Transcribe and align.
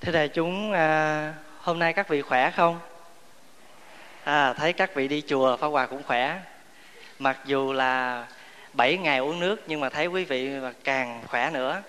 thưa 0.00 0.12
đại 0.12 0.28
chúng 0.28 0.72
à, 0.72 1.34
hôm 1.60 1.78
nay 1.78 1.92
các 1.92 2.08
vị 2.08 2.22
khỏe 2.22 2.50
không? 2.50 2.80
À, 4.24 4.52
thấy 4.52 4.72
các 4.72 4.94
vị 4.94 5.08
đi 5.08 5.22
chùa 5.28 5.56
pháp 5.56 5.66
hòa 5.68 5.86
cũng 5.86 6.02
khỏe. 6.02 6.40
Mặc 7.18 7.38
dù 7.44 7.72
là 7.72 8.26
7 8.72 8.96
ngày 8.96 9.18
uống 9.18 9.40
nước 9.40 9.62
nhưng 9.66 9.80
mà 9.80 9.88
thấy 9.88 10.06
quý 10.06 10.24
vị 10.24 10.50
càng 10.84 11.22
khỏe 11.26 11.50
nữa. 11.50 11.82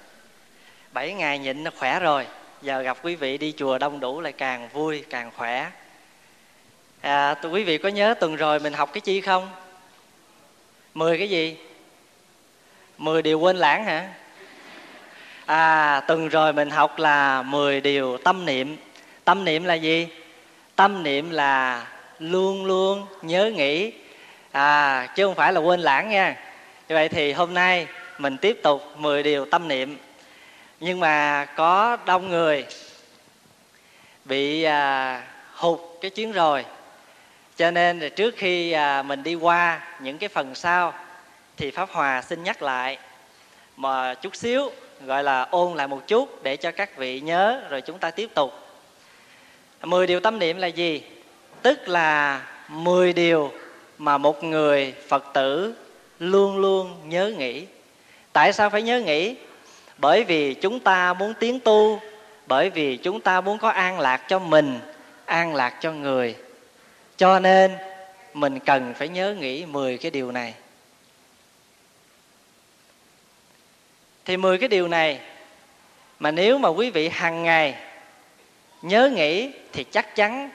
7 0.91 1.13
ngày 1.13 1.39
nhịn 1.39 1.63
nó 1.63 1.71
khỏe 1.77 1.99
rồi 1.99 2.27
giờ 2.61 2.81
gặp 2.81 2.97
quý 3.03 3.15
vị 3.15 3.37
đi 3.37 3.53
chùa 3.57 3.77
đông 3.77 3.99
đủ 3.99 4.21
lại 4.21 4.33
càng 4.33 4.69
vui 4.69 5.03
càng 5.09 5.31
khỏe. 5.37 5.71
À, 7.01 7.33
tụi 7.33 7.51
quý 7.51 7.63
vị 7.63 7.77
có 7.77 7.89
nhớ 7.89 8.13
tuần 8.19 8.35
rồi 8.35 8.59
mình 8.59 8.73
học 8.73 8.89
cái 8.93 9.01
chi 9.01 9.21
không? 9.21 9.49
10 10.93 11.17
cái 11.17 11.29
gì? 11.29 11.57
10 12.97 13.21
điều 13.21 13.39
quên 13.39 13.57
lãng 13.57 13.85
hả? 13.85 14.13
À 15.49 16.01
tuần 16.07 16.29
rồi 16.29 16.53
mình 16.53 16.69
học 16.69 16.99
là 16.99 17.41
10 17.41 17.81
điều 17.81 18.17
tâm 18.17 18.45
niệm. 18.45 18.77
Tâm 19.23 19.45
niệm 19.45 19.63
là 19.63 19.73
gì? 19.73 20.07
Tâm 20.75 21.03
niệm 21.03 21.29
là 21.29 21.87
luôn 22.19 22.65
luôn 22.65 23.05
nhớ 23.21 23.51
nghĩ. 23.55 23.91
À 24.51 25.07
chứ 25.15 25.25
không 25.25 25.35
phải 25.35 25.53
là 25.53 25.59
quên 25.59 25.79
lãng 25.79 26.09
nha. 26.09 26.35
Như 26.89 26.95
vậy 26.95 27.09
thì 27.09 27.31
hôm 27.31 27.53
nay 27.53 27.87
mình 28.17 28.37
tiếp 28.37 28.59
tục 28.63 28.83
10 28.97 29.23
điều 29.23 29.45
tâm 29.45 29.67
niệm. 29.67 29.97
Nhưng 30.79 30.99
mà 30.99 31.45
có 31.45 31.97
đông 32.05 32.29
người 32.29 32.65
bị 34.25 34.63
à, 34.63 35.23
hụt 35.53 35.79
cái 36.01 36.11
chuyến 36.11 36.31
rồi. 36.31 36.65
Cho 37.57 37.71
nên 37.71 37.99
là 37.99 38.09
trước 38.09 38.33
khi 38.37 38.71
à, 38.71 39.01
mình 39.01 39.23
đi 39.23 39.35
qua 39.35 39.81
những 39.99 40.17
cái 40.17 40.29
phần 40.29 40.55
sau 40.55 40.93
thì 41.57 41.71
pháp 41.71 41.89
hòa 41.91 42.21
xin 42.21 42.43
nhắc 42.43 42.61
lại. 42.61 42.97
Mà 43.77 44.13
chút 44.13 44.35
xíu 44.35 44.71
gọi 45.05 45.23
là 45.23 45.41
ôn 45.41 45.77
lại 45.77 45.87
một 45.87 46.07
chút 46.07 46.43
để 46.43 46.57
cho 46.57 46.71
các 46.71 46.97
vị 46.97 47.19
nhớ, 47.19 47.61
rồi 47.69 47.81
chúng 47.81 47.97
ta 47.97 48.11
tiếp 48.11 48.29
tục. 48.33 48.53
10 49.83 50.07
điều 50.07 50.19
tâm 50.19 50.39
niệm 50.39 50.57
là 50.57 50.67
gì? 50.67 51.01
Tức 51.61 51.87
là 51.87 52.41
10 52.67 53.13
điều 53.13 53.51
mà 53.97 54.17
một 54.17 54.43
người 54.43 54.93
phật 55.07 55.25
tử 55.33 55.73
luôn 56.19 56.57
luôn 56.57 56.95
nhớ 57.05 57.33
nghĩ. 57.37 57.65
Tại 58.33 58.53
sao 58.53 58.69
phải 58.69 58.81
nhớ 58.81 58.99
nghĩ? 58.99 59.35
Bởi 59.97 60.23
vì 60.23 60.53
chúng 60.53 60.79
ta 60.79 61.13
muốn 61.13 61.33
tiến 61.39 61.59
tu, 61.59 61.99
bởi 62.47 62.69
vì 62.69 62.97
chúng 62.97 63.21
ta 63.21 63.41
muốn 63.41 63.57
có 63.57 63.69
an 63.69 63.99
lạc 63.99 64.17
cho 64.27 64.39
mình, 64.39 64.79
an 65.25 65.55
lạc 65.55 65.77
cho 65.81 65.91
người. 65.91 66.35
Cho 67.17 67.39
nên 67.39 67.71
mình 68.33 68.59
cần 68.59 68.93
phải 68.93 69.07
nhớ 69.07 69.35
nghĩ 69.39 69.65
10 69.65 69.97
cái 69.97 70.11
điều 70.11 70.31
này. 70.31 70.53
Thì 74.29 74.37
10 74.37 74.57
cái 74.57 74.69
điều 74.69 74.87
này 74.87 75.19
mà 76.19 76.31
nếu 76.31 76.57
mà 76.57 76.69
quý 76.69 76.89
vị 76.89 77.09
hàng 77.09 77.43
ngày 77.43 77.75
nhớ 78.81 79.09
nghĩ 79.15 79.51
thì 79.73 79.83
chắc 79.83 80.15
chắn 80.15 80.49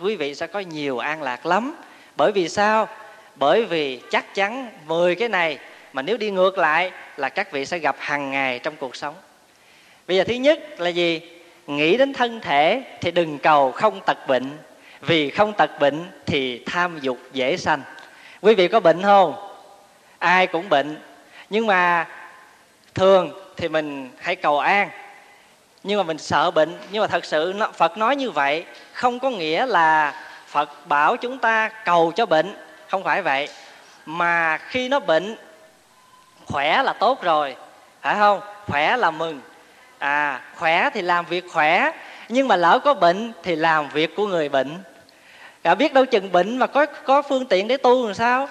quý 0.00 0.16
vị 0.16 0.34
sẽ 0.34 0.46
có 0.46 0.60
nhiều 0.60 0.98
an 0.98 1.22
lạc 1.22 1.46
lắm. 1.46 1.74
Bởi 2.16 2.32
vì 2.32 2.48
sao? 2.48 2.88
Bởi 3.36 3.64
vì 3.64 4.00
chắc 4.10 4.34
chắn 4.34 4.70
10 4.86 5.14
cái 5.14 5.28
này 5.28 5.58
mà 5.92 6.02
nếu 6.02 6.16
đi 6.16 6.30
ngược 6.30 6.58
lại 6.58 6.90
là 7.16 7.28
các 7.28 7.52
vị 7.52 7.66
sẽ 7.66 7.78
gặp 7.78 7.96
hàng 7.98 8.30
ngày 8.30 8.58
trong 8.58 8.76
cuộc 8.76 8.96
sống. 8.96 9.14
Bây 10.08 10.16
giờ 10.16 10.24
thứ 10.24 10.34
nhất 10.34 10.80
là 10.80 10.88
gì? 10.88 11.20
Nghĩ 11.66 11.96
đến 11.96 12.12
thân 12.12 12.40
thể 12.40 12.82
thì 13.00 13.10
đừng 13.10 13.38
cầu 13.38 13.72
không 13.72 14.00
tật 14.06 14.26
bệnh. 14.26 14.58
Vì 15.00 15.30
không 15.30 15.52
tật 15.52 15.70
bệnh 15.80 16.04
thì 16.26 16.62
tham 16.66 16.98
dục 17.00 17.18
dễ 17.32 17.56
sanh. 17.56 17.82
Quý 18.40 18.54
vị 18.54 18.68
có 18.68 18.80
bệnh 18.80 19.02
không? 19.02 19.34
Ai 20.18 20.46
cũng 20.46 20.68
bệnh. 20.68 20.96
Nhưng 21.50 21.66
mà 21.66 22.06
thường 22.98 23.32
thì 23.56 23.68
mình 23.68 24.10
hãy 24.18 24.36
cầu 24.36 24.58
an. 24.58 24.90
Nhưng 25.82 25.98
mà 25.98 26.02
mình 26.02 26.18
sợ 26.18 26.50
bệnh. 26.50 26.78
Nhưng 26.90 27.00
mà 27.00 27.06
thật 27.06 27.24
sự 27.24 27.54
phật 27.74 27.98
nói 27.98 28.16
như 28.16 28.30
vậy 28.30 28.64
không 28.92 29.18
có 29.18 29.30
nghĩa 29.30 29.66
là 29.66 30.14
phật 30.46 30.86
bảo 30.86 31.16
chúng 31.16 31.38
ta 31.38 31.68
cầu 31.84 32.12
cho 32.16 32.26
bệnh. 32.26 32.56
Không 32.88 33.04
phải 33.04 33.22
vậy. 33.22 33.48
Mà 34.06 34.58
khi 34.58 34.88
nó 34.88 35.00
bệnh 35.00 35.36
khỏe 36.46 36.82
là 36.82 36.92
tốt 36.92 37.22
rồi. 37.22 37.56
Phải 38.02 38.16
không? 38.18 38.40
Khỏe 38.66 38.96
là 38.96 39.10
mừng. 39.10 39.40
À 39.98 40.40
khỏe 40.56 40.90
thì 40.94 41.02
làm 41.02 41.24
việc 41.24 41.44
khỏe. 41.52 41.90
Nhưng 42.28 42.48
mà 42.48 42.56
lỡ 42.56 42.78
có 42.84 42.94
bệnh 42.94 43.32
thì 43.42 43.56
làm 43.56 43.88
việc 43.88 44.16
của 44.16 44.26
người 44.26 44.48
bệnh. 44.48 44.76
À, 45.62 45.74
biết 45.74 45.92
đâu 45.92 46.04
chừng 46.06 46.32
bệnh 46.32 46.58
mà 46.58 46.66
có 46.66 46.86
có 46.86 47.22
phương 47.22 47.46
tiện 47.46 47.68
để 47.68 47.76
tu 47.76 48.06
làm 48.06 48.14
sao? 48.14 48.48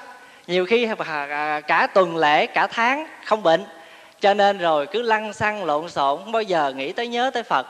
Nhiều 0.48 0.66
khi 0.66 0.88
à, 1.08 1.62
cả 1.68 1.88
tuần 1.94 2.18
lễ 2.18 2.46
cả 2.46 2.68
tháng 2.68 3.08
không 3.26 3.44
bệnh 3.44 3.64
cho 4.22 4.34
nên 4.34 4.58
rồi 4.58 4.88
cứ 4.88 5.02
lăn 5.02 5.34
xăng 5.34 5.66
lộn 5.66 5.90
xộn 5.90 6.20
không 6.24 6.32
bao 6.32 6.42
giờ 6.42 6.74
nghĩ 6.76 6.92
tới 6.92 7.08
nhớ 7.08 7.32
tới 7.34 7.44
phật. 7.44 7.68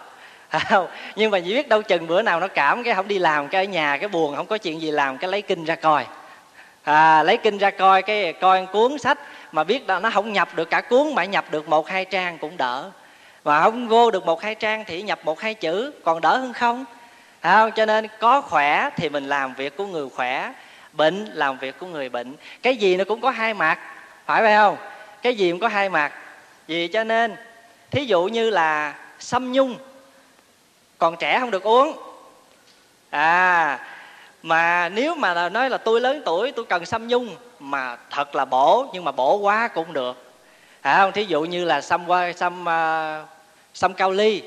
Không? 0.70 0.88
nhưng 1.16 1.32
mà 1.32 1.40
chỉ 1.40 1.54
biết 1.54 1.70
đâu 1.70 1.82
chừng 1.82 2.08
bữa 2.08 2.22
nào 2.22 2.40
nó 2.40 2.48
cảm 2.48 2.84
cái 2.84 2.94
không 2.94 3.08
đi 3.08 3.20
làm 3.20 3.48
cái 3.48 3.66
ở 3.66 3.70
nhà 3.70 3.98
cái 3.98 4.10
buồn 4.10 4.36
không 4.36 4.46
có 4.46 4.58
chuyện 4.58 4.82
gì 4.82 4.92
làm 4.92 5.18
cái 5.18 5.32
lấy 5.32 5.42
kinh 5.42 5.66
ra 5.66 5.76
coi. 5.76 6.06
À, 6.84 7.24
lấy 7.24 7.38
kinh 7.38 7.58
ra 7.58 7.70
coi 7.70 8.02
cái 8.02 8.34
coi 8.34 8.66
cuốn 8.66 8.98
sách 8.98 9.20
mà 9.52 9.64
biết 9.64 9.90
là 9.90 10.00
nó 10.00 10.10
không 10.10 10.34
nhập 10.34 10.50
được 10.56 10.70
cả 10.70 10.82
cuốn 10.82 11.16
mà 11.16 11.26
nhập 11.26 11.46
được 11.52 11.70
một 11.70 11.90
hai 11.90 12.06
trang 12.06 12.38
cũng 12.38 12.58
đỡ. 12.58 12.90
Mà 13.46 13.62
không 13.62 13.88
vô 13.88 14.12
được 14.12 14.26
một 14.26 14.42
hai 14.42 14.56
trang 14.56 14.84
thì 14.88 15.02
nhập 15.02 15.20
một 15.24 15.40
hai 15.40 15.54
chữ 15.54 15.92
còn 16.04 16.22
đỡ 16.22 16.38
hơn 16.38 16.54
không? 16.54 16.86
Không 17.42 17.72
cho 17.72 17.86
nên 17.86 18.08
có 18.20 18.42
khỏe 18.42 18.90
thì 18.96 19.10
mình 19.10 19.28
làm 19.28 19.54
việc 19.54 19.78
của 19.78 19.86
người 19.86 20.10
khỏe 20.16 20.54
bệnh 20.94 21.26
làm 21.26 21.58
việc 21.58 21.80
của 21.80 21.86
người 21.86 22.10
bệnh. 22.10 22.36
Cái 22.64 22.78
gì 22.78 22.98
nó 22.98 23.04
cũng 23.04 23.22
có 23.22 23.30
hai 23.30 23.54
mặt 23.54 23.80
phải 24.26 24.42
phải 24.42 24.56
không? 24.56 24.78
Cái 25.22 25.36
gì 25.36 25.52
cũng 25.52 25.60
có 25.60 25.68
hai 25.68 25.90
mặt 25.90 26.14
vì 26.68 26.88
cho 26.88 27.04
nên 27.04 27.36
thí 27.92 28.06
dụ 28.06 28.24
như 28.26 28.50
là 28.50 28.96
sâm 29.20 29.52
nhung 29.52 29.78
còn 30.98 31.16
trẻ 31.20 31.40
không 31.40 31.52
được 31.52 31.64
uống. 31.64 31.98
À 33.10 33.80
mà 34.44 34.90
nếu 34.90 35.16
mà 35.16 35.50
nói 35.50 35.70
là 35.70 35.78
tôi 35.78 36.02
lớn 36.02 36.22
tuổi 36.26 36.52
tôi 36.52 36.66
cần 36.66 36.86
sâm 36.86 37.08
nhung 37.08 37.36
mà 37.60 37.98
thật 38.10 38.36
là 38.36 38.46
bổ 38.46 38.86
nhưng 38.94 39.04
mà 39.04 39.12
bổ 39.12 39.38
quá 39.38 39.68
cũng 39.68 39.94
được. 39.94 40.32
À 40.82 40.98
không 40.98 41.12
thí 41.12 41.24
dụ 41.24 41.42
như 41.42 41.66
là 41.66 41.82
sâm 41.82 42.10
qua 42.10 42.34
sâm 42.34 42.62
uh, 42.62 43.28
sâm 43.74 43.94
cao 43.94 44.12
ly 44.12 44.42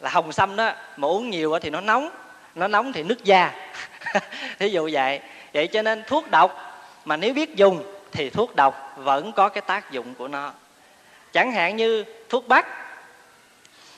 là 0.00 0.10
hồng 0.10 0.32
sâm 0.32 0.56
đó 0.56 0.72
mà 0.96 1.08
uống 1.08 1.30
nhiều 1.30 1.58
thì 1.62 1.70
nó 1.70 1.80
nóng 1.80 2.10
nó 2.54 2.68
nóng 2.68 2.92
thì 2.92 3.02
nứt 3.02 3.24
da. 3.24 3.52
Thí 4.58 4.68
dụ 4.68 4.90
vậy. 4.92 5.20
Vậy 5.54 5.66
cho 5.66 5.82
nên 5.82 6.02
thuốc 6.06 6.30
độc 6.30 6.82
mà 7.04 7.16
nếu 7.16 7.34
biết 7.34 7.56
dùng 7.56 7.84
thì 8.12 8.30
thuốc 8.30 8.56
độc 8.56 8.92
vẫn 8.96 9.32
có 9.32 9.48
cái 9.48 9.62
tác 9.62 9.90
dụng 9.90 10.14
của 10.14 10.28
nó 10.28 10.52
chẳng 11.32 11.52
hạn 11.52 11.76
như 11.76 12.04
thuốc 12.28 12.48
bắc. 12.48 12.66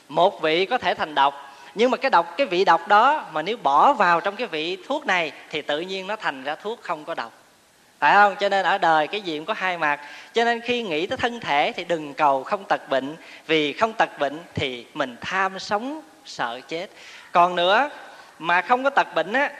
Một 0.08 0.42
vị 0.42 0.66
có 0.66 0.78
thể 0.78 0.94
thành 0.94 1.14
độc, 1.14 1.54
nhưng 1.74 1.90
mà 1.90 1.96
cái 1.96 2.10
độc, 2.10 2.34
cái 2.36 2.46
vị 2.46 2.64
độc 2.64 2.88
đó 2.88 3.24
mà 3.32 3.42
nếu 3.42 3.56
bỏ 3.56 3.92
vào 3.92 4.20
trong 4.20 4.36
cái 4.36 4.46
vị 4.46 4.78
thuốc 4.86 5.06
này 5.06 5.32
thì 5.50 5.62
tự 5.62 5.80
nhiên 5.80 6.06
nó 6.06 6.16
thành 6.16 6.44
ra 6.44 6.54
thuốc 6.54 6.82
không 6.82 7.04
có 7.04 7.14
độc. 7.14 7.32
Phải 7.98 8.14
không? 8.14 8.36
Cho 8.40 8.48
nên 8.48 8.64
ở 8.66 8.78
đời 8.78 9.06
cái 9.06 9.20
gì 9.20 9.36
cũng 9.38 9.46
có 9.46 9.54
hai 9.54 9.78
mặt. 9.78 10.00
Cho 10.34 10.44
nên 10.44 10.60
khi 10.60 10.82
nghĩ 10.82 11.06
tới 11.06 11.18
thân 11.18 11.40
thể 11.40 11.72
thì 11.76 11.84
đừng 11.84 12.14
cầu 12.14 12.44
không 12.44 12.64
tật 12.64 12.88
bệnh. 12.88 13.16
Vì 13.46 13.72
không 13.72 13.92
tật 13.92 14.18
bệnh 14.18 14.38
thì 14.54 14.86
mình 14.94 15.16
tham 15.20 15.58
sống, 15.58 16.02
sợ 16.24 16.60
chết. 16.68 16.86
Còn 17.32 17.56
nữa, 17.56 17.90
mà 18.38 18.60
không 18.60 18.84
có 18.84 18.90
tật 18.90 19.14
bệnh 19.14 19.32
á, 19.32 19.50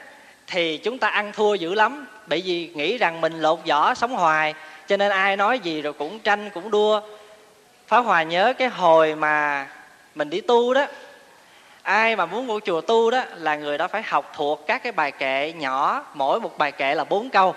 thì 0.47 0.77
chúng 0.77 0.99
ta 0.99 1.07
ăn 1.07 1.31
thua 1.33 1.53
dữ 1.53 1.73
lắm. 1.73 2.07
Bởi 2.27 2.41
vì 2.45 2.71
nghĩ 2.73 2.97
rằng 2.97 3.21
mình 3.21 3.41
lột 3.41 3.59
vỏ 3.67 3.93
sống 3.93 4.11
hoài. 4.11 4.53
Cho 4.87 4.97
nên 4.97 5.11
ai 5.11 5.37
nói 5.37 5.59
gì 5.59 5.81
rồi 5.81 5.93
cũng 5.93 6.19
tranh, 6.19 6.49
cũng 6.49 6.71
đua. 6.71 7.01
Pháp 7.93 8.01
Hòa 8.01 8.23
nhớ 8.23 8.53
cái 8.57 8.67
hồi 8.67 9.15
mà 9.15 9.67
mình 10.15 10.29
đi 10.29 10.41
tu 10.41 10.73
đó. 10.73 10.85
Ai 11.81 12.15
mà 12.15 12.25
muốn 12.25 12.47
vô 12.47 12.59
chùa 12.59 12.81
tu 12.81 13.11
đó 13.11 13.23
là 13.35 13.55
người 13.55 13.77
đó 13.77 13.87
phải 13.87 14.01
học 14.01 14.31
thuộc 14.35 14.67
các 14.67 14.83
cái 14.83 14.91
bài 14.91 15.11
kệ 15.11 15.53
nhỏ, 15.57 16.05
mỗi 16.13 16.39
một 16.39 16.57
bài 16.57 16.71
kệ 16.71 16.95
là 16.95 17.03
bốn 17.03 17.29
câu. 17.29 17.55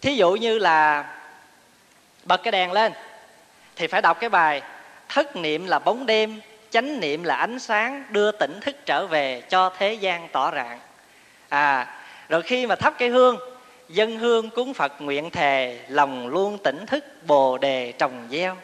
Thí 0.00 0.14
dụ 0.14 0.32
như 0.32 0.58
là 0.58 1.04
bật 2.24 2.42
cái 2.42 2.52
đèn 2.52 2.72
lên 2.72 2.92
thì 3.76 3.86
phải 3.86 4.02
đọc 4.02 4.20
cái 4.20 4.30
bài 4.30 4.62
thất 5.08 5.36
niệm 5.36 5.66
là 5.66 5.78
bóng 5.78 6.06
đêm, 6.06 6.40
chánh 6.70 7.00
niệm 7.00 7.24
là 7.24 7.34
ánh 7.34 7.58
sáng, 7.58 8.04
đưa 8.10 8.32
tỉnh 8.32 8.60
thức 8.60 8.76
trở 8.86 9.06
về 9.06 9.42
cho 9.48 9.72
thế 9.78 9.94
gian 9.94 10.28
tỏ 10.28 10.50
rạng. 10.50 10.78
À 11.48 11.86
rồi 12.28 12.42
khi 12.42 12.66
mà 12.66 12.76
thắp 12.76 12.94
cái 12.98 13.08
hương, 13.08 13.36
dân 13.88 14.16
hương 14.16 14.50
cúng 14.50 14.74
phật 14.74 14.92
nguyện 15.00 15.30
thề, 15.30 15.78
lòng 15.88 16.28
luôn 16.28 16.58
tỉnh 16.58 16.86
thức, 16.86 17.04
bồ 17.26 17.58
đề 17.58 17.92
trồng 17.92 18.28
gieo 18.30 18.56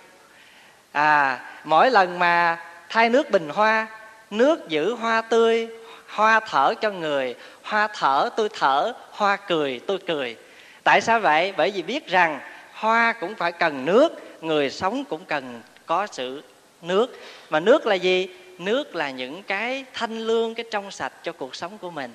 à 0.97 1.41
mỗi 1.65 1.91
lần 1.91 2.19
mà 2.19 2.59
thay 2.89 3.09
nước 3.09 3.31
bình 3.31 3.49
hoa, 3.49 3.87
nước 4.31 4.69
giữ 4.69 4.95
hoa 4.95 5.21
tươi, 5.21 5.69
hoa 6.09 6.41
thở 6.41 6.75
cho 6.81 6.91
người, 6.91 7.35
hoa 7.63 7.89
thở 7.95 8.31
tôi 8.37 8.49
thở, 8.59 8.93
hoa 9.11 9.37
cười 9.37 9.81
tôi 9.87 9.99
cười. 10.07 10.37
Tại 10.85 11.01
sao 11.01 11.21
vậy? 11.21 11.55
Bởi 11.57 11.71
vì 11.71 11.83
biết 11.83 12.09
rằng 12.09 12.41
hoa 12.73 13.13
cũng 13.13 13.35
phải 13.35 13.53
cần 13.53 13.85
nước, 13.85 14.43
người 14.43 14.71
sống 14.71 15.05
cũng 15.05 15.25
cần 15.25 15.63
có 15.87 16.07
sự 16.07 16.43
nước. 16.83 17.21
Mà 17.51 17.61
nước 17.61 17.87
là 17.87 17.95
gì? 17.95 18.29
Nước 18.59 18.97
là 18.97 19.11
những 19.11 19.43
cái 19.43 19.85
thanh 19.93 20.19
lương, 20.19 20.55
cái 20.55 20.65
trong 20.71 20.91
sạch 20.91 21.13
cho 21.23 21.33
cuộc 21.33 21.57
sống 21.57 21.79
của 21.79 21.91
mình. 21.91 22.13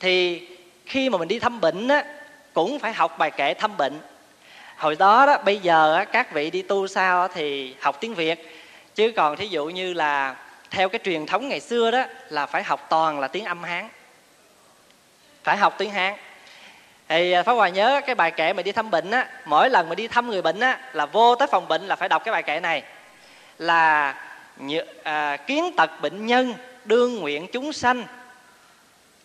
Thì 0.00 0.46
khi 0.86 1.10
mà 1.10 1.18
mình 1.18 1.28
đi 1.28 1.38
thăm 1.38 1.60
bệnh 1.60 1.88
á, 1.88 2.04
cũng 2.52 2.78
phải 2.78 2.92
học 2.92 3.18
bài 3.18 3.30
kệ 3.30 3.54
thăm 3.54 3.76
bệnh 3.76 3.92
hồi 4.80 4.96
đó 4.98 5.26
đó 5.26 5.38
bây 5.44 5.58
giờ 5.58 5.94
á, 5.94 6.04
các 6.04 6.32
vị 6.32 6.50
đi 6.50 6.62
tu 6.62 6.86
sao 6.86 7.28
thì 7.28 7.74
học 7.80 7.96
tiếng 8.00 8.14
việt. 8.14 8.62
Chứ 8.94 9.12
còn 9.16 9.36
thí 9.36 9.46
dụ 9.46 9.66
như 9.66 9.92
là 9.92 10.36
theo 10.70 10.88
cái 10.88 11.00
truyền 11.04 11.26
thống 11.26 11.48
ngày 11.48 11.60
xưa 11.60 11.90
đó 11.90 12.04
là 12.28 12.46
phải 12.46 12.62
học 12.62 12.86
toàn 12.88 13.20
là 13.20 13.28
tiếng 13.28 13.44
âm 13.44 13.62
hán. 13.62 13.88
Phải 15.44 15.56
học 15.56 15.74
tiếng 15.78 15.90
hán. 15.90 16.14
Thì 17.08 17.32
à, 17.32 17.42
pháp 17.42 17.52
hòa 17.52 17.68
nhớ 17.68 18.00
cái 18.06 18.14
bài 18.14 18.30
kệ 18.30 18.52
mà 18.52 18.62
đi 18.62 18.72
thăm 18.72 18.90
bệnh 18.90 19.10
á 19.10 19.26
mỗi 19.44 19.70
lần 19.70 19.88
mà 19.88 19.94
đi 19.94 20.08
thăm 20.08 20.30
người 20.30 20.42
bệnh 20.42 20.60
á 20.60 20.78
là 20.92 21.06
vô 21.06 21.34
tới 21.34 21.48
phòng 21.50 21.68
bệnh 21.68 21.86
là 21.86 21.96
phải 21.96 22.08
đọc 22.08 22.24
cái 22.24 22.32
bài 22.32 22.42
kệ 22.42 22.60
này. 22.60 22.82
Là 23.58 24.14
à, 25.02 25.36
kiến 25.36 25.72
tật 25.76 25.90
bệnh 26.00 26.26
nhân 26.26 26.54
đương 26.84 27.16
nguyện 27.16 27.46
chúng 27.52 27.72
sanh 27.72 28.04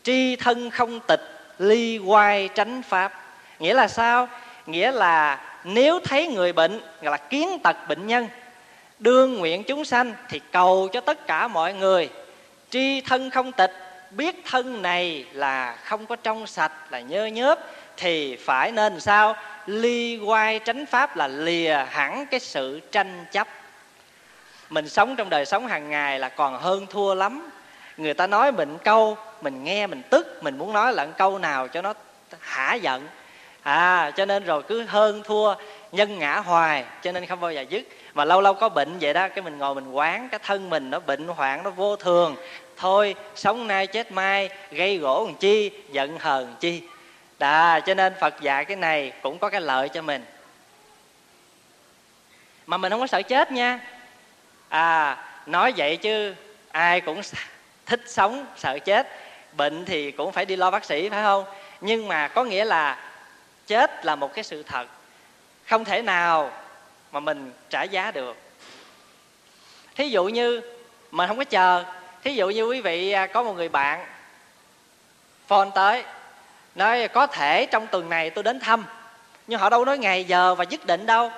tri 0.03 0.35
thân 0.35 0.69
không 0.69 0.99
tịch 0.99 1.21
ly 1.59 1.97
quay 1.97 2.49
tránh 2.55 2.81
pháp. 2.81 3.13
Nghĩa 3.59 3.73
là 3.73 3.87
sao? 3.87 4.27
Nghĩa 4.65 4.91
là 4.91 5.39
nếu 5.63 5.99
thấy 6.03 6.27
người 6.27 6.53
bệnh, 6.53 6.81
gọi 7.01 7.11
là 7.11 7.17
kiến 7.17 7.59
tật 7.63 7.75
bệnh 7.87 8.07
nhân 8.07 8.27
đương 8.99 9.37
nguyện 9.37 9.63
chúng 9.63 9.85
sanh 9.85 10.13
thì 10.29 10.41
cầu 10.51 10.89
cho 10.93 11.01
tất 11.01 11.27
cả 11.27 11.47
mọi 11.47 11.73
người, 11.73 12.09
tri 12.69 13.01
thân 13.01 13.29
không 13.29 13.51
tịch, 13.51 13.71
biết 14.11 14.35
thân 14.45 14.81
này 14.81 15.25
là 15.31 15.77
không 15.83 16.05
có 16.05 16.15
trong 16.15 16.47
sạch, 16.47 16.71
là 16.89 16.99
nhơ 16.99 17.25
nhớp, 17.25 17.59
thì 17.97 18.35
phải 18.35 18.71
nên 18.71 18.99
sao? 18.99 19.35
Ly 19.65 20.17
quay 20.17 20.59
tránh 20.59 20.85
pháp 20.85 21.17
là 21.17 21.27
lìa 21.27 21.85
hẳn 21.89 22.25
cái 22.25 22.39
sự 22.39 22.79
tranh 22.91 23.25
chấp. 23.31 23.47
Mình 24.69 24.89
sống 24.89 25.15
trong 25.15 25.29
đời 25.29 25.45
sống 25.45 25.67
hàng 25.67 25.89
ngày 25.89 26.19
là 26.19 26.29
còn 26.29 26.57
hơn 26.57 26.87
thua 26.89 27.13
lắm. 27.13 27.49
Người 27.97 28.13
ta 28.13 28.27
nói 28.27 28.51
mình 28.51 28.77
câu, 28.83 29.17
mình 29.41 29.63
nghe 29.63 29.87
mình 29.87 30.01
tức, 30.09 30.43
mình 30.43 30.57
muốn 30.57 30.73
nói 30.73 30.93
là 30.93 31.05
câu 31.05 31.37
nào 31.39 31.67
cho 31.67 31.81
nó 31.81 31.93
hả 32.39 32.73
giận 32.73 33.07
à 33.65 34.11
cho 34.11 34.25
nên 34.25 34.45
rồi 34.45 34.63
cứ 34.63 34.83
hơn 34.83 35.23
thua 35.23 35.55
nhân 35.91 36.19
ngã 36.19 36.39
hoài 36.39 36.85
cho 37.01 37.11
nên 37.11 37.25
không 37.25 37.39
bao 37.39 37.51
giờ 37.51 37.65
dứt. 37.69 37.87
Mà 38.13 38.25
lâu 38.25 38.41
lâu 38.41 38.53
có 38.53 38.69
bệnh 38.69 38.97
vậy 39.01 39.13
đó 39.13 39.27
cái 39.27 39.41
mình 39.41 39.57
ngồi 39.57 39.75
mình 39.75 39.91
quán 39.91 40.29
cái 40.29 40.39
thân 40.43 40.69
mình 40.69 40.89
nó 40.89 40.99
bệnh 40.99 41.27
hoạn 41.27 41.63
nó 41.63 41.69
vô 41.69 41.95
thường. 41.95 42.35
Thôi 42.77 43.15
sống 43.35 43.67
nay 43.67 43.87
chết 43.87 44.11
mai 44.11 44.49
gây 44.71 44.97
gỗ 44.97 45.25
làm 45.25 45.35
chi 45.35 45.71
giận 45.91 46.17
hờn 46.19 46.55
chi. 46.59 46.81
Đà, 47.39 47.79
cho 47.79 47.93
nên 47.93 48.13
Phật 48.19 48.41
dạy 48.41 48.65
cái 48.65 48.77
này 48.77 49.11
cũng 49.21 49.37
có 49.37 49.49
cái 49.49 49.61
lợi 49.61 49.89
cho 49.89 50.01
mình. 50.01 50.25
Mà 52.65 52.77
mình 52.77 52.91
không 52.91 52.99
có 52.99 53.07
sợ 53.07 53.21
chết 53.21 53.51
nha. 53.51 53.79
À 54.69 55.17
nói 55.45 55.73
vậy 55.77 55.97
chứ 55.97 56.35
ai 56.71 57.01
cũng 57.01 57.21
thích 57.85 58.01
sống 58.07 58.45
sợ 58.57 58.79
chết. 58.79 59.07
Bệnh 59.57 59.85
thì 59.85 60.11
cũng 60.11 60.31
phải 60.31 60.45
đi 60.45 60.55
lo 60.55 60.71
bác 60.71 60.85
sĩ 60.85 61.09
phải 61.09 61.23
không? 61.23 61.45
Nhưng 61.81 62.07
mà 62.07 62.27
có 62.27 62.43
nghĩa 62.43 62.65
là 62.65 62.97
chết 63.67 64.05
là 64.05 64.15
một 64.15 64.33
cái 64.33 64.43
sự 64.43 64.63
thật 64.63 64.87
không 65.65 65.85
thể 65.85 66.01
nào 66.01 66.51
mà 67.11 67.19
mình 67.19 67.53
trả 67.69 67.83
giá 67.83 68.11
được. 68.11 68.37
Thí 69.95 70.09
dụ 70.09 70.25
như 70.25 70.61
mình 71.11 71.27
không 71.27 71.37
có 71.37 71.43
chờ, 71.43 71.83
thí 72.23 72.35
dụ 72.35 72.49
như 72.49 72.65
quý 72.65 72.81
vị 72.81 73.11
à, 73.11 73.27
có 73.27 73.43
một 73.43 73.53
người 73.53 73.69
bạn 73.69 74.05
phone 75.47 75.69
tới, 75.75 76.03
nói 76.75 77.07
có 77.07 77.27
thể 77.27 77.65
trong 77.65 77.87
tuần 77.87 78.09
này 78.09 78.29
tôi 78.29 78.43
đến 78.43 78.59
thăm, 78.59 78.85
nhưng 79.47 79.59
họ 79.59 79.69
đâu 79.69 79.85
nói 79.85 79.97
ngày 79.97 80.23
giờ 80.23 80.55
và 80.55 80.63
dứt 80.63 80.85
định 80.85 81.05
đâu, 81.05 81.31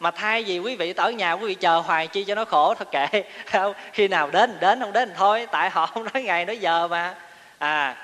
mà 0.00 0.10
thay 0.10 0.44
vì 0.44 0.58
quý 0.58 0.76
vị 0.76 0.94
ở 0.96 1.10
nhà 1.10 1.32
quý 1.32 1.46
vị 1.46 1.54
chờ 1.54 1.78
hoài 1.78 2.06
chi 2.06 2.24
cho 2.24 2.34
nó 2.34 2.44
khổ, 2.44 2.74
thôi 2.74 2.86
kệ 2.90 3.24
khi 3.92 4.08
nào 4.08 4.30
đến 4.30 4.56
đến 4.60 4.80
không 4.80 4.92
đến 4.92 5.12
thôi, 5.16 5.46
tại 5.50 5.70
họ 5.70 5.86
không 5.86 6.04
nói 6.12 6.22
ngày 6.22 6.44
nói 6.44 6.58
giờ 6.58 6.88
mà. 6.88 7.14
À 7.58 7.96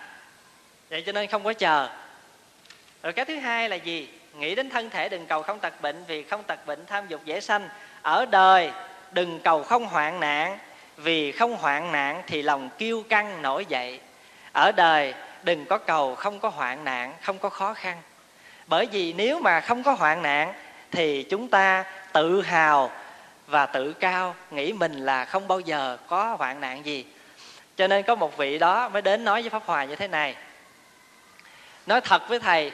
vậy 0.91 1.03
cho 1.07 1.13
nên 1.13 1.27
không 1.27 1.45
có 1.45 1.53
chờ 1.53 1.89
rồi 3.07 3.13
cái 3.13 3.25
thứ 3.25 3.39
hai 3.39 3.69
là 3.69 3.77
gì? 3.77 4.09
Nghĩ 4.39 4.55
đến 4.55 4.71
thân 4.71 4.91
thể 4.91 5.09
đừng 5.09 5.27
cầu 5.27 5.43
không 5.43 5.59
tật 5.59 5.81
bệnh, 5.81 6.05
vì 6.09 6.23
không 6.23 6.43
tật 6.43 6.67
bệnh 6.67 6.87
tham 6.87 7.09
dục 7.09 7.21
dễ 7.25 7.41
sanh. 7.41 7.69
Ở 8.03 8.27
đời, 8.27 8.71
đừng 9.13 9.41
cầu 9.41 9.63
không 9.63 9.87
hoạn 9.87 10.21
nạn, 10.21 10.59
vì 10.97 11.33
không 11.33 11.57
hoạn 11.57 11.93
nạn 11.93 12.23
thì 12.27 12.43
lòng 12.43 12.71
kiêu 12.79 13.03
căng 13.09 13.43
nổi 13.43 13.67
dậy. 13.69 14.01
Ở 14.53 14.73
đời, 14.73 15.15
đừng 15.43 15.67
có 15.67 15.79
cầu 15.79 16.15
không 16.15 16.41
có 16.41 16.49
hoạn 16.49 16.85
nạn, 16.85 17.15
không 17.23 17.39
có 17.39 17.49
khó 17.49 17.75
khăn. 17.75 17.97
Bởi 18.67 18.87
vì 18.87 19.13
nếu 19.13 19.41
mà 19.41 19.61
không 19.61 19.83
có 19.83 19.93
hoạn 19.93 20.23
nạn, 20.23 20.53
thì 20.91 21.23
chúng 21.23 21.49
ta 21.49 21.85
tự 22.13 22.43
hào 22.43 22.91
và 23.47 23.67
tự 23.67 23.93
cao, 23.93 24.35
nghĩ 24.51 24.73
mình 24.73 25.05
là 25.05 25.25
không 25.25 25.49
bao 25.49 25.61
giờ 25.61 25.99
có 26.09 26.37
hoạn 26.39 26.61
nạn 26.61 26.87
gì. 26.87 27.07
Cho 27.77 27.87
nên 27.87 28.03
có 28.03 28.15
một 28.15 28.37
vị 28.37 28.59
đó 28.59 28.89
mới 28.89 29.03
đến 29.03 29.25
nói 29.25 29.43
với 29.43 29.51
pháp 29.51 29.63
hòa 29.67 29.85
như 29.85 29.97
thế 29.97 30.09
này. 30.09 30.35
Nói 31.87 32.01
thật 32.01 32.29
với 32.29 32.39
thầy 32.39 32.73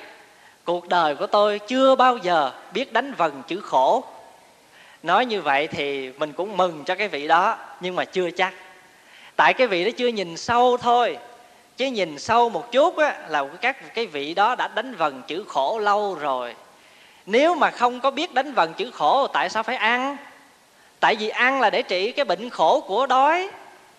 cuộc 0.65 0.89
đời 0.89 1.15
của 1.15 1.27
tôi 1.27 1.59
chưa 1.59 1.95
bao 1.95 2.17
giờ 2.17 2.53
biết 2.73 2.93
đánh 2.93 3.15
vần 3.15 3.43
chữ 3.49 3.61
khổ. 3.61 4.05
Nói 5.03 5.27
như 5.27 5.43
vậy 5.43 5.67
thì 5.67 6.13
mình 6.19 6.33
cũng 6.33 6.57
mừng 6.57 6.85
cho 6.85 6.95
cái 6.95 7.09
vị 7.09 7.29
đó 7.29 7.57
nhưng 7.81 7.97
mà 7.97 8.05
chưa 8.05 8.31
chắc. 8.31 8.55
Tại 9.37 9.55
cái 9.55 9.67
vị 9.67 9.85
đó 9.85 9.91
chưa 9.97 10.09
nhìn 10.09 10.37
sâu 10.37 10.77
thôi. 10.77 11.19
Chứ 11.77 11.87
nhìn 11.87 12.19
sâu 12.19 12.49
một 12.49 12.73
chút 12.73 12.97
á, 12.97 13.19
là 13.29 13.45
các 13.61 13.95
cái 13.95 14.07
vị 14.07 14.35
đó 14.35 14.55
đã 14.55 14.69
đánh 14.69 14.95
vần 14.95 15.23
chữ 15.27 15.45
khổ 15.49 15.79
lâu 15.79 16.15
rồi. 16.15 16.55
Nếu 17.27 17.55
mà 17.55 17.71
không 17.71 18.01
có 18.01 18.11
biết 18.11 18.35
đánh 18.35 18.53
vần 18.53 18.75
chữ 18.75 18.91
khổ 18.91 19.27
tại 19.27 19.51
sao 19.51 19.63
phải 19.63 19.77
ăn? 19.77 20.17
Tại 21.01 21.17
vì 21.17 21.29
ăn 21.29 21.61
là 21.61 21.71
để 21.71 21.83
trị 21.83 22.13
cái 22.13 22.25
bệnh 22.25 22.51
khổ 22.51 22.81
của 22.81 23.07
đói. 23.07 23.51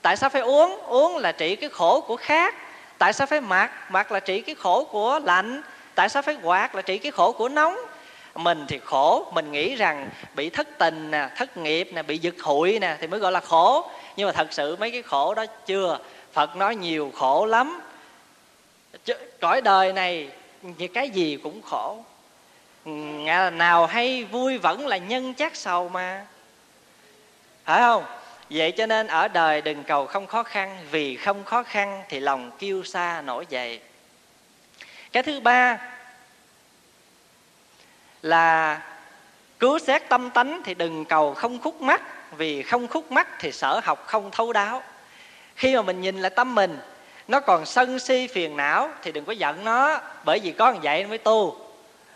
Tại 0.01 0.17
sao 0.17 0.29
phải 0.29 0.41
uống? 0.41 0.79
Uống 0.87 1.17
là 1.17 1.31
trị 1.31 1.55
cái 1.55 1.69
khổ 1.69 2.01
của 2.01 2.15
khác 2.15 2.55
tại 3.03 3.13
sao 3.13 3.27
phải 3.27 3.41
mặc 3.41 3.71
mặc 3.89 4.11
là 4.11 4.19
trị 4.19 4.41
cái 4.41 4.55
khổ 4.55 4.83
của 4.91 5.19
lạnh 5.23 5.61
tại 5.95 6.09
sao 6.09 6.21
phải 6.21 6.37
quạt 6.43 6.75
là 6.75 6.81
trị 6.81 6.97
cái 6.97 7.11
khổ 7.11 7.31
của 7.31 7.49
nóng? 7.49 7.75
Mình 8.35 8.65
thì 8.67 8.79
khổ, 8.85 9.31
mình 9.33 9.51
nghĩ 9.51 9.75
rằng 9.75 10.09
bị 10.35 10.49
thất 10.49 10.67
tình 10.77 11.11
nè, 11.11 11.29
thất 11.35 11.57
nghiệp 11.57 11.89
nè, 11.93 12.03
bị 12.03 12.17
giật 12.17 12.35
hụi 12.41 12.79
nè 12.79 12.97
thì 12.99 13.07
mới 13.07 13.19
gọi 13.19 13.31
là 13.31 13.39
khổ. 13.39 13.89
Nhưng 14.15 14.27
mà 14.27 14.31
thật 14.31 14.47
sự 14.51 14.75
mấy 14.75 14.91
cái 14.91 15.01
khổ 15.01 15.33
đó 15.33 15.45
chưa. 15.65 15.99
Phật 16.33 16.55
nói 16.55 16.75
nhiều 16.75 17.11
khổ 17.15 17.45
lắm. 17.45 17.81
Cõi 19.41 19.61
đời 19.61 19.93
này 19.93 20.29
cái 20.93 21.09
gì 21.09 21.37
cũng 21.43 21.61
khổ. 21.61 22.03
Nào 23.51 23.85
hay 23.85 24.23
vui 24.23 24.57
vẫn 24.57 24.87
là 24.87 24.97
nhân 24.97 25.33
chắc 25.33 25.55
sầu 25.55 25.89
mà. 25.89 26.25
Phải 27.65 27.81
không? 27.81 28.05
Vậy 28.49 28.71
cho 28.71 28.85
nên 28.85 29.07
ở 29.07 29.27
đời 29.27 29.61
đừng 29.61 29.83
cầu 29.83 30.05
không 30.05 30.27
khó 30.27 30.43
khăn, 30.43 30.77
vì 30.91 31.15
không 31.15 31.43
khó 31.43 31.63
khăn 31.63 32.03
thì 32.09 32.19
lòng 32.19 32.51
kiêu 32.59 32.83
xa 32.83 33.21
nổi 33.25 33.45
dậy 33.49 33.79
cái 35.13 35.23
thứ 35.23 35.39
ba 35.39 35.77
là 38.21 38.81
cứu 39.59 39.79
xét 39.79 40.09
tâm 40.09 40.29
tánh 40.29 40.61
thì 40.65 40.73
đừng 40.73 41.05
cầu 41.05 41.33
không 41.33 41.59
khúc 41.59 41.81
mắt 41.81 42.01
vì 42.37 42.63
không 42.63 42.87
khúc 42.87 43.11
mắt 43.11 43.27
thì 43.39 43.51
sở 43.51 43.81
học 43.83 44.03
không 44.07 44.31
thấu 44.31 44.53
đáo. 44.53 44.83
Khi 45.55 45.75
mà 45.75 45.81
mình 45.81 46.01
nhìn 46.01 46.21
lại 46.21 46.31
tâm 46.35 46.55
mình, 46.55 46.79
nó 47.27 47.39
còn 47.39 47.65
sân 47.65 47.99
si 47.99 48.27
phiền 48.27 48.57
não 48.57 48.89
thì 49.01 49.11
đừng 49.11 49.25
có 49.25 49.33
giận 49.33 49.65
nó, 49.65 50.01
bởi 50.25 50.39
vì 50.43 50.51
có 50.51 50.75
vậy 50.83 51.03
nó 51.03 51.09
mới 51.09 51.17
tu. 51.17 51.57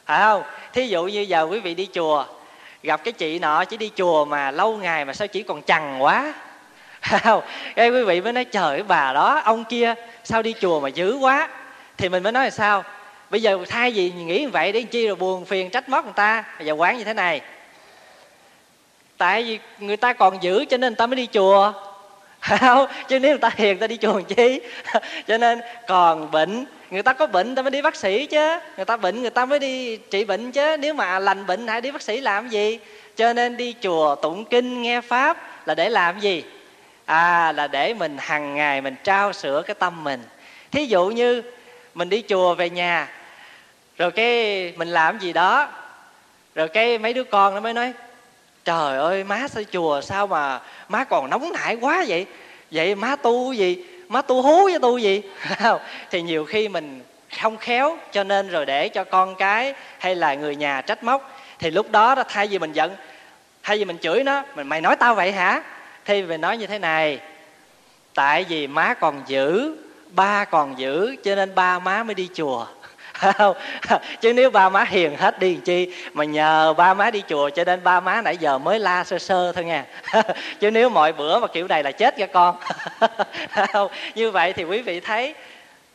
Phải 0.05 0.19
không? 0.19 0.43
Thí 0.73 0.87
dụ 0.87 1.03
như 1.03 1.21
giờ 1.21 1.47
quý 1.51 1.59
vị 1.59 1.73
đi 1.73 1.89
chùa, 1.93 2.25
gặp 2.83 3.03
cái 3.03 3.11
chị 3.11 3.39
nọ 3.39 3.65
chỉ 3.65 3.77
đi 3.77 3.91
chùa 3.95 4.25
mà 4.25 4.51
lâu 4.51 4.77
ngày 4.77 5.05
mà 5.05 5.13
sao 5.13 5.27
chỉ 5.27 5.43
còn 5.43 5.61
chằn 5.61 5.99
quá. 5.99 6.33
Không? 7.23 7.43
Cái 7.75 7.89
quý 7.89 8.03
vị 8.03 8.21
mới 8.21 8.33
nói, 8.33 8.45
trời 8.45 8.83
bà 8.83 9.13
đó, 9.13 9.41
ông 9.45 9.63
kia 9.63 9.93
sao 10.23 10.41
đi 10.41 10.53
chùa 10.61 10.79
mà 10.79 10.89
dữ 10.89 11.17
quá. 11.17 11.49
Thì 11.97 12.09
mình 12.09 12.23
mới 12.23 12.31
nói 12.31 12.43
là 12.43 12.49
sao? 12.49 12.83
Bây 13.29 13.41
giờ 13.41 13.59
thay 13.69 13.91
vì 13.91 14.11
nghĩ 14.11 14.39
như 14.39 14.49
vậy 14.49 14.71
để 14.71 14.81
chi 14.81 15.07
rồi 15.07 15.15
buồn 15.15 15.45
phiền 15.45 15.69
trách 15.69 15.89
móc 15.89 16.05
người 16.05 16.13
ta. 16.15 16.43
Bây 16.57 16.67
giờ 16.67 16.73
quán 16.73 16.97
như 16.97 17.03
thế 17.03 17.13
này. 17.13 17.41
Tại 19.17 19.43
vì 19.43 19.59
người 19.79 19.97
ta 19.97 20.13
còn 20.13 20.43
giữ, 20.43 20.65
cho 20.69 20.77
nên 20.77 20.93
người 20.93 20.97
ta 20.97 21.07
mới 21.07 21.15
đi 21.15 21.27
chùa. 21.33 21.73
Không, 22.39 22.87
chứ 23.07 23.19
nếu 23.19 23.31
người 23.31 23.39
ta 23.39 23.49
hiền, 23.55 23.67
người 23.67 23.81
ta 23.81 23.87
đi 23.87 23.97
chùa 23.97 24.21
chi? 24.21 24.59
Cho 25.27 25.37
nên 25.37 25.59
còn 25.87 26.31
bệnh, 26.31 26.65
người 26.89 27.03
ta 27.03 27.13
có 27.13 27.27
bệnh, 27.27 27.47
người 27.47 27.55
ta 27.55 27.61
mới 27.61 27.71
đi 27.71 27.81
bác 27.81 27.95
sĩ 27.95 28.25
chứ. 28.25 28.59
Người 28.75 28.85
ta 28.85 28.97
bệnh, 28.97 29.21
người 29.21 29.29
ta 29.29 29.45
mới 29.45 29.59
đi 29.59 29.97
trị 29.97 30.25
bệnh 30.25 30.51
chứ. 30.51 30.77
Nếu 30.77 30.93
mà 30.93 31.19
lành 31.19 31.45
bệnh, 31.45 31.67
hãy 31.67 31.81
đi 31.81 31.91
bác 31.91 32.01
sĩ 32.01 32.21
làm 32.21 32.49
gì? 32.49 32.79
Cho 33.15 33.33
nên 33.33 33.57
đi 33.57 33.75
chùa 33.81 34.15
tụng 34.15 34.45
kinh, 34.45 34.81
nghe 34.81 35.01
pháp 35.01 35.67
là 35.67 35.75
để 35.75 35.89
làm 35.89 36.19
gì? 36.19 36.43
À 37.05 37.51
là 37.51 37.67
để 37.67 37.93
mình 37.93 38.17
hàng 38.19 38.55
ngày 38.55 38.81
mình 38.81 38.95
trao 39.03 39.33
sửa 39.33 39.61
cái 39.61 39.75
tâm 39.75 40.03
mình. 40.03 40.19
Thí 40.71 40.85
dụ 40.85 41.05
như 41.05 41.41
mình 41.97 42.09
đi 42.09 42.23
chùa 42.29 42.55
về 42.55 42.69
nhà. 42.69 43.07
Rồi 43.97 44.11
cái 44.11 44.73
mình 44.75 44.87
làm 44.87 45.19
gì 45.19 45.33
đó. 45.33 45.69
Rồi 46.55 46.67
cái 46.67 46.97
mấy 46.97 47.13
đứa 47.13 47.23
con 47.23 47.55
nó 47.55 47.59
mới 47.59 47.73
nói, 47.73 47.93
trời 48.65 48.97
ơi, 48.97 49.23
má 49.23 49.47
sao 49.47 49.63
chùa 49.71 50.01
sao 50.01 50.27
mà 50.27 50.59
má 50.89 51.03
còn 51.03 51.29
nóng 51.29 51.51
nảy 51.53 51.75
quá 51.75 52.05
vậy? 52.07 52.25
Vậy 52.71 52.95
má 52.95 53.15
tu 53.15 53.53
gì? 53.53 53.85
Má 54.07 54.21
tu 54.21 54.41
hú 54.41 54.63
với 54.63 54.79
tu 54.79 54.97
gì? 54.97 55.21
Thì 56.11 56.21
nhiều 56.21 56.45
khi 56.45 56.67
mình 56.67 57.01
không 57.39 57.57
khéo, 57.57 57.97
cho 58.11 58.23
nên 58.23 58.49
rồi 58.49 58.65
để 58.65 58.89
cho 58.89 59.03
con 59.03 59.35
cái 59.35 59.73
hay 59.99 60.15
là 60.15 60.33
người 60.33 60.55
nhà 60.55 60.81
trách 60.81 61.03
móc. 61.03 61.39
Thì 61.59 61.71
lúc 61.71 61.91
đó 61.91 62.15
đó, 62.15 62.23
thay 62.29 62.47
vì 62.47 62.59
mình 62.59 62.73
giận, 62.73 62.95
thay 63.63 63.77
vì 63.77 63.85
mình 63.85 63.97
chửi 63.97 64.23
nó, 64.23 64.43
mình, 64.55 64.67
mày 64.67 64.81
nói 64.81 64.95
tao 64.95 65.15
vậy 65.15 65.31
hả? 65.31 65.61
Thì 66.05 66.21
mình 66.21 66.41
nói 66.41 66.57
như 66.57 66.67
thế 66.67 66.79
này, 66.79 67.19
tại 68.13 68.45
vì 68.49 68.67
má 68.67 68.93
còn 68.93 69.21
giữ 69.27 69.75
ba 70.09 70.45
còn 70.45 70.79
giữ, 70.79 71.15
cho 71.23 71.35
nên 71.35 71.55
ba 71.55 71.79
má 71.79 72.03
mới 72.03 72.15
đi 72.15 72.29
chùa. 72.33 72.65
Không 73.13 73.57
chứ 74.21 74.33
nếu 74.33 74.49
ba 74.49 74.69
má 74.69 74.83
hiền 74.83 75.17
hết 75.17 75.39
đi 75.39 75.57
chi, 75.65 75.93
mà 76.13 76.23
nhờ 76.23 76.73
ba 76.77 76.93
má 76.93 77.11
đi 77.11 77.23
chùa, 77.29 77.49
cho 77.49 77.63
nên 77.63 77.83
ba 77.83 77.99
má 77.99 78.21
nãy 78.21 78.37
giờ 78.37 78.57
mới 78.57 78.79
la 78.79 79.03
sơ 79.03 79.19
sơ 79.19 79.51
thôi 79.51 79.65
nha 79.65 79.85
chứ 80.59 80.71
nếu 80.71 80.89
mọi 80.89 81.13
bữa 81.13 81.39
mà 81.39 81.47
kiểu 81.47 81.67
này 81.67 81.83
là 81.83 81.91
chết 81.91 82.15
cho 82.17 82.27
con. 82.27 82.55
Không 83.73 83.91
như 84.15 84.31
vậy 84.31 84.53
thì 84.53 84.63
quý 84.63 84.81
vị 84.81 84.99
thấy, 84.99 85.33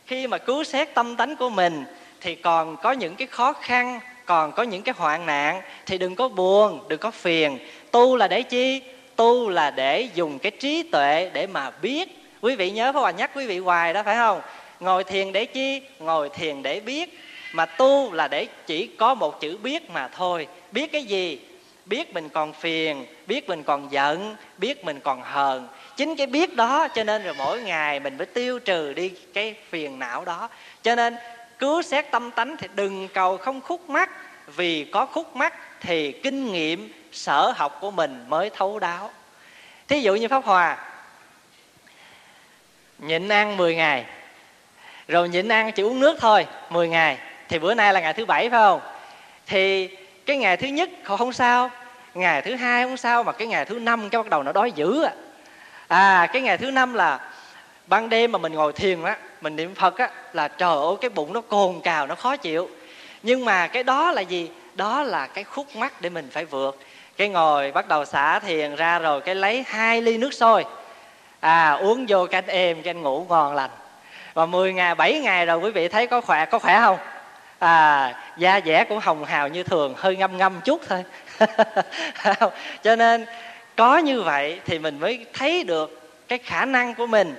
khi 0.05 0.27
mà 0.27 0.37
cứu 0.37 0.63
xét 0.63 0.93
tâm 0.93 1.15
tánh 1.15 1.35
của 1.35 1.49
mình, 1.49 1.85
thì 2.21 2.35
còn 2.35 2.77
có 2.77 2.91
những 2.91 3.15
cái 3.15 3.27
khó 3.27 3.53
khăn, 3.53 3.99
còn 4.25 4.51
có 4.51 4.63
những 4.63 4.81
cái 4.81 4.95
hoạn 4.97 5.25
nạn, 5.25 5.61
thì 5.85 5.97
đừng 5.97 6.15
có 6.15 6.29
buồn, 6.29 6.79
đừng 6.87 6.99
có 6.99 7.11
phiền. 7.11 7.59
Tu 7.91 8.15
là 8.15 8.27
để 8.27 8.41
chi? 8.41 8.81
Tu 9.15 9.49
là 9.49 9.71
để 9.71 10.09
dùng 10.15 10.39
cái 10.39 10.51
trí 10.51 10.83
tuệ 10.83 11.29
để 11.33 11.47
mà 11.47 11.71
biết 11.81 12.22
quý 12.43 12.55
vị 12.55 12.71
nhớ 12.71 12.91
pháp 12.91 12.99
hòa 12.99 13.11
nhắc 13.11 13.31
quý 13.35 13.45
vị 13.45 13.59
hoài 13.59 13.93
đó, 13.93 14.03
phải 14.03 14.15
không? 14.15 14.41
Ngồi 14.79 15.03
thiền 15.03 15.31
để 15.31 15.45
chi? 15.45 15.81
Ngồi 15.99 16.29
thiền 16.29 16.63
để 16.63 16.79
biết. 16.79 17.19
Mà 17.53 17.65
tu 17.65 18.13
là 18.13 18.27
để 18.27 18.47
chỉ 18.65 18.87
có 18.87 19.15
một 19.15 19.39
chữ 19.39 19.57
biết 19.57 19.89
mà 19.89 20.07
thôi. 20.07 20.47
Biết 20.71 20.91
cái 20.91 21.03
gì? 21.03 21.39
Biết 21.85 22.13
mình 22.13 22.29
còn 22.29 22.53
phiền, 22.53 23.05
biết 23.27 23.49
mình 23.49 23.63
còn 23.63 23.91
giận, 23.91 24.35
biết 24.57 24.85
mình 24.85 24.99
còn 24.99 25.21
hờn. 25.21 25.67
Chính 25.95 26.15
cái 26.15 26.27
biết 26.27 26.55
đó, 26.55 26.87
cho 26.95 27.03
nên 27.03 27.23
rồi 27.23 27.33
mỗi 27.37 27.61
ngày 27.61 27.99
mình 27.99 28.17
phải 28.17 28.25
tiêu 28.25 28.59
trừ 28.59 28.93
đi 28.93 29.11
cái 29.33 29.55
phiền 29.69 29.99
não 29.99 30.25
đó. 30.25 30.49
Cho 30.81 30.95
nên 30.95 31.15
cứu 31.59 31.81
xét 31.81 32.11
tâm 32.11 32.31
tánh 32.31 32.57
thì 32.57 32.67
đừng 32.75 33.07
cầu 33.07 33.37
không 33.37 33.61
khúc 33.61 33.89
mắc. 33.89 34.09
Vì 34.55 34.85
có 34.85 35.05
khúc 35.05 35.35
mắc 35.35 35.53
thì 35.81 36.11
kinh 36.11 36.51
nghiệm, 36.51 36.93
sở 37.11 37.53
học 37.55 37.77
của 37.81 37.91
mình 37.91 38.25
mới 38.27 38.49
thấu 38.49 38.79
đáo. 38.79 39.11
Thí 39.87 40.01
dụ 40.01 40.15
như 40.15 40.27
pháp 40.27 40.45
hòa 40.45 40.77
nhịn 43.05 43.29
ăn 43.29 43.57
10 43.57 43.75
ngày. 43.75 44.05
Rồi 45.07 45.29
nhịn 45.29 45.47
ăn 45.47 45.71
chỉ 45.71 45.83
uống 45.83 45.99
nước 45.99 46.17
thôi 46.19 46.45
10 46.69 46.89
ngày. 46.89 47.17
Thì 47.49 47.59
bữa 47.59 47.73
nay 47.73 47.93
là 47.93 47.99
ngày 47.99 48.13
thứ 48.13 48.25
bảy 48.25 48.49
phải 48.49 48.59
không? 48.59 48.81
Thì 49.47 49.89
cái 50.25 50.37
ngày 50.37 50.57
thứ 50.57 50.67
nhất 50.67 50.89
không 51.03 51.33
sao 51.33 51.71
ngày 52.13 52.41
thứ 52.41 52.55
hai 52.55 52.83
không 52.83 52.97
sao 52.97 53.23
mà 53.23 53.31
cái 53.31 53.47
ngày 53.47 53.65
thứ 53.65 53.79
năm 53.79 54.09
cái 54.09 54.23
bắt 54.23 54.29
đầu 54.29 54.43
nó 54.43 54.51
đói 54.51 54.71
dữ 54.71 55.03
à, 55.03 55.13
à 55.87 56.27
cái 56.33 56.41
ngày 56.41 56.57
thứ 56.57 56.71
năm 56.71 56.93
là 56.93 57.19
ban 57.87 58.09
đêm 58.09 58.31
mà 58.31 58.39
mình 58.39 58.53
ngồi 58.53 58.73
thiền 58.73 59.03
á 59.03 59.17
mình 59.41 59.55
niệm 59.55 59.75
phật 59.75 59.97
á 59.97 60.09
là 60.33 60.47
trời 60.47 60.77
ơi 60.77 60.95
cái 61.01 61.09
bụng 61.09 61.33
nó 61.33 61.41
cồn 61.41 61.79
cào 61.83 62.07
nó 62.07 62.15
khó 62.15 62.37
chịu. 62.37 62.69
Nhưng 63.23 63.45
mà 63.45 63.67
cái 63.67 63.83
đó 63.83 64.11
là 64.11 64.21
gì? 64.21 64.49
Đó 64.75 65.03
là 65.03 65.27
cái 65.27 65.43
khúc 65.43 65.75
mắc 65.75 66.01
để 66.01 66.09
mình 66.09 66.29
phải 66.31 66.45
vượt. 66.45 66.79
Cái 67.17 67.29
ngồi 67.29 67.71
bắt 67.71 67.87
đầu 67.87 68.05
xả 68.05 68.39
thiền 68.39 68.75
ra 68.75 68.99
rồi 68.99 69.21
cái 69.21 69.35
lấy 69.35 69.63
hai 69.67 70.01
ly 70.01 70.17
nước 70.17 70.33
sôi 70.33 70.65
à 71.43 71.71
uống 71.71 72.05
vô 72.07 72.27
cái 72.31 72.43
êm, 72.47 72.81
cái 72.81 72.93
ngủ 72.93 73.25
ngon 73.29 73.55
lành. 73.55 73.69
Và 74.33 74.45
10 74.45 74.73
ngày 74.73 74.95
7 74.95 75.19
ngày 75.19 75.45
rồi 75.45 75.57
quý 75.57 75.71
vị 75.71 75.87
thấy 75.87 76.07
có 76.07 76.21
khỏe 76.21 76.45
có 76.45 76.59
khỏe 76.59 76.79
không? 76.79 76.97
À 77.59 78.15
da 78.37 78.61
dẻ 78.65 78.83
cũng 78.83 78.99
hồng 78.99 79.25
hào 79.25 79.47
như 79.47 79.63
thường, 79.63 79.93
hơi 79.97 80.15
ngâm 80.15 80.37
ngâm 80.37 80.61
chút 80.61 80.81
thôi. 80.89 81.03
Cho 82.83 82.95
nên, 82.95 83.25
có 83.75 83.97
như 83.97 84.21
vậy 84.21 84.59
thì 84.65 84.79
mình 84.79 84.99
mới 84.99 85.25
thấy 85.33 85.63
được 85.63 86.01
cái 86.27 86.39
khả 86.39 86.65
năng 86.65 86.95
của 86.95 87.07
mình. 87.07 87.35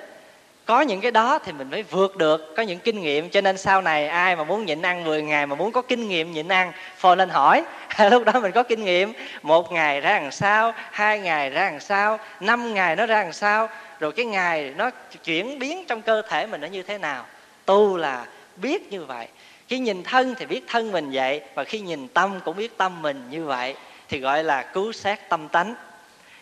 Có 0.66 0.80
những 0.80 1.00
cái 1.00 1.10
đó 1.10 1.38
thì 1.38 1.52
mình 1.52 1.70
mới 1.70 1.82
vượt 1.82 2.16
được, 2.16 2.54
có 2.56 2.62
những 2.62 2.78
kinh 2.78 3.00
nghiệm. 3.00 3.30
Cho 3.30 3.40
nên 3.40 3.58
sau 3.58 3.82
này 3.82 4.08
ai 4.08 4.36
mà 4.36 4.44
muốn 4.44 4.64
nhịn 4.64 4.82
ăn 4.82 5.04
10 5.04 5.22
ngày 5.22 5.46
mà 5.46 5.54
muốn 5.56 5.72
có 5.72 5.82
kinh 5.82 6.08
nghiệm 6.08 6.32
nhịn 6.32 6.48
ăn, 6.48 6.72
phone 6.96 7.16
lên 7.16 7.28
hỏi. 7.28 7.64
Lúc 8.10 8.24
đó 8.24 8.40
mình 8.40 8.52
có 8.52 8.62
kinh 8.62 8.84
nghiệm. 8.84 9.12
Một 9.42 9.72
ngày 9.72 10.00
ra 10.00 10.20
làm 10.20 10.30
sao, 10.30 10.72
hai 10.90 11.20
ngày 11.20 11.50
ra 11.50 11.70
làm 11.70 11.80
sao, 11.80 12.18
năm 12.40 12.74
ngày 12.74 12.96
nó 12.96 13.06
ra 13.06 13.22
làm 13.22 13.32
sao 13.32 13.68
rồi 14.04 14.12
cái 14.12 14.26
ngày 14.26 14.72
nó 14.76 14.90
chuyển 15.24 15.58
biến 15.58 15.84
trong 15.88 16.02
cơ 16.02 16.22
thể 16.22 16.46
mình 16.46 16.60
nó 16.60 16.66
như 16.66 16.82
thế 16.82 16.98
nào? 16.98 17.26
Tu 17.64 17.96
là 17.96 18.26
biết 18.56 18.92
như 18.92 19.04
vậy. 19.04 19.28
Khi 19.68 19.78
nhìn 19.78 20.02
thân 20.02 20.34
thì 20.38 20.46
biết 20.46 20.64
thân 20.66 20.92
mình 20.92 21.10
vậy, 21.12 21.40
và 21.54 21.64
khi 21.64 21.80
nhìn 21.80 22.08
tâm 22.08 22.40
cũng 22.44 22.56
biết 22.56 22.78
tâm 22.78 23.02
mình 23.02 23.26
như 23.30 23.44
vậy, 23.44 23.74
thì 24.08 24.18
gọi 24.18 24.44
là 24.44 24.62
cứu 24.62 24.92
xét 24.92 25.18
tâm 25.28 25.48
tánh. 25.48 25.74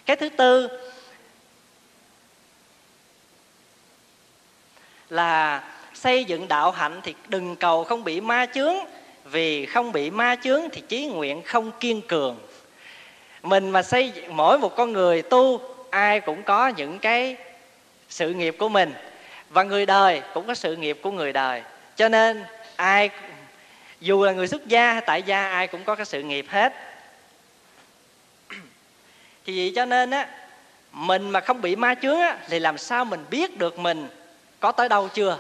Cái 0.06 0.16
thứ 0.16 0.28
tư 0.28 0.68
là 5.10 5.64
xây 5.94 6.24
dựng 6.24 6.48
đạo 6.48 6.70
hạnh 6.70 7.00
thì 7.02 7.14
đừng 7.28 7.56
cầu 7.56 7.84
không 7.84 8.04
bị 8.04 8.20
ma 8.20 8.46
chướng. 8.54 8.74
Vì 9.24 9.66
không 9.66 9.92
bị 9.92 10.10
ma 10.10 10.36
chướng 10.44 10.62
thì 10.72 10.80
chí 10.88 11.06
nguyện 11.06 11.42
không 11.42 11.70
kiên 11.80 12.02
cường. 12.08 12.38
Mình 13.42 13.70
mà 13.70 13.82
xây 13.82 14.10
dựng 14.10 14.36
mỗi 14.36 14.58
một 14.58 14.76
con 14.76 14.92
người 14.92 15.22
tu, 15.22 15.60
ai 15.90 16.20
cũng 16.20 16.42
có 16.42 16.68
những 16.68 16.98
cái 16.98 17.36
sự 18.12 18.30
nghiệp 18.30 18.56
của 18.58 18.68
mình. 18.68 18.94
Và 19.50 19.62
người 19.62 19.86
đời 19.86 20.22
cũng 20.34 20.46
có 20.46 20.54
sự 20.54 20.76
nghiệp 20.76 20.98
của 21.02 21.10
người 21.10 21.32
đời. 21.32 21.62
Cho 21.96 22.08
nên, 22.08 22.44
ai, 22.76 23.10
dù 24.00 24.24
là 24.24 24.32
người 24.32 24.48
xuất 24.48 24.66
gia 24.66 24.92
hay 24.92 25.02
tại 25.06 25.22
gia 25.22 25.50
ai 25.50 25.66
cũng 25.66 25.84
có 25.84 25.94
cái 25.94 26.06
sự 26.06 26.22
nghiệp 26.22 26.46
hết. 26.48 26.72
Thì 29.46 29.58
vậy 29.58 29.72
cho 29.76 29.84
nên 29.84 30.10
á, 30.10 30.28
mình 30.92 31.30
mà 31.30 31.40
không 31.40 31.60
bị 31.60 31.76
ma 31.76 31.94
chướng 31.94 32.20
á, 32.20 32.38
thì 32.48 32.58
làm 32.58 32.78
sao 32.78 33.04
mình 33.04 33.24
biết 33.30 33.58
được 33.58 33.78
mình 33.78 34.08
có 34.60 34.72
tới 34.72 34.88
đâu 34.88 35.08
chưa? 35.08 35.38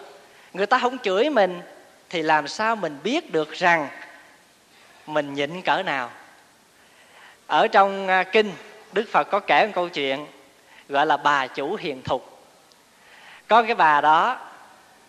Người 0.52 0.66
ta 0.66 0.78
không 0.78 0.98
chửi 0.98 1.30
mình, 1.30 1.60
thì 2.10 2.22
làm 2.22 2.48
sao 2.48 2.76
mình 2.76 2.98
biết 3.02 3.32
được 3.32 3.52
rằng 3.52 3.88
mình 5.06 5.34
nhịn 5.34 5.62
cỡ 5.62 5.82
nào? 5.82 6.10
Ở 7.46 7.68
trong 7.68 8.08
à, 8.08 8.22
kinh, 8.22 8.52
đức 8.92 9.04
phật 9.12 9.24
có 9.30 9.40
kể 9.40 9.66
một 9.66 9.72
câu 9.74 9.88
chuyện 9.88 10.26
gọi 10.88 11.06
là 11.06 11.16
bà 11.16 11.46
chủ 11.46 11.76
hiền 11.76 12.02
thục 12.02 12.31
có 13.52 13.62
cái 13.62 13.74
bà 13.74 14.00
đó 14.00 14.38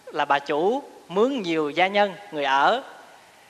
là 0.05 0.25
bà 0.25 0.39
chủ 0.39 0.83
mướn 1.07 1.41
nhiều 1.41 1.69
gia 1.69 1.87
nhân, 1.87 2.13
người 2.31 2.43
ở. 2.43 2.83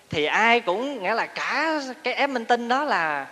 Thì 0.09 0.25
ai 0.25 0.59
cũng, 0.59 1.03
nghĩa 1.03 1.13
là 1.13 1.25
cả 1.25 1.81
cái 2.03 2.13
ép 2.13 2.29
minh 2.29 2.45
tinh 2.45 2.67
đó 2.67 2.83
là, 2.83 3.27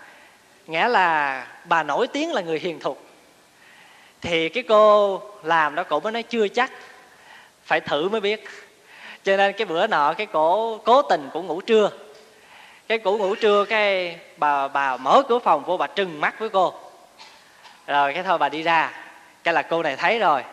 nghĩa 0.68 0.88
là 0.88 1.48
bà 1.66 1.84
nổi 1.84 2.08
tiếng 2.08 2.34
là 2.34 2.42
người 2.42 2.60
hiền 2.60 2.80
thục. 2.80 3.04
Thì 4.22 4.50
cái 4.50 4.64
cô 4.64 5.22
làm 5.44 5.76
đó, 5.76 5.84
cổ 5.84 6.00
mới 6.00 6.12
nói 6.12 6.24
chưa 6.24 6.48
chắc, 6.48 6.72
phải 7.66 7.80
thử 7.80 8.10
mới 8.10 8.22
biết. 8.22 8.50
Cho 9.24 9.38
nên 9.38 9.54
cái 9.54 9.66
bữa 9.66 9.88
nọ 9.88 10.14
cái 10.18 10.28
cổ 10.28 10.78
cố 10.78 11.02
tình 11.02 11.30
cũng 11.34 11.48
ngủ 11.48 11.62
trưa. 11.62 11.90
Cái 12.88 12.98
cổ 13.00 13.18
ngủ 13.18 13.36
trưa 13.36 13.66
cái 13.66 14.18
bà 14.38 14.68
bà 14.68 14.98
mở 14.98 15.22
cửa 15.30 15.40
phòng 15.40 15.64
vô 15.64 15.78
bà 15.78 15.88
trừng 15.88 16.22
mắt 16.22 16.40
với 16.40 16.50
cô. 16.50 16.74
Rồi 17.88 18.14
cái 18.14 18.24
thôi 18.24 18.38
bà 18.38 18.50
đi 18.50 18.62
ra. 18.62 18.92
Cái 19.44 19.54
là 19.54 19.62
cô 19.62 19.84
này 19.84 19.96
thấy 19.96 20.20
rồi 20.20 20.44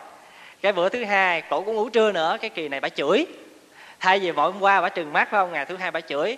cái 0.61 0.73
bữa 0.73 0.89
thứ 0.89 1.03
hai, 1.03 1.41
cổ 1.41 1.61
cũng 1.61 1.75
ngủ 1.75 1.89
trưa 1.89 2.11
nữa, 2.11 2.37
cái 2.41 2.49
kỳ 2.49 2.69
này 2.69 2.79
bà 2.79 2.89
chửi. 2.89 3.25
Thay 3.99 4.19
vì 4.19 4.31
mỗi 4.31 4.51
hôm 4.51 4.61
qua 4.61 4.81
bà 4.81 4.89
trừng 4.89 5.13
mắt 5.13 5.27
phải 5.31 5.39
không? 5.41 5.51
Ngày 5.51 5.65
thứ 5.65 5.77
hai 5.77 5.91
bà 5.91 6.01
chửi. 6.01 6.37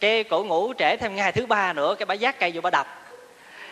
Cái 0.00 0.24
cổ 0.24 0.44
ngủ 0.44 0.72
trễ 0.78 0.96
thêm 0.96 1.16
ngày 1.16 1.32
thứ 1.32 1.46
ba 1.46 1.72
nữa, 1.72 1.94
cái 1.98 2.06
bà 2.06 2.14
giác 2.14 2.38
cây 2.38 2.50
vô 2.54 2.60
bà 2.60 2.70
đập. 2.70 3.02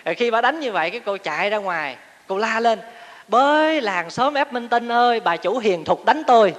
Rồi 0.05 0.15
khi 0.15 0.31
bà 0.31 0.41
đánh 0.41 0.61
như 0.61 0.73
vậy, 0.73 0.91
cái 0.91 1.01
cô 1.01 1.17
chạy 1.17 1.51
ra 1.51 1.57
ngoài, 1.57 1.97
cô 2.27 2.39
la 2.39 2.61
lên, 2.61 2.81
bới 3.29 3.81
làng 3.81 4.11
xóm 4.11 4.35
ép 4.35 4.53
minh 4.53 4.69
tinh 4.69 4.93
ơi, 4.93 5.21
bà 5.21 5.37
chủ 5.37 5.59
hiền 5.59 5.85
thục 5.85 6.05
đánh 6.05 6.23
tôi. 6.27 6.55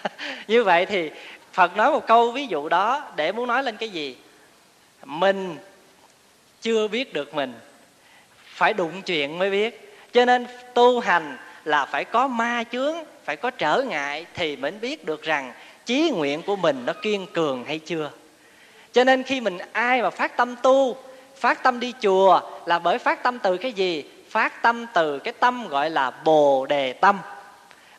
Như 0.48 0.64
vậy 0.64 0.86
thì 0.86 1.10
phật 1.52 1.76
nói 1.76 1.90
một 1.90 2.06
câu 2.06 2.30
ví 2.30 2.46
dụ 2.46 2.68
đó 2.68 3.02
để 3.16 3.32
muốn 3.32 3.46
nói 3.46 3.62
lên 3.62 3.76
cái 3.76 3.88
gì? 3.88 4.16
Mình 5.04 5.56
chưa 6.62 6.88
biết 6.88 7.12
được 7.12 7.34
mình, 7.34 7.54
phải 8.46 8.74
đụng 8.74 9.02
chuyện 9.02 9.38
mới 9.38 9.50
biết. 9.50 9.98
Cho 10.12 10.24
nên 10.24 10.46
tu 10.74 11.00
hành 11.00 11.36
là 11.64 11.86
phải 11.86 12.04
có 12.04 12.26
ma 12.28 12.64
chướng, 12.72 12.94
phải 13.24 13.36
có 13.36 13.50
trở 13.50 13.82
ngại 13.82 14.26
thì 14.34 14.56
mới 14.56 14.70
biết 14.70 15.04
được 15.04 15.22
rằng 15.22 15.52
chí 15.86 16.10
nguyện 16.10 16.42
của 16.42 16.56
mình 16.56 16.82
nó 16.86 16.92
kiên 17.02 17.26
cường 17.32 17.64
hay 17.64 17.78
chưa. 17.78 18.10
Cho 18.92 19.04
nên 19.04 19.22
khi 19.22 19.40
mình 19.40 19.58
ai 19.72 20.02
mà 20.02 20.10
phát 20.10 20.36
tâm 20.36 20.56
tu, 20.62 20.96
phát 21.36 21.62
tâm 21.62 21.80
đi 21.80 21.92
chùa 22.00 22.40
là 22.66 22.78
bởi 22.78 22.98
phát 22.98 23.22
tâm 23.22 23.38
từ 23.38 23.56
cái 23.56 23.72
gì? 23.72 24.04
Phát 24.30 24.62
tâm 24.62 24.86
từ 24.94 25.18
cái 25.18 25.32
tâm 25.40 25.68
gọi 25.68 25.90
là 25.90 26.10
bồ 26.10 26.66
đề 26.66 26.92
tâm. 26.92 27.18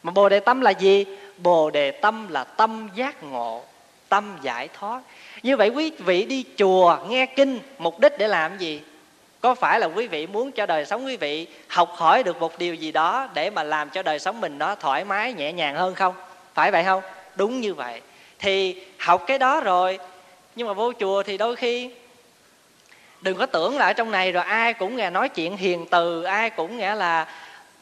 Mà 0.04 0.12
bồ 0.12 0.30
đề 0.30 0.40
tâm 0.40 0.62
là 0.62 0.72
gì? 0.72 1.06
Bồ 1.38 1.70
đề 1.70 1.92
tâm 1.92 2.28
là 2.30 2.44
tâm 2.44 2.90
giác 2.96 3.24
ngộ, 3.24 3.64
tâm 4.10 4.38
giải 4.42 4.70
thoát. 4.80 5.02
Như 5.44 5.58
vậy 5.58 5.70
quý 5.70 5.92
vị 6.00 6.26
đi 6.26 6.46
chùa 6.58 6.98
nghe 7.10 7.26
kinh, 7.26 7.60
mục 7.78 8.00
đích 8.00 8.18
để 8.18 8.28
làm 8.28 8.58
gì? 8.58 8.82
Có 9.44 9.56
phải 9.56 9.80
là 9.80 9.88
quý 9.88 10.08
vị 10.08 10.28
muốn 10.28 10.52
cho 10.52 10.66
đời 10.66 10.86
sống 10.86 11.06
quý 11.06 11.18
vị 11.18 11.48
học 11.68 11.92
hỏi 11.96 12.24
được 12.24 12.40
một 12.40 12.58
điều 12.58 12.76
gì 12.76 12.92
đó 12.92 13.30
để 13.34 13.50
mà 13.50 13.64
làm 13.64 13.90
cho 13.90 14.04
đời 14.04 14.20
sống 14.20 14.42
mình 14.42 14.58
nó 14.58 14.76
thoải 14.76 15.06
mái, 15.06 15.34
nhẹ 15.34 15.54
nhàng 15.54 15.76
hơn 15.76 15.96
không? 15.96 16.14
Phải 16.54 16.72
vậy 16.72 16.84
không? 16.84 17.02
Đúng 17.36 17.62
như 17.62 17.74
vậy. 17.74 18.02
Thì 18.40 18.82
học 19.00 19.24
cái 19.28 19.40
đó 19.40 19.62
rồi, 19.62 20.00
nhưng 20.56 20.68
mà 20.68 20.74
vô 20.74 20.94
chùa 21.00 21.24
thì 21.24 21.38
đôi 21.38 21.56
khi 21.56 21.92
đừng 23.22 23.38
có 23.38 23.46
tưởng 23.46 23.78
là 23.78 23.86
ở 23.86 23.94
trong 23.94 24.12
này 24.12 24.32
rồi 24.32 24.44
ai 24.44 24.74
cũng 24.74 24.96
nghe 24.96 25.10
nói 25.10 25.30
chuyện 25.30 25.58
hiền 25.58 25.86
từ, 25.92 26.24
ai 26.24 26.50
cũng 26.50 26.78
nghĩa 26.78 26.96
là 26.96 27.28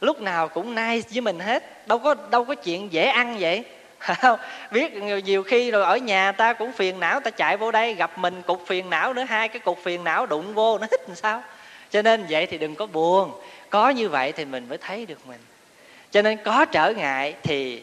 lúc 0.00 0.20
nào 0.20 0.48
cũng 0.48 0.74
nice 0.74 1.08
với 1.12 1.20
mình 1.20 1.38
hết. 1.38 1.88
Đâu 1.88 1.98
có 1.98 2.14
đâu 2.30 2.44
có 2.44 2.54
chuyện 2.54 2.92
dễ 2.92 3.06
ăn 3.06 3.36
vậy 3.40 3.64
không, 4.02 4.38
biết 4.70 4.92
nhiều 5.24 5.42
khi 5.42 5.70
rồi 5.70 5.82
ở 5.82 5.96
nhà 5.96 6.32
ta 6.32 6.52
cũng 6.52 6.72
phiền 6.72 7.00
não, 7.00 7.20
ta 7.20 7.30
chạy 7.30 7.56
vô 7.56 7.70
đây 7.70 7.94
gặp 7.94 8.18
mình, 8.18 8.42
cục 8.42 8.66
phiền 8.66 8.90
não 8.90 9.14
nữa, 9.14 9.24
hai 9.28 9.48
cái 9.48 9.58
cục 9.58 9.78
phiền 9.82 10.04
não 10.04 10.26
đụng 10.26 10.54
vô, 10.54 10.78
nó 10.78 10.86
hít 10.90 11.00
làm 11.08 11.16
sao? 11.16 11.42
Cho 11.90 12.02
nên 12.02 12.26
vậy 12.28 12.46
thì 12.46 12.58
đừng 12.58 12.74
có 12.74 12.86
buồn. 12.86 13.32
Có 13.70 13.88
như 13.88 14.08
vậy 14.08 14.32
thì 14.32 14.44
mình 14.44 14.68
mới 14.68 14.78
thấy 14.78 15.06
được 15.06 15.26
mình. 15.26 15.40
Cho 16.10 16.22
nên 16.22 16.38
có 16.44 16.64
trở 16.64 16.92
ngại 16.96 17.34
thì 17.42 17.82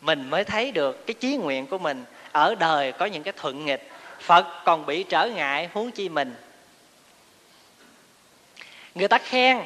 mình 0.00 0.30
mới 0.30 0.44
thấy 0.44 0.70
được 0.70 1.06
cái 1.06 1.14
chí 1.14 1.36
nguyện 1.36 1.66
của 1.66 1.78
mình. 1.78 2.04
Ở 2.32 2.54
đời 2.54 2.92
có 2.92 3.06
những 3.06 3.22
cái 3.22 3.32
thuận 3.36 3.64
nghịch, 3.64 3.90
phật 4.20 4.46
còn 4.64 4.86
bị 4.86 5.02
trở 5.02 5.26
ngại, 5.26 5.68
huống 5.72 5.90
chi 5.90 6.08
mình. 6.08 6.34
Người 8.94 9.08
ta 9.08 9.18
khen, 9.18 9.58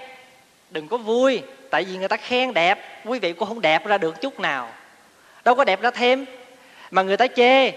đừng 0.71 0.88
có 0.88 0.97
vui, 0.97 1.43
tại 1.71 1.85
vì 1.85 1.97
người 1.97 2.09
ta 2.09 2.17
khen 2.17 2.55
đẹp, 2.55 3.02
quý 3.05 3.19
vị 3.19 3.33
cũng 3.33 3.49
không 3.49 3.61
đẹp 3.61 3.87
ra 3.87 3.99
được 3.99 4.21
chút 4.21 4.40
nào 4.40 4.71
đâu 5.45 5.54
có 5.54 5.64
đẹp 5.64 5.80
ra 5.80 5.90
thêm. 5.90 6.25
Mà 6.90 7.02
người 7.02 7.16
ta 7.16 7.26
chê 7.26 7.71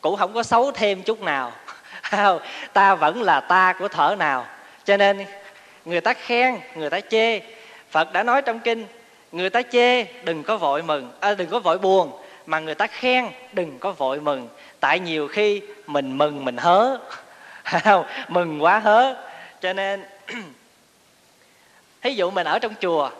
cũng 0.00 0.16
không 0.16 0.34
có 0.34 0.42
xấu 0.42 0.70
thêm 0.70 1.02
chút 1.02 1.22
nào. 1.22 1.52
Ta 2.72 2.94
vẫn 2.94 3.22
là 3.22 3.40
ta 3.40 3.74
của 3.78 3.88
thở 3.88 4.16
nào. 4.18 4.46
Cho 4.84 4.96
nên 4.96 5.24
người 5.84 6.00
ta 6.00 6.14
khen 6.14 6.58
người 6.74 6.90
ta 6.90 7.00
chê. 7.00 7.40
Phật 7.90 8.12
đã 8.12 8.22
nói 8.22 8.42
trong 8.42 8.60
kinh 8.60 8.86
người 9.32 9.50
ta 9.50 9.62
chê 9.62 10.04
đừng 10.04 10.42
có 10.42 10.56
vội 10.56 10.82
mừng 10.82 11.12
à, 11.20 11.34
đừng 11.34 11.48
có 11.48 11.60
vội 11.60 11.78
buồn. 11.78 12.12
Mà 12.46 12.58
người 12.58 12.74
ta 12.74 12.86
khen 12.86 13.26
đừng 13.52 13.78
có 13.78 13.92
vội 13.92 14.20
mừng. 14.20 14.48
Tại 14.80 15.00
nhiều 15.00 15.28
khi 15.28 15.62
mình 15.86 16.18
mừng 16.18 16.44
mình 16.44 16.56
hớ. 16.56 16.98
Mừng 18.28 18.62
quá 18.62 18.78
hớ. 18.78 19.14
Cho 19.60 19.72
nên 19.72 20.04
thí 22.02 22.10
dụ 22.10 22.30
mình 22.30 22.46
ở 22.46 22.58
trong 22.58 22.74
chùa 22.80 23.10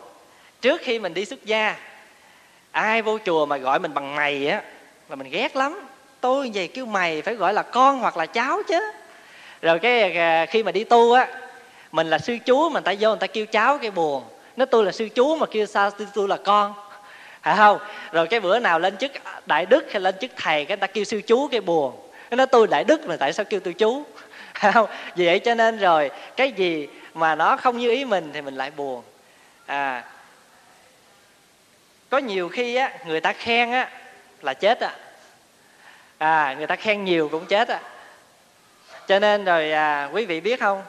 trước 0.61 0.81
khi 0.81 0.99
mình 0.99 1.13
đi 1.13 1.25
xuất 1.25 1.45
gia 1.45 1.75
ai 2.71 3.01
vô 3.01 3.17
chùa 3.25 3.45
mà 3.45 3.57
gọi 3.57 3.79
mình 3.79 3.93
bằng 3.93 4.15
mày 4.15 4.47
á 4.47 4.61
là 5.09 5.15
mình 5.15 5.29
ghét 5.31 5.55
lắm. 5.55 5.87
Tôi 6.21 6.51
về 6.53 6.67
kêu 6.67 6.85
mày 6.85 7.21
phải 7.21 7.35
gọi 7.35 7.53
là 7.53 7.61
con 7.61 7.99
hoặc 7.99 8.17
là 8.17 8.25
cháu 8.25 8.61
chứ. 8.67 8.91
Rồi 9.61 9.79
cái 9.79 10.17
à, 10.17 10.45
khi 10.45 10.63
mà 10.63 10.71
đi 10.71 10.83
tu 10.83 11.11
á 11.11 11.27
mình 11.91 12.09
là 12.09 12.17
sư 12.17 12.37
chú 12.45 12.69
mà 12.69 12.73
người 12.73 12.81
ta 12.81 12.93
vô 12.99 13.09
người 13.09 13.19
ta 13.19 13.27
kêu 13.27 13.45
cháu 13.45 13.77
cái 13.77 13.91
buồn. 13.91 14.23
Nó 14.57 14.65
tôi 14.65 14.85
là 14.85 14.91
sư 14.91 15.09
chú 15.15 15.35
mà 15.35 15.45
kêu 15.45 15.65
sao 15.65 15.91
tôi, 15.91 16.07
tôi 16.13 16.27
là 16.27 16.37
con? 16.37 16.73
Phải 17.41 17.57
không? 17.57 17.79
Rồi 18.11 18.27
cái 18.27 18.39
bữa 18.39 18.59
nào 18.59 18.79
lên 18.79 18.97
chức 18.97 19.11
đại 19.45 19.65
đức 19.65 19.91
hay 19.91 20.01
lên 20.01 20.15
chức 20.21 20.31
thầy 20.35 20.65
cái 20.65 20.77
người 20.77 20.81
ta 20.81 20.87
kêu 20.87 21.03
sư 21.03 21.21
chú 21.27 21.47
cái 21.47 21.61
buồn. 21.61 21.93
Nó 22.29 22.35
nói 22.35 22.47
tôi 22.47 22.67
đại 22.67 22.83
đức 22.83 23.07
mà 23.07 23.15
tại 23.17 23.33
sao 23.33 23.45
kêu 23.45 23.59
tôi 23.59 23.73
chú? 23.73 24.03
Phải 24.53 24.71
không? 24.71 24.89
Vì 25.15 25.25
vậy 25.25 25.39
cho 25.39 25.55
nên 25.55 25.77
rồi 25.77 26.11
cái 26.35 26.51
gì 26.51 26.87
mà 27.13 27.35
nó 27.35 27.57
không 27.57 27.77
như 27.77 27.91
ý 27.91 28.05
mình 28.05 28.29
thì 28.33 28.41
mình 28.41 28.55
lại 28.55 28.71
buồn. 28.71 29.01
À 29.65 30.03
có 32.09 32.17
nhiều 32.17 32.49
khi 32.49 32.75
á 32.75 32.91
người 33.05 33.21
ta 33.21 33.33
khen 33.33 33.71
á 33.71 33.89
là 34.41 34.53
chết 34.53 34.79
á. 34.79 34.91
À 36.17 36.55
người 36.57 36.67
ta 36.67 36.75
khen 36.75 37.03
nhiều 37.03 37.29
cũng 37.29 37.45
chết 37.45 37.67
á. 37.67 37.79
Cho 39.07 39.19
nên 39.19 39.45
rồi 39.45 39.71
à, 39.71 40.09
quý 40.13 40.25
vị 40.25 40.41
biết 40.41 40.59
không? 40.59 40.83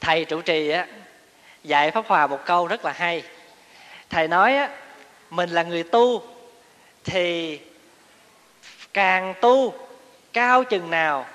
Thầy 0.00 0.24
trụ 0.24 0.40
trì 0.40 0.68
á 0.70 0.86
dạy 1.64 1.90
pháp 1.90 2.04
hòa 2.06 2.26
một 2.26 2.40
câu 2.44 2.66
rất 2.66 2.84
là 2.84 2.92
hay. 2.92 3.22
Thầy 4.10 4.28
nói 4.28 4.56
á 4.56 4.68
mình 5.30 5.50
là 5.50 5.62
người 5.62 5.82
tu 5.82 6.22
thì 7.04 7.60
càng 8.94 9.34
tu 9.40 9.74
cao 10.32 10.64
chừng 10.64 10.90
nào 10.90 11.26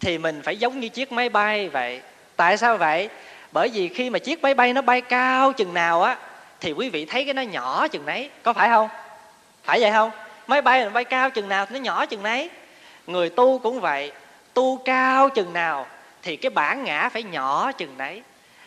thì 0.00 0.18
mình 0.18 0.42
phải 0.42 0.56
giống 0.56 0.80
như 0.80 0.88
chiếc 0.88 1.12
máy 1.12 1.28
bay 1.28 1.68
vậy. 1.68 2.00
Tại 2.36 2.56
sao 2.56 2.76
vậy? 2.76 3.08
Bởi 3.52 3.68
vì 3.68 3.88
khi 3.88 4.10
mà 4.10 4.18
chiếc 4.18 4.42
máy 4.42 4.54
bay 4.54 4.72
nó 4.72 4.82
bay 4.82 5.00
cao 5.00 5.52
chừng 5.52 5.74
nào 5.74 6.02
á 6.02 6.16
thì 6.60 6.72
quý 6.72 6.88
vị 6.88 7.04
thấy 7.04 7.24
cái 7.24 7.34
nó 7.34 7.42
nhỏ 7.42 7.88
chừng 7.88 8.06
nấy 8.06 8.30
có 8.42 8.52
phải 8.52 8.68
không? 8.68 8.88
Phải 9.64 9.80
vậy 9.80 9.90
không? 9.90 10.10
Máy 10.46 10.62
bay 10.62 10.84
nó 10.84 10.90
bay 10.90 11.04
cao 11.04 11.30
chừng 11.30 11.48
nào 11.48 11.66
thì 11.66 11.78
nó 11.78 11.80
nhỏ 11.80 12.06
chừng 12.06 12.22
nấy 12.22 12.50
người 13.06 13.28
tu 13.28 13.58
cũng 13.58 13.80
vậy, 13.80 14.12
tu 14.54 14.76
cao 14.84 15.28
chừng 15.28 15.52
nào 15.52 15.86
thì 16.22 16.36
cái 16.36 16.50
bản 16.50 16.84
ngã 16.84 17.08
phải 17.08 17.22
nhỏ 17.22 17.72
chừng 17.72 17.98
nấy 17.98 18.22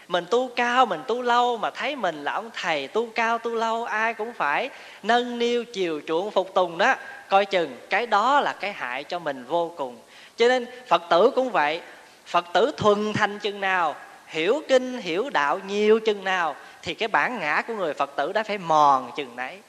mình 0.08 0.26
tu 0.32 0.50
cao, 0.56 0.86
mình 0.86 1.02
tu 1.08 1.22
lâu 1.22 1.58
mà 1.58 1.70
thấy 1.72 1.96
mình 1.96 2.24
là 2.24 2.32
ông 2.32 2.50
thầy 2.54 2.88
tu 2.88 3.08
cao 3.16 3.38
tu 3.38 3.56
lâu, 3.56 3.86
ai 3.86 4.14
cũng 4.14 4.34
phải 4.34 4.70
nâng 5.04 5.40
niu 5.40 5.64
chiều 5.74 6.02
chuộng 6.08 6.32
phục 6.32 6.54
tùng 6.54 6.78
đó. 6.78 6.96
Coi 7.30 7.46
chừng, 7.46 7.78
cái 7.90 8.08
đó 8.08 8.40
là 8.40 8.54
cái 8.54 8.74
hại 8.74 9.04
cho 9.04 9.20
mình 9.20 9.46
vô 9.46 9.74
cùng. 9.78 9.98
Cho 10.38 10.48
nên 10.48 10.66
phật 10.88 11.02
tử 11.10 11.32
cũng 11.36 11.52
vậy, 11.52 11.82
phật 12.26 12.46
tử 12.54 12.72
thuần 12.78 13.14
thành 13.14 13.40
chừng 13.40 13.62
nào, 13.62 13.96
hiểu 14.28 14.62
kinh, 14.68 14.98
hiểu 14.98 15.30
đạo 15.30 15.60
nhiều 15.68 16.00
chừng 16.06 16.24
nào 16.24 16.56
thì 16.84 16.94
cái 16.94 17.08
bản 17.08 17.40
ngã 17.40 17.62
của 17.68 17.74
người 17.74 17.94
phật 17.94 18.16
tử 18.16 18.32
đã 18.34 18.44
phải 18.44 18.58
mòn 18.58 19.12
chừng 19.16 19.36
nấy. 19.36 19.60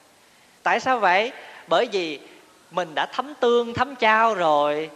Tại 0.62 0.80
sao 0.80 0.98
vậy? 0.98 1.32
Bởi 1.66 1.88
vì 1.92 2.20
mình 2.70 2.94
đã 2.94 3.06
thấm 3.06 3.34
tương, 3.34 3.74
thấm 3.74 3.96
trao 3.96 4.34
rồi. 4.34 4.90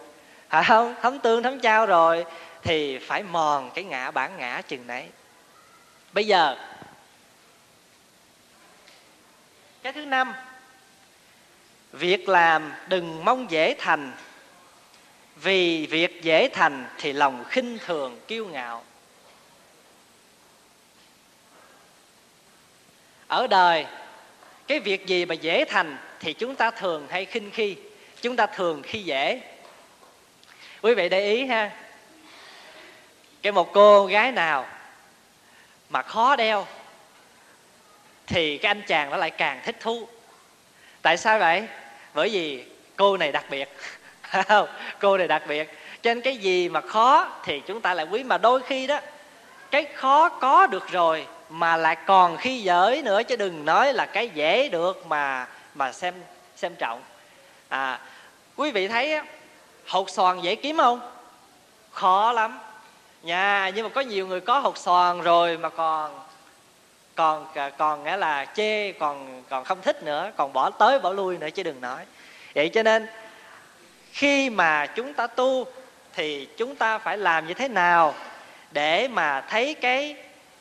Phải 0.48 0.64
không, 0.64 0.94
thấm 1.02 1.18
tương, 1.18 1.42
thấm 1.42 1.60
trao 1.60 1.86
rồi 1.86 2.24
thì 2.62 2.98
phải 2.98 3.22
mòn 3.22 3.70
cái 3.74 3.84
ngã, 3.84 4.10
bản 4.10 4.32
ngã 4.38 4.62
chừng 4.68 4.86
nấy. 4.86 5.08
Bây 6.12 6.26
giờ, 6.26 6.56
cái 9.82 9.92
thứ 9.92 10.04
năm, 10.04 10.34
việc 11.92 12.28
làm 12.28 12.72
đừng 12.88 13.24
mong 13.24 13.50
dễ 13.50 13.74
thành. 13.78 14.12
Vì 15.36 15.86
việc 15.86 16.22
dễ 16.22 16.48
thành 16.52 16.86
thì 16.98 17.12
lòng 17.12 17.44
khinh 17.48 17.78
thường, 17.86 18.20
kiêu 18.28 18.46
ngạo. 18.46 18.84
Ở 23.28 23.46
đời, 23.46 23.86
cái 24.66 24.80
việc 24.80 25.06
gì 25.06 25.24
mà 25.24 25.34
dễ 25.34 25.64
thành 25.64 25.96
thì 26.20 26.32
chúng 26.32 26.54
ta 26.54 26.70
thường 26.70 27.06
hay 27.10 27.24
khinh 27.24 27.50
khi, 27.50 27.76
chúng 28.22 28.36
ta 28.36 28.46
thường 28.46 28.82
khi 28.82 29.02
dễ. 29.02 29.40
Quý 30.82 30.94
vị 30.94 31.08
để 31.08 31.20
ý 31.20 31.46
ha, 31.46 31.70
cái 33.42 33.52
một 33.52 33.72
cô 33.72 34.06
gái 34.06 34.32
nào 34.32 34.66
mà 35.88 36.02
khó 36.02 36.36
đeo 36.36 36.66
thì 38.26 38.58
cái 38.58 38.70
anh 38.70 38.82
chàng 38.86 39.10
nó 39.10 39.16
lại 39.16 39.30
càng 39.30 39.60
thích 39.64 39.76
thú. 39.80 40.08
Tại 41.02 41.16
sao 41.16 41.38
vậy? 41.38 41.66
Bởi 42.14 42.28
vì 42.28 42.64
cô 42.96 43.16
này 43.16 43.32
đặc 43.32 43.44
biệt. 43.50 43.68
Cô 45.00 45.18
này 45.18 45.28
đặc 45.28 45.42
biệt. 45.48 45.68
Cho 46.02 46.14
nên 46.14 46.20
cái 46.20 46.36
gì 46.36 46.68
mà 46.68 46.80
khó 46.80 47.28
thì 47.44 47.60
chúng 47.66 47.80
ta 47.80 47.94
lại 47.94 48.06
quý. 48.10 48.24
Mà 48.24 48.38
đôi 48.38 48.60
khi 48.62 48.86
đó, 48.86 49.00
cái 49.70 49.84
khó 49.94 50.28
có 50.28 50.66
được 50.66 50.88
rồi 50.90 51.26
mà 51.48 51.76
lại 51.76 51.96
còn 52.06 52.36
khi 52.36 52.62
giới 52.62 53.02
nữa, 53.02 53.22
chứ 53.22 53.36
đừng 53.36 53.64
nói 53.64 53.92
là 53.92 54.06
cái 54.06 54.28
dễ 54.28 54.68
được 54.68 55.06
mà 55.06 55.46
mà 55.74 55.92
xem 55.92 56.14
xem 56.56 56.74
trọng. 56.74 57.02
À 57.68 58.00
quý 58.56 58.70
vị 58.70 58.88
thấy 58.88 59.20
hột 59.86 60.10
xoàn 60.10 60.40
dễ 60.40 60.54
kiếm 60.54 60.76
không? 60.76 61.00
Khó 61.90 62.32
lắm. 62.32 62.58
Nha, 63.22 63.70
nhưng 63.74 63.84
mà 63.84 63.88
có 63.94 64.00
nhiều 64.00 64.26
người 64.26 64.40
có 64.40 64.58
hột 64.58 64.78
xoàn 64.78 65.20
rồi 65.20 65.58
mà 65.58 65.68
còn 65.68 66.20
còn 67.14 67.46
còn 67.78 68.04
nghĩa 68.04 68.16
là 68.16 68.44
chê, 68.44 68.92
còn 68.92 69.42
còn 69.48 69.64
không 69.64 69.82
thích 69.82 70.02
nữa, 70.02 70.30
còn 70.36 70.52
bỏ 70.52 70.70
tới 70.70 70.98
bỏ 70.98 71.12
lui 71.12 71.38
nữa 71.38 71.50
chứ 71.50 71.62
đừng 71.62 71.80
nói. 71.80 72.04
Vậy 72.54 72.68
cho 72.68 72.82
nên, 72.82 73.06
khi 74.12 74.50
mà 74.50 74.86
chúng 74.86 75.14
ta 75.14 75.26
tu 75.26 75.66
thì 76.14 76.48
chúng 76.56 76.76
ta 76.76 76.98
phải 76.98 77.18
làm 77.18 77.46
như 77.46 77.54
thế 77.54 77.68
nào 77.68 78.14
để 78.70 79.08
mà 79.08 79.40
thấy 79.40 79.74
cái 79.74 80.16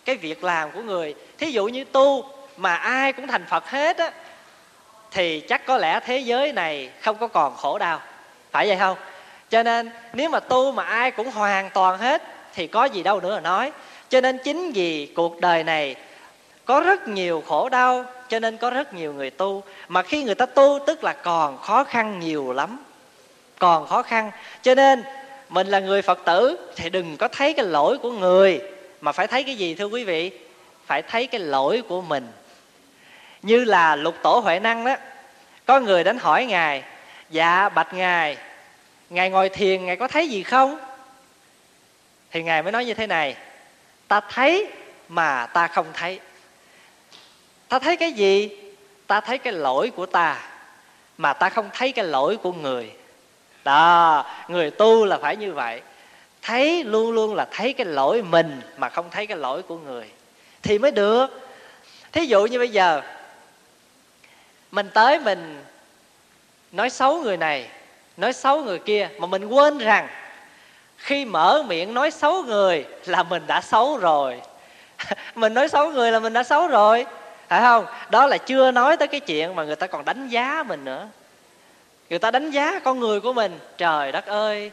cái 0.07 0.15
việc 0.15 0.43
làm 0.43 0.71
của 0.71 0.81
người. 0.81 1.15
Thí 1.37 1.51
dụ 1.51 1.65
như 1.65 1.83
tu 1.83 2.25
mà 2.57 2.75
ai 2.75 3.13
cũng 3.13 3.27
thành 3.27 3.45
phật 3.49 3.69
hết 3.69 3.97
á, 3.97 4.11
thì 5.11 5.39
chắc 5.39 5.65
có 5.65 5.77
lẽ 5.77 5.99
thế 6.05 6.17
giới 6.17 6.53
này 6.53 6.89
không 7.01 7.17
có 7.17 7.27
còn 7.27 7.55
khổ 7.55 7.77
đau. 7.77 8.01
Phải 8.51 8.67
vậy 8.67 8.77
không? 8.79 8.97
Cho 9.49 9.63
nên 9.63 9.91
nếu 10.13 10.29
mà 10.29 10.39
tu 10.39 10.71
mà 10.71 10.83
ai 10.83 11.11
cũng 11.11 11.31
hoàn 11.31 11.69
toàn 11.69 11.97
hết, 11.97 12.23
thì 12.53 12.67
có 12.67 12.85
gì 12.85 13.03
đâu 13.03 13.21
nữa 13.21 13.35
mà 13.35 13.41
nói. 13.41 13.71
Cho 14.09 14.21
nên 14.21 14.37
chính 14.43 14.71
vì 14.71 15.05
cuộc 15.15 15.41
đời 15.41 15.63
này 15.63 15.95
có 16.65 16.79
rất 16.79 17.07
nhiều 17.07 17.43
khổ 17.47 17.69
đau, 17.69 18.05
cho 18.29 18.39
nên 18.39 18.57
có 18.57 18.69
rất 18.69 18.93
nhiều 18.93 19.13
người 19.13 19.29
tu. 19.29 19.63
Mà 19.87 20.01
khi 20.01 20.23
người 20.23 20.35
ta 20.35 20.45
tu, 20.45 20.79
tức 20.87 21.03
là 21.03 21.13
còn 21.13 21.57
khó 21.57 21.83
khăn 21.83 22.19
nhiều 22.19 22.53
lắm. 22.53 22.79
Còn 23.59 23.87
khó 23.87 24.01
khăn. 24.01 24.31
Cho 24.61 24.75
nên 24.75 25.03
mình 25.49 25.67
là 25.67 25.79
người 25.79 26.01
phật 26.01 26.19
tử, 26.25 26.57
thì 26.75 26.89
đừng 26.89 27.17
có 27.17 27.27
thấy 27.27 27.53
cái 27.53 27.65
lỗi 27.65 27.97
của 27.97 28.11
người 28.11 28.61
mà 29.07 29.11
phải 29.11 29.27
thấy 29.27 29.43
cái 29.43 29.55
gì, 29.55 29.75
thưa 29.75 29.85
quý 29.85 30.03
vị? 30.03 30.31
Phải 30.85 31.01
thấy 31.01 31.27
cái 31.27 31.41
lỗi 31.41 31.83
của 31.89 32.01
mình. 32.01 32.31
Như 33.41 33.63
là 33.63 33.95
lục 33.95 34.15
tổ 34.23 34.39
huệ 34.39 34.59
năng 34.59 34.85
đó, 34.85 34.95
có 35.65 35.79
người 35.79 36.03
đến 36.03 36.17
hỏi 36.17 36.45
ngài 36.45 36.83
dạ 37.29 37.69
bạch 37.69 37.93
ngài 37.93 38.37
ngài 39.09 39.29
ngồi 39.29 39.49
thiền, 39.49 39.85
ngài 39.85 39.95
có 39.95 40.07
thấy 40.07 40.29
gì 40.29 40.43
không? 40.43 40.79
Thì 42.31 42.43
ngài 42.43 42.63
mới 42.63 42.71
nói 42.71 42.85
như 42.85 42.93
thế 42.93 43.07
này, 43.07 43.35
ta 44.07 44.19
thấy 44.19 44.67
mà 45.09 45.45
ta 45.45 45.67
không 45.67 45.85
thấy. 45.93 46.19
Ta 47.67 47.79
thấy 47.79 47.97
cái 47.97 48.11
gì? 48.11 48.49
Ta 49.07 49.21
thấy 49.21 49.37
cái 49.37 49.53
lỗi 49.53 49.91
của 49.95 50.05
ta, 50.05 50.43
mà 51.17 51.33
ta 51.33 51.49
không 51.49 51.69
thấy 51.73 51.91
cái 51.91 52.05
lỗi 52.05 52.37
của 52.37 52.53
người. 52.53 52.91
Đó, 53.63 54.25
người 54.47 54.71
tu 54.71 55.05
là 55.05 55.17
phải 55.17 55.35
như 55.35 55.53
vậy 55.53 55.81
thấy 56.41 56.83
luôn 56.83 57.11
luôn 57.11 57.35
là 57.35 57.47
thấy 57.51 57.73
cái 57.73 57.85
lỗi 57.85 58.21
mình 58.21 58.61
mà 58.77 58.89
không 58.89 59.09
thấy 59.11 59.27
cái 59.27 59.37
lỗi 59.37 59.61
của 59.61 59.77
người. 59.77 60.09
Thì 60.63 60.79
mới 60.79 60.91
được. 60.91 61.27
Thí 62.11 62.25
dụ 62.25 62.45
như 62.45 62.59
bây 62.59 62.69
giờ, 62.69 63.01
mình 64.71 64.89
tới 64.93 65.19
mình 65.19 65.63
nói 66.71 66.89
xấu 66.89 67.21
người 67.21 67.37
này, 67.37 67.69
nói 68.17 68.33
xấu 68.33 68.63
người 68.63 68.79
kia 68.79 69.09
mà 69.19 69.27
mình 69.27 69.45
quên 69.45 69.77
rằng 69.77 70.07
khi 70.97 71.25
mở 71.25 71.63
miệng 71.67 71.93
nói 71.93 72.11
xấu 72.11 72.43
người 72.43 72.85
là 73.05 73.23
mình 73.23 73.43
đã 73.47 73.61
xấu 73.61 73.97
rồi. 73.97 74.41
Mình 75.35 75.53
nói 75.53 75.69
xấu 75.69 75.89
người 75.89 76.11
là 76.11 76.19
mình 76.19 76.33
đã 76.33 76.43
xấu 76.43 76.67
rồi. 76.67 77.05
Phải 77.47 77.61
không? 77.61 77.85
Đó 78.09 78.25
là 78.25 78.37
chưa 78.37 78.71
nói 78.71 78.97
tới 78.97 79.07
cái 79.07 79.19
chuyện 79.19 79.55
mà 79.55 79.63
người 79.63 79.75
ta 79.75 79.87
còn 79.87 80.05
đánh 80.05 80.29
giá 80.29 80.63
mình 80.67 80.85
nữa. 80.85 81.07
Người 82.09 82.19
ta 82.19 82.31
đánh 82.31 82.51
giá 82.51 82.79
con 82.79 82.99
người 82.99 83.19
của 83.19 83.33
mình. 83.33 83.59
Trời 83.77 84.11
đất 84.11 84.25
ơi 84.25 84.71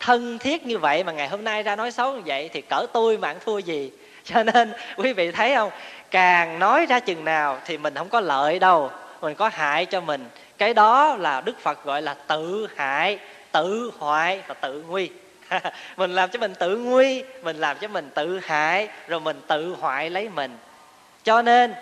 thân 0.00 0.38
thiết 0.38 0.66
như 0.66 0.78
vậy 0.78 1.04
mà 1.04 1.12
ngày 1.12 1.28
hôm 1.28 1.44
nay 1.44 1.62
ra 1.62 1.76
nói 1.76 1.90
xấu 1.90 2.12
như 2.12 2.22
vậy 2.26 2.50
thì 2.52 2.60
cỡ 2.60 2.86
tôi 2.92 3.18
mà 3.18 3.28
ăn 3.28 3.36
thua 3.44 3.58
gì? 3.58 3.90
Cho 4.24 4.42
nên 4.42 4.72
quý 4.96 5.12
vị 5.12 5.30
thấy 5.30 5.54
không? 5.54 5.70
Càng 6.10 6.58
nói 6.58 6.86
ra 6.86 7.00
chừng 7.00 7.24
nào 7.24 7.58
thì 7.64 7.78
mình 7.78 7.94
không 7.94 8.08
có 8.08 8.20
lợi 8.20 8.58
đâu. 8.58 8.90
Mình 9.20 9.34
có 9.34 9.48
hại 9.48 9.86
cho 9.86 10.00
mình. 10.00 10.28
Cái 10.58 10.74
đó 10.74 11.16
là 11.16 11.40
đức 11.40 11.60
phật 11.60 11.84
gọi 11.84 12.02
là 12.02 12.14
tự 12.14 12.68
hại, 12.76 13.18
tự 13.52 13.90
hoại 13.98 14.40
và 14.46 14.54
tự 14.54 14.84
nguy. 14.88 15.10
Mình 15.96 16.14
làm 16.14 16.30
cho 16.30 16.38
mình 16.38 16.54
tự 16.54 16.76
nguy, 16.76 17.22
mình 17.42 17.56
làm 17.56 17.78
cho 17.78 17.88
mình 17.88 18.10
tự 18.14 18.40
hại, 18.42 18.88
rồi 19.08 19.20
mình 19.20 19.40
tự 19.46 19.76
hoại 19.80 20.10
lấy 20.10 20.28
mình. 20.28 20.56
Cho 21.24 21.42
nên, 21.42 21.74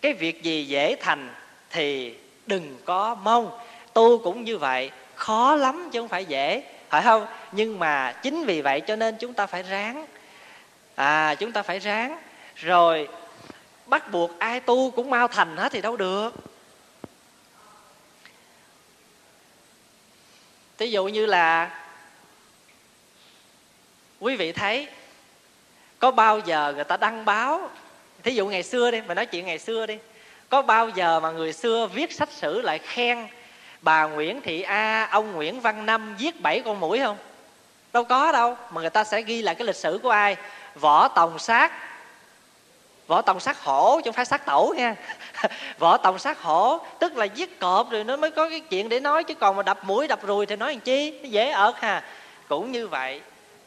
cái 0.00 0.12
việc 0.12 0.42
gì 0.42 0.64
dễ 0.64 0.96
thành 1.00 1.28
thì 1.70 2.14
đừng 2.46 2.76
có 2.84 3.14
mong. 3.14 3.58
Tu 3.92 4.18
cũng 4.18 4.44
như 4.44 4.58
vậy, 4.58 4.90
khó 5.14 5.54
lắm 5.54 5.88
chứ 5.92 6.00
không 6.00 6.08
phải 6.08 6.24
dễ 6.24 6.62
phải 6.96 7.04
không? 7.04 7.26
Nhưng 7.52 7.78
mà 7.78 8.12
chính 8.12 8.44
vì 8.44 8.60
vậy 8.60 8.80
cho 8.80 8.96
nên 8.96 9.16
chúng 9.16 9.34
ta 9.34 9.46
phải 9.46 9.62
ráng. 9.62 10.06
À 10.94 11.34
chúng 11.34 11.52
ta 11.52 11.62
phải 11.62 11.78
ráng. 11.78 12.18
Rồi, 12.54 13.08
bắt 13.86 14.10
buộc 14.10 14.38
ai 14.38 14.60
tu 14.60 14.90
cũng 14.90 15.10
mau 15.10 15.28
thành 15.28 15.56
hết 15.56 15.72
thì 15.72 15.80
đâu 15.80 15.96
được. 15.96 16.34
Thí 20.78 20.90
dụ 20.90 21.04
như 21.04 21.26
là, 21.26 21.70
quý 24.20 24.36
vị 24.36 24.52
thấy, 24.52 24.88
có 25.98 26.10
bao 26.10 26.38
giờ 26.38 26.72
người 26.74 26.84
ta 26.84 26.96
đăng 26.96 27.24
báo, 27.24 27.70
thí 28.22 28.34
dụ 28.34 28.46
ngày 28.46 28.62
xưa 28.62 28.90
đi, 28.90 29.00
mình 29.00 29.16
nói 29.16 29.26
chuyện 29.26 29.46
ngày 29.46 29.58
xưa 29.58 29.86
đi, 29.86 29.98
có 30.48 30.62
bao 30.62 30.88
giờ 30.88 31.20
mà 31.20 31.30
người 31.30 31.52
xưa 31.52 31.86
viết 31.86 32.12
sách 32.12 32.32
sử 32.32 32.60
lại 32.60 32.78
khen 32.78 33.26
bà 33.86 34.04
Nguyễn 34.04 34.40
Thị 34.40 34.62
A, 34.62 35.08
ông 35.10 35.32
Nguyễn 35.32 35.60
Văn 35.60 35.86
Năm 35.86 36.14
giết 36.18 36.40
bảy 36.40 36.60
con 36.60 36.80
mũi 36.80 37.00
không? 37.00 37.16
Đâu 37.92 38.04
có 38.04 38.32
đâu, 38.32 38.56
mà 38.70 38.80
người 38.80 38.90
ta 38.90 39.04
sẽ 39.04 39.22
ghi 39.22 39.42
lại 39.42 39.54
cái 39.54 39.66
lịch 39.66 39.76
sử 39.76 40.00
của 40.02 40.10
ai? 40.10 40.36
Võ 40.74 41.08
tòng 41.08 41.38
sát. 41.38 41.72
Võ 43.06 43.22
tòng 43.22 43.40
sát 43.40 43.60
hổ 43.60 43.96
chứ 43.96 44.02
không 44.04 44.14
phải 44.14 44.24
sát 44.24 44.46
tẩu 44.46 44.74
nha. 44.74 44.94
Võ 45.78 45.96
tòng 45.96 46.18
sát 46.18 46.42
hổ, 46.42 46.80
tức 46.98 47.16
là 47.16 47.24
giết 47.24 47.60
cọp 47.60 47.90
rồi 47.90 48.04
nó 48.04 48.16
mới 48.16 48.30
có 48.30 48.48
cái 48.48 48.60
chuyện 48.60 48.88
để 48.88 49.00
nói, 49.00 49.24
chứ 49.24 49.34
còn 49.34 49.56
mà 49.56 49.62
đập 49.62 49.84
mũi 49.84 50.08
đập 50.08 50.20
rùi 50.26 50.46
thì 50.46 50.56
nói 50.56 50.72
làm 50.72 50.80
chi? 50.80 51.20
Nó 51.22 51.28
dễ 51.28 51.50
ợt 51.50 51.74
ha. 51.78 52.02
Cũng 52.48 52.72
như 52.72 52.88
vậy, 52.88 53.20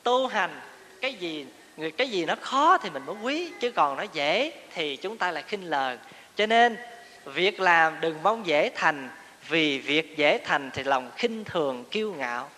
tu 0.03 0.27
hành, 0.27 0.61
cái 1.01 1.13
gì, 1.13 1.45
người, 1.77 1.91
cái 1.91 2.09
gì 2.09 2.25
nó 2.25 2.35
khó 2.41 2.77
thì 2.77 2.89
mình 2.89 3.05
mới 3.05 3.15
quý, 3.21 3.51
chứ 3.59 3.71
còn 3.71 3.97
nó 3.97 4.03
dễ 4.13 4.51
thì 4.73 4.95
chúng 4.95 5.17
ta 5.17 5.31
lại 5.31 5.43
khinh 5.47 5.69
lờn. 5.69 5.97
Cho 6.35 6.45
nên, 6.45 6.77
việc 7.25 7.59
làm 7.59 8.01
đừng 8.01 8.23
mong 8.23 8.47
dễ 8.47 8.71
thành 8.75 9.09
vì 9.49 9.79
việc 9.79 10.17
dễ 10.17 10.37
thành 10.45 10.71
thì 10.73 10.83
lòng 10.83 11.11
khinh 11.15 11.45
thường, 11.45 11.83
kiêu 11.91 12.13
ngạo. 12.13 12.49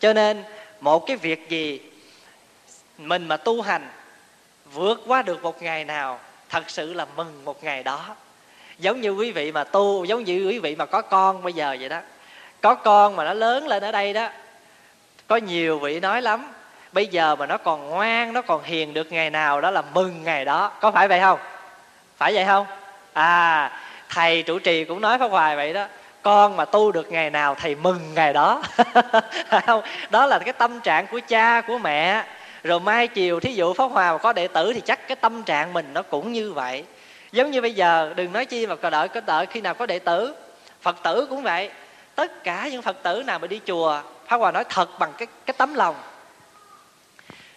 Cho 0.00 0.12
nên, 0.12 0.44
một 0.80 1.06
cái 1.06 1.16
việc 1.16 1.48
gì 1.48 1.80
mình 2.98 3.28
mà 3.28 3.36
tu 3.36 3.62
hành 3.62 3.88
vượt 4.72 5.02
qua 5.06 5.22
được 5.22 5.42
một 5.42 5.62
ngày 5.62 5.84
nào, 5.84 6.20
thật 6.48 6.70
sự 6.70 6.92
là 6.94 7.06
mừng 7.16 7.44
một 7.44 7.64
ngày 7.64 7.82
đó. 7.82 8.16
Giống 8.78 9.00
như 9.00 9.10
quý 9.10 9.32
vị 9.32 9.52
mà 9.52 9.64
tu, 9.64 10.04
giống 10.04 10.24
như 10.24 10.48
quý 10.48 10.58
vị 10.58 10.76
mà 10.76 10.86
có 10.86 11.02
con 11.02 11.42
bây 11.42 11.52
giờ 11.52 11.76
vậy 11.80 11.88
đó. 11.88 12.00
Có 12.60 12.74
con 12.74 13.16
mà 13.16 13.24
nó 13.24 13.34
lớn 13.34 13.66
lên 13.66 13.82
ở 13.82 13.92
đây 13.92 14.12
đó, 14.12 14.28
có 15.26 15.36
nhiều 15.36 15.78
vị 15.78 16.00
nói 16.00 16.22
lắm, 16.22 16.52
bây 16.92 17.06
giờ 17.06 17.36
mà 17.36 17.46
nó 17.46 17.58
còn 17.58 17.90
ngoan, 17.90 18.32
nó 18.32 18.42
còn 18.42 18.62
hiền 18.62 18.94
được 18.94 19.12
ngày 19.12 19.30
nào 19.30 19.60
đó 19.60 19.70
là 19.70 19.82
mừng 19.94 20.24
ngày 20.24 20.44
đó. 20.44 20.72
Có 20.80 20.90
phải 20.90 21.08
vậy 21.08 21.20
không? 21.20 21.38
Phải 22.16 22.34
vậy 22.34 22.44
không? 22.44 22.66
À 23.12 23.80
thầy 24.08 24.42
trụ 24.42 24.58
trì 24.58 24.84
cũng 24.84 25.00
nói 25.00 25.18
pháp 25.18 25.30
hoài 25.30 25.56
vậy 25.56 25.72
đó, 25.72 25.86
con 26.22 26.56
mà 26.56 26.64
tu 26.64 26.92
được 26.92 27.12
ngày 27.12 27.30
nào 27.30 27.54
thầy 27.54 27.74
mừng 27.74 28.14
ngày 28.14 28.32
đó. 28.32 28.62
Không, 29.66 29.82
đó 30.10 30.26
là 30.26 30.38
cái 30.38 30.52
tâm 30.52 30.80
trạng 30.80 31.06
của 31.06 31.20
cha, 31.28 31.60
của 31.60 31.78
mẹ. 31.78 32.24
Rồi 32.62 32.80
mai 32.80 33.08
chiều 33.08 33.40
thí 33.40 33.52
dụ 33.52 33.74
pháp 33.74 33.86
hòa 33.86 34.12
mà 34.12 34.18
có 34.18 34.32
đệ 34.32 34.48
tử 34.48 34.72
thì 34.72 34.80
chắc 34.80 35.08
cái 35.08 35.16
tâm 35.16 35.42
trạng 35.42 35.72
mình 35.72 35.86
nó 35.94 36.02
cũng 36.02 36.32
như 36.32 36.52
vậy. 36.52 36.84
Giống 37.32 37.50
như 37.50 37.60
bây 37.60 37.74
giờ, 37.74 38.12
đừng 38.16 38.32
nói 38.32 38.46
chi 38.46 38.66
mà 38.66 38.76
có 38.76 38.90
đợi 38.90 39.08
có 39.08 39.20
đợi 39.20 39.46
khi 39.46 39.60
nào 39.60 39.74
có 39.74 39.86
đệ 39.86 39.98
tử. 39.98 40.34
Phật 40.80 40.96
tử 41.02 41.26
cũng 41.30 41.42
vậy. 41.42 41.70
Tất 42.14 42.44
cả 42.44 42.68
những 42.72 42.82
phật 42.82 43.02
tử 43.02 43.22
nào 43.26 43.38
mà 43.38 43.46
đi 43.46 43.60
chùa, 43.66 44.00
pháp 44.26 44.36
hòa 44.36 44.50
nói 44.50 44.64
thật 44.68 44.98
bằng 44.98 45.12
cái 45.18 45.28
cái 45.46 45.54
tấm 45.58 45.74
lòng. 45.74 45.94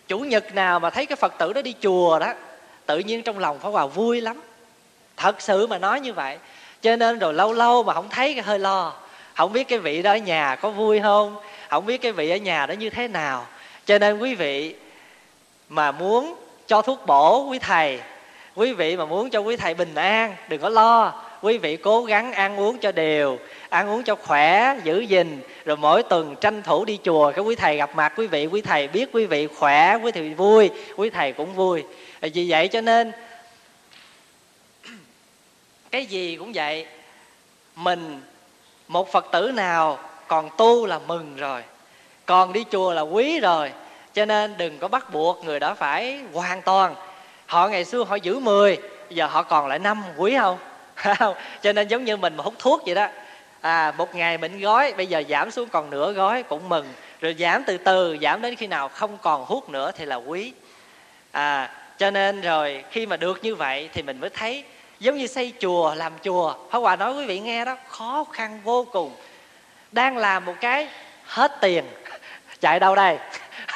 Chủ 0.07 0.19
nhật 0.19 0.55
nào 0.55 0.79
mà 0.79 0.89
thấy 0.89 1.05
cái 1.05 1.15
phật 1.15 1.33
tử 1.37 1.53
đó 1.53 1.61
đi 1.61 1.73
chùa 1.81 2.19
đó, 2.19 2.33
tự 2.85 2.99
nhiên 2.99 3.23
trong 3.23 3.39
lòng 3.39 3.59
pháp 3.59 3.69
hòa 3.69 3.85
vui 3.85 4.21
lắm 4.21 4.41
thật 5.17 5.41
sự 5.41 5.67
mà 5.67 5.77
nói 5.77 5.99
như 5.99 6.13
vậy. 6.13 6.37
Cho 6.81 6.95
nên 6.95 7.19
rồi 7.19 7.33
lâu 7.33 7.53
lâu 7.53 7.83
mà 7.83 7.93
không 7.93 8.09
thấy 8.09 8.33
cái 8.33 8.43
hơi 8.43 8.59
lo. 8.59 8.93
Không 9.35 9.53
biết 9.53 9.67
cái 9.67 9.79
vị 9.79 10.01
đó 10.01 10.11
ở 10.11 10.17
nhà 10.17 10.55
có 10.55 10.69
vui 10.69 10.99
không? 10.99 11.35
Không 11.69 11.85
biết 11.85 12.01
cái 12.01 12.11
vị 12.11 12.29
ở 12.29 12.37
nhà 12.37 12.65
đó 12.65 12.73
như 12.73 12.89
thế 12.89 13.07
nào. 13.07 13.45
Cho 13.85 13.99
nên 13.99 14.19
quý 14.19 14.35
vị 14.35 14.75
mà 15.69 15.91
muốn 15.91 16.35
cho 16.67 16.81
thuốc 16.81 17.05
bổ 17.05 17.47
quý 17.49 17.59
thầy, 17.59 17.99
quý 18.55 18.73
vị 18.73 18.97
mà 18.97 19.05
muốn 19.05 19.29
cho 19.29 19.39
quý 19.39 19.57
thầy 19.57 19.73
bình 19.73 19.95
an, 19.95 20.35
đừng 20.49 20.61
có 20.61 20.69
lo. 20.69 21.23
Quý 21.41 21.57
vị 21.57 21.77
cố 21.77 22.03
gắng 22.03 22.33
ăn 22.33 22.59
uống 22.59 22.77
cho 22.77 22.91
đều, 22.91 23.37
ăn 23.69 23.89
uống 23.89 24.03
cho 24.03 24.15
khỏe, 24.15 24.75
giữ 24.83 24.99
gìn, 24.99 25.41
rồi 25.65 25.77
mỗi 25.77 26.03
tuần 26.03 26.35
tranh 26.41 26.61
thủ 26.63 26.85
đi 26.85 26.99
chùa. 27.03 27.31
Cái 27.31 27.43
quý 27.43 27.55
thầy 27.55 27.77
gặp 27.77 27.95
mặt 27.95 28.13
quý 28.17 28.27
vị, 28.27 28.45
quý 28.45 28.61
thầy 28.61 28.87
biết 28.87 29.09
quý 29.13 29.25
vị 29.25 29.47
khỏe, 29.47 29.97
quý 30.03 30.11
thầy 30.11 30.33
vui, 30.33 30.69
quý 30.95 31.09
thầy 31.09 31.31
cũng 31.31 31.53
vui. 31.53 31.83
Vì 32.21 32.45
vậy 32.49 32.67
cho 32.67 32.81
nên 32.81 33.11
cái 35.91 36.05
gì 36.05 36.35
cũng 36.35 36.51
vậy. 36.55 36.85
Mình, 37.75 38.21
một 38.87 39.11
phật 39.11 39.25
tử 39.31 39.51
nào 39.51 39.99
còn 40.27 40.49
tu 40.57 40.85
là 40.85 40.99
mừng 40.99 41.35
rồi. 41.35 41.63
Còn 42.25 42.53
đi 42.53 42.65
chùa 42.71 42.93
là 42.93 43.01
quý 43.01 43.39
rồi. 43.39 43.71
Cho 44.13 44.25
nên 44.25 44.57
đừng 44.57 44.79
có 44.79 44.87
bắt 44.87 45.13
buộc 45.13 45.45
người 45.45 45.59
đó 45.59 45.73
phải 45.73 46.19
hoàn 46.33 46.61
toàn. 46.61 46.95
Họ 47.45 47.67
ngày 47.67 47.85
xưa 47.85 48.03
họ 48.03 48.15
giữ 48.15 48.39
10 48.39 48.77
giờ 49.09 49.25
họ 49.27 49.43
còn 49.43 49.67
lại 49.67 49.79
năm, 49.79 50.03
quý 50.17 50.37
không. 50.39 50.57
Cho 51.61 51.73
nên 51.73 51.87
giống 51.87 52.05
như 52.05 52.17
mình 52.17 52.37
mà 52.37 52.43
hút 52.43 52.53
thuốc 52.59 52.81
vậy 52.85 52.95
đó. 52.95 53.07
À 53.61 53.93
một 53.97 54.15
ngày 54.15 54.37
mình 54.37 54.59
gói, 54.59 54.93
bây 54.97 55.07
giờ 55.07 55.23
giảm 55.29 55.51
xuống 55.51 55.69
còn 55.69 55.89
nửa 55.89 56.11
gói 56.11 56.43
cũng 56.43 56.69
mừng. 56.69 56.85
Rồi 57.21 57.35
giảm 57.39 57.63
từ 57.63 57.77
từ, 57.77 58.17
giảm 58.21 58.41
đến 58.41 58.55
khi 58.55 58.67
nào 58.67 58.89
không 58.89 59.17
còn 59.21 59.45
hút 59.45 59.69
nữa 59.69 59.91
thì 59.95 60.05
là 60.05 60.15
quý. 60.15 60.53
À 61.31 61.71
cho 61.97 62.11
nên 62.11 62.41
rồi 62.41 62.83
khi 62.91 63.05
mà 63.05 63.17
được 63.17 63.43
như 63.43 63.55
vậy 63.55 63.89
thì 63.93 64.01
mình 64.01 64.19
mới 64.19 64.29
thấy 64.29 64.63
giống 65.01 65.17
như 65.17 65.27
xây 65.27 65.53
chùa 65.59 65.95
làm 65.95 66.13
chùa. 66.23 66.55
Pháp 66.69 66.79
Hòa 66.79 66.95
nói 66.95 67.13
quý 67.13 67.25
vị 67.25 67.39
nghe 67.39 67.65
đó 67.65 67.77
khó 67.87 68.25
khăn 68.31 68.59
vô 68.63 68.87
cùng. 68.91 69.11
Đang 69.91 70.17
làm 70.17 70.45
một 70.45 70.53
cái 70.61 70.89
hết 71.23 71.51
tiền. 71.61 71.83
Chạy 72.61 72.79
đâu 72.79 72.95
đây? 72.95 73.17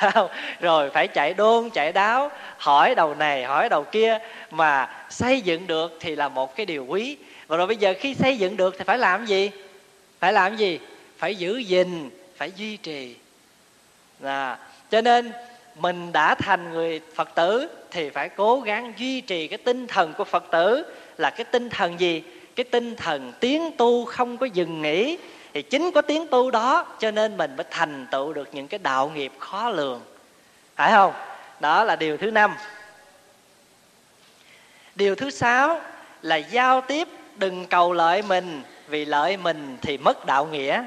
Rồi 0.59 0.89
phải 0.89 1.07
chạy 1.07 1.33
đôn 1.33 1.69
chạy 1.69 1.91
đáo. 1.91 2.31
Hỏi 2.57 2.95
đầu 2.95 3.15
này 3.15 3.43
hỏi 3.43 3.69
đầu 3.69 3.83
kia. 3.83 4.19
Mà 4.51 4.89
xây 5.09 5.41
dựng 5.41 5.67
được 5.67 5.97
thì 5.99 6.15
là 6.15 6.29
một 6.29 6.55
cái 6.55 6.65
điều 6.65 6.85
quý. 6.85 7.17
Và 7.47 7.57
rồi 7.57 7.67
bây 7.67 7.77
giờ 7.77 7.93
khi 7.99 8.15
xây 8.15 8.37
dựng 8.37 8.57
được 8.57 8.75
thì 8.77 8.83
phải 8.83 8.97
làm 8.97 9.25
gì? 9.25 9.51
Phải 10.19 10.33
làm 10.33 10.55
gì? 10.55 10.79
Phải 11.17 11.35
giữ 11.35 11.57
gìn 11.57 12.09
phải 12.37 12.51
duy 12.55 12.77
trì. 12.77 13.15
À, 14.23 14.57
cho 14.91 15.01
nên 15.01 15.31
mình 15.75 16.11
đã 16.11 16.35
thành 16.35 16.71
người 16.71 17.01
phật 17.15 17.35
tử 17.35 17.67
thì 17.91 18.09
phải 18.09 18.29
cố 18.29 18.59
gắng 18.59 18.93
duy 18.97 19.21
trì 19.21 19.47
cái 19.47 19.57
tinh 19.57 19.87
thần 19.87 20.13
của 20.17 20.23
phật 20.23 20.43
tử 20.51 20.85
là 21.17 21.29
cái 21.29 21.45
tinh 21.45 21.69
thần 21.69 21.99
gì? 21.99 22.23
Cái 22.55 22.63
tinh 22.63 22.95
thần 22.95 23.33
tiến 23.39 23.71
tu 23.77 24.05
không 24.05 24.37
có 24.37 24.45
dừng 24.45 24.81
nghỉ. 24.81 25.17
Thì 25.53 25.61
chính 25.61 25.91
có 25.91 26.01
tiến 26.01 26.27
tu 26.27 26.51
đó, 26.51 26.85
cho 26.99 27.11
nên 27.11 27.37
mình 27.37 27.55
mới 27.55 27.65
thành 27.71 28.07
tựu 28.11 28.33
được 28.33 28.49
những 28.51 28.67
cái 28.67 28.79
đạo 28.83 29.11
nghiệp 29.15 29.31
khó 29.39 29.69
lường. 29.69 30.01
Phải 30.75 30.91
không? 30.91 31.13
Đó 31.59 31.83
là 31.83 31.95
điều 31.95 32.17
thứ 32.17 32.31
năm. 32.31 32.55
Điều 34.95 35.15
thứ 35.15 35.29
sáu 35.29 35.81
là 36.21 36.35
giao 36.35 36.81
tiếp, 36.81 37.07
đừng 37.35 37.65
cầu 37.65 37.93
lợi 37.93 38.21
mình, 38.21 38.61
vì 38.87 39.05
lợi 39.05 39.37
mình 39.37 39.77
thì 39.81 39.97
mất 39.97 40.25
đạo 40.25 40.45
nghĩa. 40.45 40.83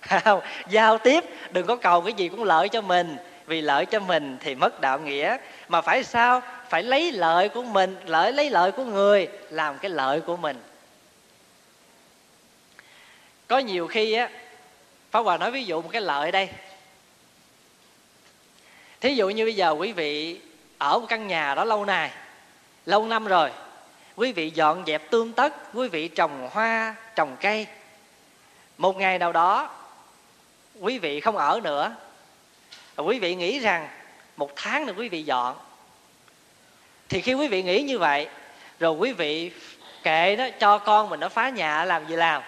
Không? 0.24 0.40
giao 0.70 0.98
tiếp, 0.98 1.24
đừng 1.50 1.66
có 1.66 1.76
cầu 1.76 2.00
cái 2.00 2.12
gì 2.12 2.28
cũng 2.28 2.44
lợi 2.44 2.68
cho 2.68 2.80
mình, 2.80 3.16
vì 3.46 3.60
lợi 3.60 3.86
cho 3.86 4.00
mình 4.00 4.36
thì 4.40 4.54
mất 4.54 4.80
đạo 4.80 4.98
nghĩa. 4.98 5.36
Mà 5.68 5.80
phải 5.80 6.04
sao? 6.04 6.42
Phải 6.70 6.82
lấy 6.82 7.12
lợi 7.12 7.48
của 7.48 7.62
mình, 7.62 8.00
lợi 8.04 8.32
lấy 8.32 8.50
lợi 8.50 8.72
của 8.72 8.84
người, 8.84 9.28
làm 9.50 9.78
cái 9.78 9.90
lợi 9.90 10.20
của 10.20 10.36
mình. 10.36 10.62
Có 13.46 13.58
nhiều 13.58 13.86
khi 13.86 14.12
á, 14.12 14.30
pháp 15.10 15.20
hòa 15.20 15.36
nói 15.36 15.50
ví 15.50 15.64
dụ 15.64 15.82
một 15.82 15.88
cái 15.92 16.02
lợi 16.02 16.32
đây. 16.32 16.48
Thí 19.00 19.14
dụ 19.14 19.28
như 19.28 19.44
bây 19.44 19.54
giờ 19.54 19.70
quý 19.70 19.92
vị 19.92 20.40
ở 20.78 20.98
một 20.98 21.06
căn 21.08 21.26
nhà 21.26 21.54
đó 21.54 21.64
lâu 21.64 21.84
nay, 21.84 22.10
lâu 22.86 23.06
năm 23.06 23.26
rồi, 23.26 23.50
quý 24.16 24.32
vị 24.32 24.50
dọn 24.50 24.84
dẹp 24.86 25.10
tương 25.10 25.32
tất, 25.32 25.54
quý 25.74 25.88
vị 25.88 26.08
trồng 26.08 26.48
hoa, 26.52 26.96
trồng 27.14 27.36
cây. 27.40 27.66
Một 28.78 28.96
ngày 28.96 29.18
nào 29.18 29.32
đó, 29.32 29.70
quý 30.80 30.98
vị 30.98 31.20
không 31.20 31.36
ở 31.36 31.60
nữa. 31.64 31.94
Quý 32.96 33.18
vị 33.18 33.34
nghĩ 33.34 33.58
rằng 33.58 33.88
một 34.36 34.50
tháng 34.56 34.86
nữa 34.86 34.92
quý 34.96 35.08
vị 35.08 35.22
dọn 35.22 35.56
thì 37.08 37.20
khi 37.20 37.34
quý 37.34 37.48
vị 37.48 37.62
nghĩ 37.62 37.82
như 37.82 37.98
vậy, 37.98 38.28
rồi 38.80 38.92
quý 38.92 39.12
vị 39.12 39.50
kệ 40.02 40.36
nó, 40.38 40.44
cho 40.60 40.78
con 40.78 41.10
mình 41.10 41.20
nó 41.20 41.28
phá 41.28 41.48
nhà, 41.48 41.84
làm 41.84 42.08
gì 42.08 42.16
làm? 42.16 42.42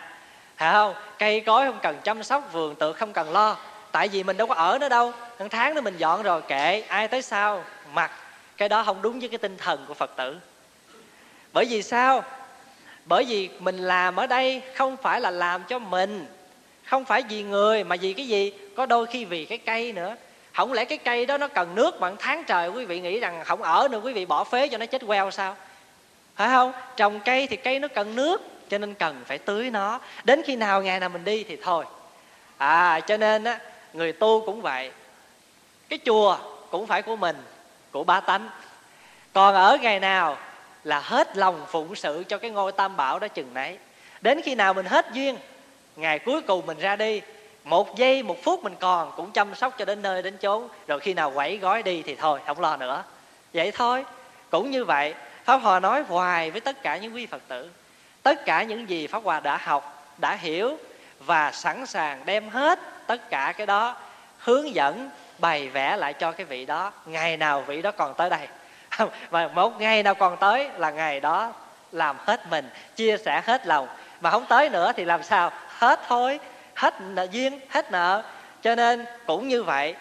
Phải 0.57 0.73
không? 0.73 0.95
Cây 1.19 1.41
cối 1.41 1.67
không 1.67 1.79
cần 1.83 1.97
chăm 2.05 2.23
sóc, 2.23 2.53
vườn 2.53 2.75
tược 2.75 2.97
không 2.97 3.13
cần 3.13 3.33
lo. 3.33 3.57
Tại 3.93 4.09
vì 4.09 4.23
mình 4.23 4.37
đâu 4.37 4.47
có 4.47 4.55
ở 4.55 4.79
nó 4.81 4.89
đâu. 4.89 5.13
Tháng 5.39 5.49
tháng 5.49 5.75
nữa 5.75 5.81
mình 5.81 5.97
dọn 5.97 6.23
rồi, 6.23 6.43
kệ. 6.43 6.83
Ai 6.89 7.09
tới 7.09 7.23
sau, 7.23 7.65
mặc. 7.93 8.11
Cái 8.57 8.69
đó 8.69 8.83
không 8.83 9.03
đúng 9.03 9.21
với 9.21 9.29
cái 9.29 9.39
tinh 9.39 9.57
thần 9.57 9.85
của 9.89 9.95
phật 9.95 10.17
tử. 10.17 10.37
Bởi 11.53 11.65
vì 11.65 11.83
sao? 11.83 12.25
Bởi 13.05 13.25
vì 13.25 13.49
mình 13.59 13.79
làm 13.79 14.17
ở 14.17 14.27
đây 14.27 14.63
không 14.75 14.97
phải 14.97 15.21
là 15.21 15.31
làm 15.31 15.65
cho 15.69 15.79
mình, 15.79 16.27
không 16.85 17.05
phải 17.05 17.23
vì 17.29 17.43
người, 17.43 17.85
mà 17.85 17.97
vì 18.01 18.13
cái 18.13 18.29
gì? 18.29 18.53
Có 18.77 18.87
đôi 18.87 19.07
khi 19.07 19.25
vì 19.25 19.45
cái 19.45 19.59
cây 19.59 19.93
nữa 19.93 20.17
không 20.53 20.73
lẽ 20.73 20.85
cái 20.85 20.99
cây 20.99 21.27
đó 21.27 21.39
nó 21.39 21.49
cần 21.49 21.75
nước 21.75 22.01
bằng 22.01 22.17
tháng 22.19 22.45
trời 22.45 22.69
quý 22.69 22.85
vị 22.85 23.01
nghĩ 23.01 23.21
rằng 23.21 23.45
không 23.45 23.63
ở 23.63 23.89
nữa, 23.91 24.01
quý 24.05 24.13
vị 24.13 24.27
bỏ 24.27 24.45
phế 24.45 24.69
cho 24.69 24.79
nó 24.79 24.87
chết 24.87 25.03
queo 25.07 25.31
sao? 25.31 25.57
Phải 26.37 26.49
không? 26.49 26.73
Trồng 26.97 27.21
cây 27.21 27.47
thì 27.47 27.57
cây 27.57 27.79
nó 27.79 27.89
cần 27.89 28.17
nước, 28.17 28.43
cho 28.69 28.79
nên 28.79 28.95
cần 28.95 29.23
phải 29.27 29.39
tưới 29.39 29.71
nó. 29.71 30.01
Đến 30.25 30.43
khi 30.47 30.57
nào 30.57 30.83
ngày 30.83 31.01
nào 31.01 31.09
mình 31.09 31.25
đi 31.25 31.45
thì 31.45 31.57
thôi. 31.63 31.85
À 32.59 33.01
cho 33.01 33.17
nên 33.17 33.45
á, 33.45 33.59
người 33.93 34.13
tu 34.13 34.43
cũng 34.47 34.63
vậy. 34.63 34.91
Cái 35.89 35.99
chùa 36.07 36.39
cũng 36.71 36.87
phải 36.87 37.03
của 37.03 37.17
mình, 37.17 37.37
của 37.91 38.05
ba 38.05 38.21
tánh. 38.21 38.51
Còn 39.33 39.55
ở 39.55 39.79
ngày 39.81 40.01
nào 40.01 40.37
là 40.85 41.01
hết 41.01 41.37
lòng 41.37 41.67
phụng 41.69 41.95
sự 41.95 42.25
cho 42.29 42.39
cái 42.39 42.51
ngôi 42.51 42.73
tam 42.73 42.97
bảo 42.97 43.19
đó 43.19 43.29
chừng 43.29 43.55
nấy. 43.55 43.79
Đến 44.21 44.41
khi 44.45 44.55
nào 44.55 44.75
mình 44.75 44.87
hết 44.87 45.07
duyên, 45.13 45.37
ngày 45.97 46.19
cuối 46.19 46.43
cùng 46.43 46.67
mình 46.67 46.79
ra 46.79 46.97
đi 46.97 47.21
một 47.65 47.97
giây, 47.97 48.23
một 48.23 48.43
phút 48.43 48.65
mình 48.65 48.77
còn, 48.81 49.13
cũng 49.17 49.31
chăm 49.31 49.55
sóc 49.55 49.75
cho 49.79 49.85
đến 49.85 50.03
nơi 50.03 50.23
đến 50.23 50.37
chốn. 50.39 50.69
Rồi 50.87 51.01
khi 51.01 51.15
nào 51.15 51.33
quẩy 51.35 51.57
gói 51.57 51.83
đi 51.83 52.03
thì 52.03 52.15
thôi, 52.15 52.41
không 52.47 52.61
lo 52.61 52.77
nữa. 52.77 53.05
Vậy 53.55 53.73
thôi. 53.75 54.05
Cũng 54.51 54.71
như 54.71 54.85
vậy, 54.85 55.15
pháp 55.45 55.57
hòa 55.57 55.81
nói 55.81 56.03
hoài 56.09 56.51
với 56.51 56.61
tất 56.61 56.83
cả 56.83 56.97
những 56.97 57.15
quý 57.15 57.27
phật 57.27 57.43
tử. 57.49 57.71
Tất 58.23 58.45
cả 58.45 58.63
những 58.63 58.89
gì 58.89 59.07
pháp 59.07 59.23
hòa 59.25 59.41
đã 59.41 59.57
học, 59.57 60.15
đã 60.19 60.35
hiểu 60.35 60.77
và 61.21 61.53
sẵn 61.53 61.87
sàng 61.87 62.23
đem 62.25 62.49
hết 62.49 62.79
tất 63.07 63.31
cả 63.31 63.55
cái 63.57 63.67
đó, 63.67 63.97
hướng 64.39 64.75
dẫn, 64.75 65.11
bày 65.39 65.69
vẽ 65.69 65.97
lại 65.97 66.13
cho 66.13 66.33
cái 66.33 66.47
vị 66.47 66.67
đó. 66.67 66.93
Ngày 67.07 67.37
nào 67.37 67.63
vị 67.63 67.83
đó 67.83 67.91
còn 67.91 68.15
tới 68.15 68.31
đây. 68.31 68.49
Và 69.31 69.49
một 69.49 69.81
ngày 69.81 70.03
nào 70.03 70.15
còn 70.15 70.37
tới 70.37 70.71
là 70.77 70.91
ngày 70.91 71.21
đó 71.21 71.53
làm 71.93 72.17
hết 72.27 72.51
mình, 72.51 72.71
chia 72.97 73.17
sẻ 73.17 73.43
hết 73.47 73.67
lòng. 73.67 73.89
Mà 74.21 74.31
không 74.31 74.45
tới 74.49 74.69
nữa 74.69 74.93
thì 74.97 75.05
làm 75.05 75.23
sao? 75.23 75.53
Hết 75.69 76.01
thôi 76.09 76.41
hết 76.81 77.01
nợ 77.01 77.27
duyên, 77.31 77.61
hết 77.69 77.93
nợ. 77.93 78.23
Cho 78.63 78.75
nên 78.75 79.05
cũng 79.27 79.49
như 79.49 79.63
vậy, 79.63 79.95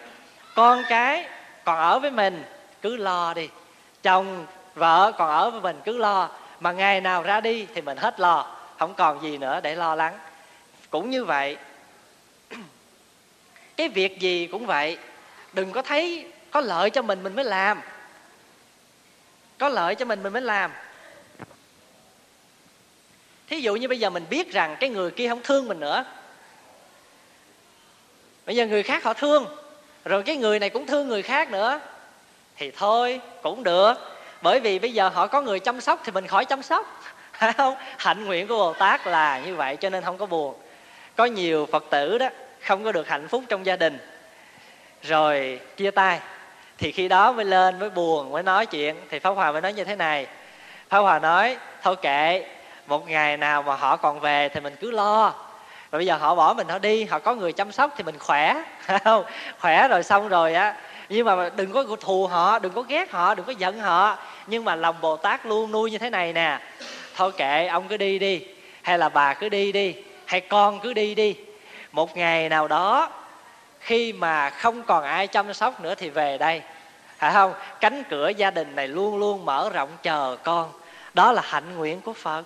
con 0.54 0.82
cái 0.88 1.28
còn 1.64 1.78
ở 1.78 1.98
với 1.98 2.10
mình, 2.10 2.44
cứ 2.82 2.96
lo 2.96 3.34
đi. 3.34 3.48
Chồng, 4.02 4.46
vợ 4.74 5.12
còn 5.18 5.30
ở 5.30 5.50
với 5.50 5.60
mình, 5.60 5.80
cứ 5.84 5.98
lo. 5.98 6.30
Mà 6.60 6.72
ngày 6.72 7.00
nào 7.00 7.22
ra 7.22 7.40
đi 7.40 7.66
thì 7.74 7.80
mình 7.80 7.96
hết 7.96 8.20
lo, 8.20 8.56
không 8.78 8.94
còn 8.94 9.22
gì 9.22 9.38
nữa 9.38 9.60
để 9.62 9.76
lo 9.76 9.94
lắng. 9.94 10.18
Cũng 10.90 11.10
như 11.10 11.24
vậy, 11.24 11.56
cái 13.76 13.88
việc 13.88 14.20
gì 14.20 14.46
cũng 14.46 14.66
vậy. 14.66 14.98
Đừng 15.52 15.72
có 15.72 15.82
thấy 15.82 16.32
có 16.50 16.60
lợi 16.60 16.90
cho 16.90 17.02
mình 17.02 17.22
mình 17.22 17.36
mới 17.36 17.44
làm. 17.44 17.80
Có 19.58 19.68
lợi 19.68 19.94
cho 19.94 20.04
mình 20.04 20.22
mình 20.22 20.32
mới 20.32 20.42
làm. 20.42 20.70
Thí 23.46 23.60
dụ 23.60 23.76
như 23.76 23.88
bây 23.88 23.98
giờ 23.98 24.10
mình 24.10 24.24
biết 24.30 24.52
rằng 24.52 24.76
cái 24.80 24.90
người 24.90 25.10
kia 25.10 25.28
không 25.28 25.40
thương 25.42 25.68
mình 25.68 25.80
nữa 25.80 26.04
bây 28.46 28.56
giờ 28.56 28.66
người 28.66 28.82
khác 28.82 29.04
họ 29.04 29.14
thương. 29.14 29.46
Rồi 30.04 30.22
cái 30.22 30.36
người 30.36 30.58
này 30.58 30.70
cũng 30.70 30.86
thương 30.86 31.08
người 31.08 31.22
khác 31.22 31.50
nữa. 31.50 31.80
Thì 32.56 32.70
thôi, 32.70 33.20
cũng 33.42 33.62
được. 33.62 33.94
Bởi 34.42 34.60
vì 34.60 34.78
bây 34.78 34.92
giờ 34.92 35.08
họ 35.08 35.26
có 35.26 35.42
người 35.42 35.60
chăm 35.60 35.80
sóc 35.80 36.00
thì 36.04 36.12
mình 36.12 36.26
khỏi 36.26 36.44
chăm 36.44 36.62
sóc. 36.62 37.02
Phải 37.32 37.52
không? 37.52 37.74
Hạnh 37.98 38.24
nguyện 38.24 38.48
của 38.48 38.56
bồ 38.56 38.72
tát 38.72 39.06
là 39.06 39.40
như 39.46 39.54
vậy, 39.54 39.76
cho 39.76 39.90
nên 39.90 40.04
không 40.04 40.18
có 40.18 40.26
buồn. 40.26 40.54
Có 41.16 41.24
nhiều 41.24 41.66
phật 41.72 41.84
tử 41.90 42.18
đó, 42.18 42.28
không 42.60 42.84
có 42.84 42.92
được 42.92 43.08
hạnh 43.08 43.28
phúc 43.28 43.44
trong 43.48 43.66
gia 43.66 43.76
đình. 43.76 43.98
Rồi 45.02 45.60
chia 45.76 45.90
tay. 45.90 46.20
Thì 46.78 46.92
khi 46.92 47.08
đó 47.08 47.32
mới 47.32 47.44
lên, 47.44 47.78
mới 47.78 47.90
buồn, 47.90 48.32
mới 48.32 48.42
nói 48.42 48.66
chuyện. 48.66 48.96
Thì 49.10 49.18
pháp 49.18 49.30
hòa 49.30 49.52
mới 49.52 49.60
nói 49.60 49.72
như 49.72 49.84
thế 49.84 49.96
này. 49.96 50.26
Pháp 50.88 50.98
hòa 50.98 51.18
nói, 51.18 51.56
thôi 51.82 51.96
kệ, 52.02 52.46
một 52.86 53.08
ngày 53.08 53.36
nào 53.36 53.62
mà 53.62 53.76
họ 53.76 53.96
còn 53.96 54.20
về 54.20 54.48
thì 54.48 54.60
mình 54.60 54.76
cứ 54.80 54.90
lo 54.90 55.34
rồi 55.92 55.98
bây 55.98 56.06
giờ 56.06 56.16
họ 56.16 56.34
bỏ 56.34 56.54
mình, 56.54 56.68
họ 56.68 56.78
đi, 56.78 57.04
họ 57.04 57.18
có 57.18 57.34
người 57.34 57.52
chăm 57.52 57.72
sóc 57.72 57.94
thì 57.96 58.04
mình 58.04 58.18
khỏe 58.18 58.62
không? 59.04 59.24
Khỏe 59.58 59.88
rồi 59.88 60.02
xong 60.02 60.28
rồi 60.28 60.54
á. 60.54 60.74
Nhưng 61.08 61.26
mà 61.26 61.50
đừng 61.56 61.72
có 61.72 61.84
thù 62.00 62.26
họ, 62.26 62.58
đừng 62.58 62.72
có 62.72 62.82
ghét 62.82 63.10
họ, 63.10 63.34
đừng 63.34 63.46
có 63.46 63.52
giận 63.52 63.78
họ. 63.78 64.18
Nhưng 64.46 64.64
mà 64.64 64.74
lòng 64.74 64.96
bồ 65.00 65.16
tát 65.16 65.46
luôn 65.46 65.72
nuôi 65.72 65.90
như 65.90 65.98
thế 65.98 66.10
này 66.10 66.32
nè. 66.32 66.58
Thôi 67.16 67.32
kệ, 67.36 67.66
ông 67.66 67.88
cứ 67.88 67.96
đi 67.96 68.18
đi. 68.18 68.46
Hay 68.82 68.98
là 68.98 69.08
bà 69.08 69.34
cứ 69.34 69.48
đi 69.48 69.72
đi. 69.72 69.94
Hay 70.26 70.40
con 70.40 70.80
cứ 70.80 70.92
đi 70.92 71.14
đi. 71.14 71.36
Một 71.92 72.16
ngày 72.16 72.48
nào 72.48 72.68
đó, 72.68 73.10
khi 73.80 74.12
mà 74.12 74.50
không 74.50 74.82
còn 74.82 75.04
ai 75.04 75.26
chăm 75.26 75.54
sóc 75.54 75.80
nữa 75.80 75.94
thì 75.94 76.10
về 76.10 76.38
đây. 76.38 76.62
Phải 77.18 77.32
không? 77.32 77.54
Cánh 77.80 78.02
cửa 78.10 78.28
gia 78.28 78.50
đình 78.50 78.76
này 78.76 78.88
luôn 78.88 79.18
luôn 79.18 79.44
mở 79.44 79.70
rộng 79.70 79.90
chờ 80.02 80.36
con. 80.44 80.72
Đó 81.14 81.32
là 81.32 81.42
hạnh 81.44 81.76
nguyện 81.76 82.00
của 82.00 82.12
phật 82.12 82.42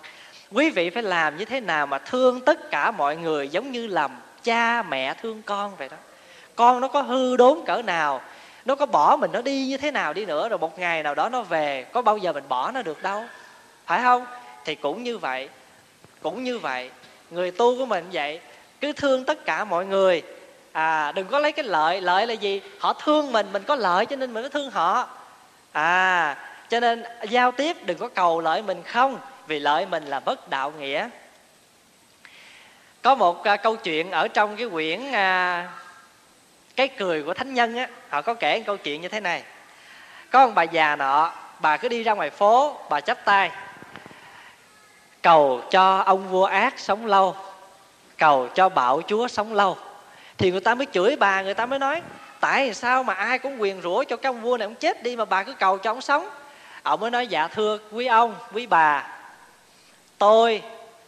quý 0.55 0.71
vị 0.71 0.91
phải 0.91 1.03
làm 1.03 1.37
như 1.37 1.45
thế 1.45 1.61
nào 1.61 1.87
mà 1.87 1.99
thương 1.99 2.41
tất 2.41 2.71
cả 2.71 2.91
mọi 2.91 3.17
người 3.17 3.49
giống 3.49 3.73
như 3.73 3.87
làm 3.87 4.11
cha 4.43 4.83
mẹ 4.83 5.15
thương 5.15 5.43
con 5.43 5.77
vậy 5.77 5.89
đó? 5.89 5.97
Con 6.57 6.81
nó 6.81 6.89
có 6.89 7.03
hư 7.03 7.37
đốn 7.37 7.59
cỡ 7.67 7.83
nào? 7.83 8.21
Nó 8.65 8.75
có 8.75 8.87
bỏ 8.87 9.17
mình 9.21 9.31
nó 9.33 9.43
đi 9.43 9.67
như 9.67 9.77
thế 9.77 9.91
nào 9.91 10.13
đi 10.13 10.25
nữa 10.25 10.49
rồi 10.49 10.59
một 10.59 10.79
ngày 10.79 11.03
nào 11.03 11.15
đó 11.15 11.29
nó 11.29 11.43
về, 11.43 11.87
có 11.93 12.03
bao 12.03 12.17
giờ 12.17 12.33
mình 12.33 12.45
bỏ 12.49 12.71
nó 12.71 12.83
được 12.83 13.03
đâu? 13.03 13.25
Phải 13.87 14.03
không? 14.03 14.27
Thì 14.65 14.75
cũng 14.75 15.03
như 15.03 15.19
vậy, 15.19 15.49
cũng 16.23 16.45
như 16.45 16.59
vậy, 16.59 16.91
người 17.31 17.51
tu 17.51 17.79
của 17.79 17.87
mình 17.87 18.05
vậy, 18.13 18.41
cứ 18.81 18.93
thương 18.93 19.25
tất 19.25 19.45
cả 19.45 19.65
mọi 19.65 19.87
người. 19.87 20.23
À 20.73 21.13
đừng 21.13 21.27
có 21.27 21.39
lấy 21.39 21.53
cái 21.53 21.65
lợi 21.65 22.01
lợi 22.01 22.27
là 22.27 22.35
gì? 22.35 22.63
Họ 22.79 22.93
thương 22.93 23.33
mình 23.33 23.47
mình 23.53 23.63
có 23.63 23.75
lợi 23.75 24.07
cho 24.07 24.17
nên 24.17 24.35
mình 24.35 24.43
mới 24.43 24.51
thương 24.51 24.71
họ. 24.71 25.09
À 25.73 26.37
cho 26.69 26.81
nên 26.81 27.05
giao 27.29 27.53
tiếp 27.53 27.77
đừng 27.87 27.99
có 27.99 28.09
cầu 28.09 28.41
lợi 28.41 28.63
mình 28.63 28.83
không 28.83 29.19
vì 29.47 29.59
lợi 29.59 29.87
mình 29.87 30.05
là 30.05 30.21
bất 30.21 30.49
đạo 30.49 30.73
nghĩa. 30.79 31.09
Có 33.03 33.15
một 33.15 33.41
uh, 33.41 33.63
câu 33.63 33.77
chuyện 33.77 34.11
ở 34.11 34.29
trong 34.29 34.57
cái 34.57 34.69
quyển 34.69 35.01
uh, 35.09 35.71
cái 36.77 36.89
cười 36.89 37.23
của 37.23 37.35
thánh 37.35 37.55
nhân 37.55 37.77
á 37.77 37.89
họ 38.09 38.23
có 38.23 38.35
kể 38.35 38.59
một 38.59 38.65
câu 38.67 38.77
chuyện 38.77 39.01
như 39.01 39.09
thế 39.09 39.21
này. 39.21 39.43
Có 40.31 40.47
một 40.47 40.53
bà 40.55 40.63
già 40.63 40.97
nọ 40.97 41.33
bà 41.59 41.77
cứ 41.77 41.89
đi 41.89 42.03
ra 42.03 42.13
ngoài 42.13 42.31
phố 42.31 42.77
bà 42.91 43.01
chắp 43.01 43.25
tay 43.25 43.51
cầu 45.23 45.63
cho 45.71 45.99
ông 45.99 46.29
vua 46.29 46.45
ác 46.45 46.79
sống 46.79 47.07
lâu 47.07 47.37
cầu 48.19 48.49
cho 48.55 48.69
bạo 48.69 49.03
chúa 49.07 49.29
sống 49.29 49.55
lâu. 49.55 49.77
Thì 50.39 50.51
người 50.51 50.61
ta 50.61 50.75
mới 50.75 50.87
chửi 50.93 51.17
bà 51.17 51.43
người 51.43 51.55
ta 51.55 51.67
mới 51.67 51.79
nói 51.79 52.03
tại 52.41 52.75
sao 52.75 53.03
mà 53.03 53.15
ai 53.15 53.39
cũng 53.39 53.61
quyền 53.61 53.83
rủa 53.83 54.05
cho 54.05 54.17
cái 54.17 54.31
ông 54.31 54.41
vua 54.41 54.57
này 54.57 54.67
ông 54.67 54.75
chết 54.75 55.03
đi 55.03 55.17
mà 55.17 55.25
bà 55.25 55.43
cứ 55.43 55.53
cầu 55.53 55.79
cho 55.79 55.91
ông 55.91 56.01
sống? 56.01 56.29
Ông 56.83 57.01
mới 57.01 57.11
nói 57.11 57.27
dạ 57.27 57.49
thưa 57.49 57.79
quý 57.93 58.07
ông 58.07 58.35
quý 58.53 58.67
bà 58.67 59.09
tôi 60.19 60.63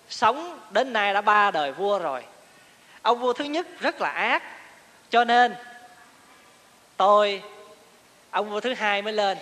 sống 0.08 0.60
đến 0.70 0.92
nay 0.92 1.14
đã 1.14 1.20
ba 1.20 1.50
đời 1.50 1.72
vua 1.72 1.98
rồi. 1.98 2.24
Ông 3.02 3.20
vua 3.20 3.32
thứ 3.32 3.44
nhất 3.44 3.66
rất 3.80 4.00
là 4.00 4.10
ác. 4.10 4.42
Cho 5.10 5.24
nên, 5.24 5.54
tôi, 6.96 7.42
ông 8.30 8.50
vua 8.50 8.60
thứ 8.60 8.74
hai 8.74 9.02
mới 9.02 9.12
lên. 9.12 9.38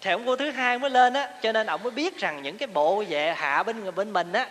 Thì 0.00 0.10
ông 0.10 0.24
vua 0.24 0.36
thứ 0.36 0.50
hai 0.50 0.78
mới 0.78 0.90
lên 0.90 1.14
á, 1.14 1.30
cho 1.42 1.52
nên 1.52 1.66
ông 1.66 1.82
mới 1.82 1.90
biết 1.90 2.18
rằng 2.18 2.42
những 2.42 2.58
cái 2.58 2.66
bộ 2.66 3.04
vệ 3.08 3.34
hạ 3.36 3.62
bên 3.62 3.80
người 3.80 3.92
bên 3.92 4.12
mình 4.12 4.32
á 4.32 4.48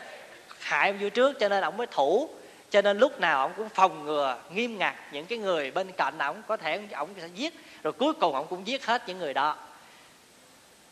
hại 0.60 0.90
ông 0.90 0.98
vua 1.00 1.10
trước, 1.10 1.40
cho 1.40 1.50
nên 1.50 1.64
ông 1.64 1.78
mới 1.78 1.88
thủ. 1.88 2.30
Cho 2.70 2.82
nên 2.82 2.98
lúc 2.98 3.20
nào 3.20 3.40
ông 3.40 3.54
cũng 3.58 3.70
phòng 3.70 4.06
ngừa, 4.06 4.38
nghiêm 4.50 4.78
ngặt 4.78 4.96
những 5.12 5.26
cái 5.26 5.38
người 5.38 5.72
bên 5.72 5.92
cạnh 5.92 6.18
ông, 6.18 6.44
có 6.48 6.58
thể 6.58 6.82
ông 6.94 7.10
sẽ 7.22 7.28
giết. 7.28 7.54
Rồi 7.84 7.94
cuối 7.94 8.14
cùng 8.14 8.36
ông 8.36 8.48
cũng 8.48 8.68
giết 8.68 8.86
hết 8.86 9.04
những 9.08 9.18
người 9.18 9.34
đó. 9.34 9.58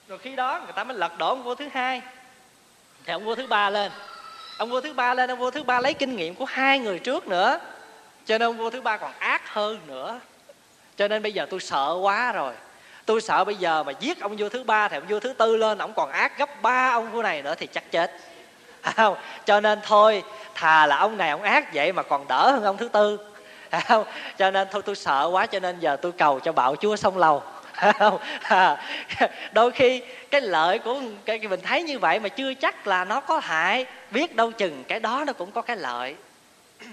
Rồi 0.07 0.17
khi 0.17 0.35
đó 0.35 0.61
người 0.63 0.73
ta 0.73 0.83
mới 0.83 0.97
lật 0.97 1.17
đổ 1.17 1.27
ông 1.27 1.43
vua 1.43 1.55
thứ 1.55 1.67
hai 1.73 2.01
thì 3.05 3.13
ông 3.13 3.25
vua 3.25 3.35
thứ 3.35 3.47
ba 3.47 3.69
lên. 3.69 3.91
Ông 4.57 4.69
vua 4.69 4.81
thứ 4.81 4.93
ba 4.93 5.13
lên, 5.13 5.29
ông 5.29 5.39
vua 5.39 5.51
thứ 5.51 5.63
ba 5.63 5.79
lấy 5.79 5.93
kinh 5.93 6.15
nghiệm 6.15 6.35
của 6.35 6.45
hai 6.45 6.79
người 6.79 6.99
trước 6.99 7.27
nữa. 7.27 7.59
Cho 8.25 8.37
nên 8.37 8.49
ông 8.49 8.57
vua 8.57 8.69
thứ 8.69 8.81
ba 8.81 8.97
còn 8.97 9.11
ác 9.19 9.53
hơn 9.53 9.79
nữa. 9.87 10.19
Cho 10.97 11.07
nên 11.07 11.23
bây 11.23 11.31
giờ 11.31 11.47
tôi 11.49 11.59
sợ 11.59 11.97
quá 12.01 12.31
rồi. 12.31 12.53
Tôi 13.05 13.21
sợ 13.21 13.43
bây 13.43 13.55
giờ 13.55 13.83
mà 13.83 13.93
giết 13.99 14.19
ông 14.19 14.37
vua 14.37 14.49
thứ 14.49 14.63
ba 14.63 14.87
thì 14.87 14.97
ông 14.97 15.07
vua 15.07 15.19
thứ 15.19 15.33
tư 15.33 15.57
lên, 15.57 15.77
ông 15.77 15.93
còn 15.93 16.11
ác 16.11 16.37
gấp 16.37 16.61
ba 16.61 16.89
ông 16.91 17.11
vua 17.11 17.21
này 17.21 17.41
nữa 17.41 17.55
thì 17.57 17.67
chắc 17.67 17.91
chết. 17.91 18.11
Không? 18.95 19.15
Cho 19.45 19.59
nên 19.59 19.79
thôi, 19.83 20.23
thà 20.55 20.85
là 20.85 20.97
ông 20.97 21.17
này 21.17 21.29
ông 21.29 21.41
ác 21.41 21.73
vậy 21.73 21.91
mà 21.91 22.03
còn 22.03 22.27
đỡ 22.27 22.51
hơn 22.51 22.63
ông 22.63 22.77
thứ 22.77 22.87
tư. 22.87 23.19
Không? 23.87 24.03
Cho 24.37 24.51
nên 24.51 24.67
thôi, 24.71 24.81
tôi 24.85 24.95
sợ 24.95 25.29
quá, 25.31 25.45
cho 25.45 25.59
nên 25.59 25.79
giờ 25.79 25.95
tôi 25.95 26.11
cầu 26.11 26.39
cho 26.39 26.51
bạo 26.51 26.75
chúa 26.75 26.95
sông 26.95 27.17
lầu 27.17 27.43
không? 27.91 28.17
À, 28.41 28.77
đôi 29.51 29.71
khi 29.71 30.01
cái 30.31 30.41
lợi 30.41 30.79
của 30.79 31.01
cái 31.25 31.39
mình 31.39 31.61
thấy 31.63 31.83
như 31.83 31.99
vậy 31.99 32.19
mà 32.19 32.29
chưa 32.29 32.53
chắc 32.53 32.87
là 32.87 33.05
nó 33.05 33.19
có 33.19 33.39
hại, 33.43 33.85
biết 34.11 34.35
đâu 34.35 34.51
chừng 34.51 34.83
cái 34.87 34.99
đó 34.99 35.23
nó 35.27 35.33
cũng 35.33 35.51
có 35.51 35.61
cái 35.61 35.77
lợi. 35.77 36.15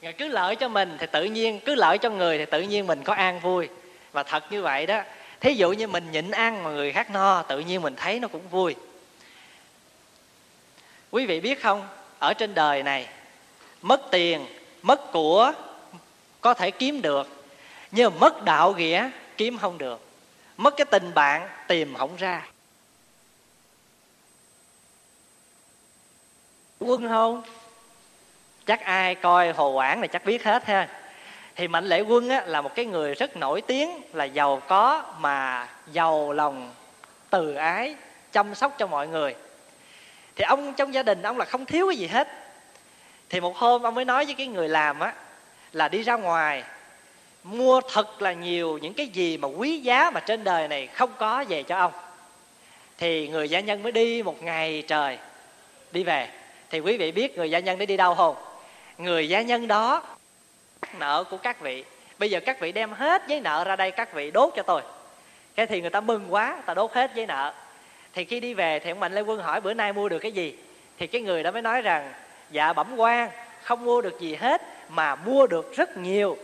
Ngài 0.00 0.12
cứ 0.12 0.28
lợi 0.28 0.56
cho 0.56 0.68
mình 0.68 0.96
thì 0.98 1.06
tự 1.12 1.24
nhiên, 1.24 1.60
cứ 1.64 1.74
lợi 1.74 1.98
cho 1.98 2.10
người 2.10 2.38
thì 2.38 2.44
tự 2.44 2.60
nhiên 2.60 2.86
mình 2.86 3.02
có 3.02 3.14
an 3.14 3.40
vui. 3.40 3.68
Và 4.12 4.22
thật 4.22 4.52
như 4.52 4.62
vậy 4.62 4.86
đó, 4.86 5.02
thí 5.40 5.54
dụ 5.54 5.72
như 5.72 5.86
mình 5.86 6.10
nhịn 6.12 6.30
ăn 6.30 6.62
mà 6.62 6.70
người 6.70 6.92
khác 6.92 7.10
no, 7.10 7.42
tự 7.42 7.58
nhiên 7.60 7.82
mình 7.82 7.96
thấy 7.96 8.20
nó 8.20 8.28
cũng 8.28 8.48
vui. 8.48 8.74
Quý 11.10 11.26
vị 11.26 11.40
biết 11.40 11.62
không? 11.62 11.88
Ở 12.18 12.34
trên 12.34 12.54
đời 12.54 12.82
này, 12.82 13.08
mất 13.82 14.00
tiền, 14.10 14.46
mất 14.82 15.12
của 15.12 15.52
có 16.46 16.54
thể 16.54 16.70
kiếm 16.70 17.02
được. 17.02 17.28
Nhưng 17.90 18.12
mà 18.12 18.18
mất 18.20 18.44
đạo 18.44 18.74
nghĩa 18.74 19.10
kiếm 19.36 19.58
không 19.58 19.78
được. 19.78 20.00
Mất 20.56 20.76
cái 20.76 20.84
tình 20.84 21.14
bạn 21.14 21.48
tìm 21.68 21.94
không 21.94 22.16
ra. 22.16 22.46
Quân 26.80 27.08
không? 27.08 27.42
Chắc 28.66 28.80
ai 28.80 29.14
coi 29.14 29.52
hồ 29.52 29.70
quảng 29.70 30.00
này 30.00 30.08
chắc 30.08 30.24
biết 30.24 30.44
hết 30.44 30.64
ha. 30.64 30.88
Thì 31.54 31.68
mạnh 31.68 31.84
lệ 31.84 32.00
quân 32.00 32.28
á, 32.28 32.42
là 32.46 32.60
một 32.60 32.74
cái 32.74 32.84
người 32.84 33.14
rất 33.14 33.36
nổi 33.36 33.60
tiếng 33.60 34.00
là 34.12 34.24
giàu 34.24 34.62
có 34.68 35.04
mà 35.18 35.68
giàu 35.92 36.32
lòng 36.32 36.74
từ 37.30 37.54
ái 37.54 37.96
chăm 38.32 38.54
sóc 38.54 38.74
cho 38.78 38.86
mọi 38.86 39.08
người. 39.08 39.34
Thì 40.36 40.44
ông 40.44 40.74
trong 40.74 40.94
gia 40.94 41.02
đình 41.02 41.22
ông 41.22 41.38
là 41.38 41.44
không 41.44 41.66
thiếu 41.66 41.88
cái 41.88 41.96
gì 41.96 42.06
hết. 42.06 42.28
Thì 43.28 43.40
một 43.40 43.56
hôm 43.56 43.82
ông 43.82 43.94
mới 43.94 44.04
nói 44.04 44.24
với 44.24 44.34
cái 44.34 44.46
người 44.46 44.68
làm 44.68 45.00
á 45.00 45.14
là 45.76 45.88
đi 45.88 46.02
ra 46.02 46.16
ngoài. 46.16 46.62
Mua 47.44 47.80
thật 47.92 48.22
là 48.22 48.32
nhiều 48.32 48.78
những 48.78 48.94
cái 48.94 49.06
gì 49.06 49.36
mà 49.36 49.48
quý 49.48 49.78
giá 49.78 50.10
mà 50.10 50.20
trên 50.20 50.44
đời 50.44 50.68
này 50.68 50.86
không 50.86 51.10
có 51.18 51.44
về 51.48 51.62
cho 51.62 51.76
ông. 51.76 51.92
Thì 52.98 53.28
người 53.28 53.48
gia 53.48 53.60
nhân 53.60 53.82
mới 53.82 53.92
đi 53.92 54.22
một 54.22 54.42
ngày 54.42 54.84
trời, 54.86 55.18
đi 55.92 56.04
về. 56.04 56.28
Thì 56.70 56.80
quý 56.80 56.96
vị 56.96 57.12
biết 57.12 57.36
người 57.36 57.50
gia 57.50 57.58
nhân 57.58 57.78
để 57.78 57.86
đi 57.86 57.96
đâu 57.96 58.14
không? 58.14 58.36
Người 58.98 59.28
gia 59.28 59.42
nhân 59.42 59.68
đó, 59.68 60.02
nợ 60.98 61.24
của 61.30 61.36
các 61.36 61.60
vị. 61.60 61.84
Bây 62.18 62.30
giờ 62.30 62.40
các 62.40 62.60
vị 62.60 62.72
đem 62.72 62.92
hết 62.92 63.22
giấy 63.28 63.40
nợ 63.40 63.64
ra 63.64 63.76
đây, 63.76 63.90
các 63.90 64.14
vị 64.14 64.30
đốt 64.30 64.52
cho 64.56 64.62
tôi. 64.62 64.82
Cái 65.54 65.66
thì 65.66 65.80
người 65.80 65.90
ta 65.90 66.00
mừng 66.00 66.34
quá 66.34 66.62
ta 66.66 66.74
đốt 66.74 66.92
hết 66.92 67.10
giấy 67.14 67.26
nợ. 67.26 67.52
Thì 68.12 68.24
khi 68.24 68.40
đi 68.40 68.54
về 68.54 68.78
thì 68.78 68.90
ông 68.90 69.00
mạnh 69.00 69.14
lê 69.14 69.20
quân 69.20 69.40
hỏi, 69.40 69.60
bữa 69.60 69.74
nay 69.74 69.92
mua 69.92 70.08
được 70.08 70.18
cái 70.18 70.32
gì? 70.32 70.56
Thì 70.98 71.06
cái 71.06 71.20
người 71.20 71.42
đó 71.42 71.50
mới 71.50 71.62
nói 71.62 71.82
rằng 71.82 72.12
dạ 72.50 72.72
bẩm 72.72 72.96
quan, 72.96 73.30
không 73.62 73.84
mua 73.84 74.00
được 74.00 74.20
gì 74.20 74.34
hết 74.34 74.62
mà 74.88 75.14
mua 75.14 75.46
được 75.46 75.76
rất 75.76 75.96
nhiều, 75.96 76.36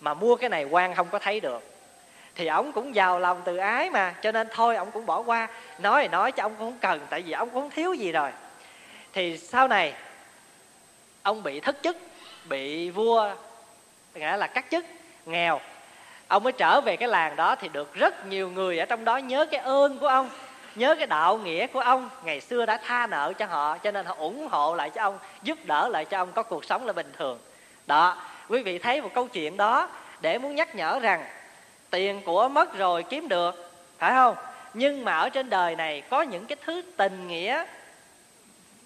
mà 0.00 0.14
mua 0.14 0.36
cái 0.36 0.50
này 0.50 0.64
quan 0.64 0.94
không 0.94 1.08
có 1.10 1.18
thấy 1.18 1.40
được. 1.40 1.62
Thì 2.34 2.46
ông 2.46 2.72
cũng 2.72 2.94
giàu 2.94 3.20
lòng 3.20 3.42
từ 3.44 3.56
ái 3.56 3.90
mà, 3.90 4.14
cho 4.22 4.32
nên 4.32 4.48
thôi 4.50 4.76
ông 4.76 4.90
cũng 4.90 5.06
bỏ 5.06 5.22
qua. 5.22 5.48
Nói 5.78 6.02
thì 6.02 6.08
nói 6.08 6.32
cho 6.32 6.42
ông 6.42 6.54
cũng 6.58 6.70
không 6.70 6.78
cần, 6.80 7.00
tại 7.10 7.22
vì 7.22 7.32
ông 7.32 7.50
cũng 7.50 7.62
không 7.62 7.70
thiếu 7.70 7.94
gì 7.94 8.12
rồi. 8.12 8.30
Thì 9.12 9.38
sau 9.38 9.68
này, 9.68 9.94
ông 11.22 11.42
bị 11.42 11.60
thất 11.60 11.76
chức, 11.82 11.96
bị 12.44 12.90
vua, 12.90 13.34
nghĩa 14.14 14.36
là 14.36 14.46
cắt 14.46 14.64
chức, 14.70 14.84
nghèo. 15.26 15.60
Ông 16.28 16.42
mới 16.42 16.52
trở 16.52 16.80
về 16.80 16.96
cái 16.96 17.08
làng 17.08 17.36
đó 17.36 17.56
thì 17.56 17.68
được 17.68 17.94
rất 17.94 18.26
nhiều 18.26 18.50
người 18.50 18.78
ở 18.78 18.86
trong 18.86 19.04
đó 19.04 19.16
nhớ 19.16 19.46
cái 19.50 19.60
ơn 19.60 19.98
của 19.98 20.08
ông, 20.08 20.30
nhớ 20.74 20.94
cái 20.94 21.06
đạo 21.06 21.38
nghĩa 21.38 21.66
của 21.66 21.80
ông. 21.80 22.10
Ngày 22.24 22.40
xưa 22.40 22.66
đã 22.66 22.80
tha 22.84 23.06
nợ 23.06 23.32
cho 23.38 23.46
họ, 23.46 23.78
cho 23.78 23.90
nên 23.90 24.06
họ 24.06 24.14
ủng 24.18 24.48
hộ 24.50 24.74
lại 24.74 24.90
cho 24.90 25.02
ông, 25.02 25.18
giúp 25.42 25.58
đỡ 25.64 25.88
lại 25.88 26.04
cho 26.04 26.18
ông, 26.18 26.32
có 26.32 26.42
cuộc 26.42 26.64
sống 26.64 26.86
là 26.86 26.92
bình 26.92 27.12
thường 27.18 27.38
đó, 27.86 28.16
quý 28.48 28.62
vị 28.62 28.78
thấy 28.78 29.02
một 29.02 29.10
câu 29.14 29.28
chuyện 29.28 29.56
đó 29.56 29.88
để 30.20 30.38
muốn 30.38 30.54
nhắc 30.54 30.74
nhở 30.74 30.98
rằng 30.98 31.24
tiền 31.90 32.22
của 32.24 32.48
mất 32.48 32.76
rồi 32.76 33.02
kiếm 33.02 33.28
được, 33.28 33.72
phải 33.98 34.12
không? 34.12 34.36
Nhưng 34.74 35.04
mà 35.04 35.16
ở 35.16 35.28
trên 35.28 35.50
đời 35.50 35.76
này 35.76 36.00
có 36.10 36.22
những 36.22 36.46
cái 36.46 36.56
thứ 36.64 36.82
tình 36.96 37.28
nghĩa, 37.28 37.64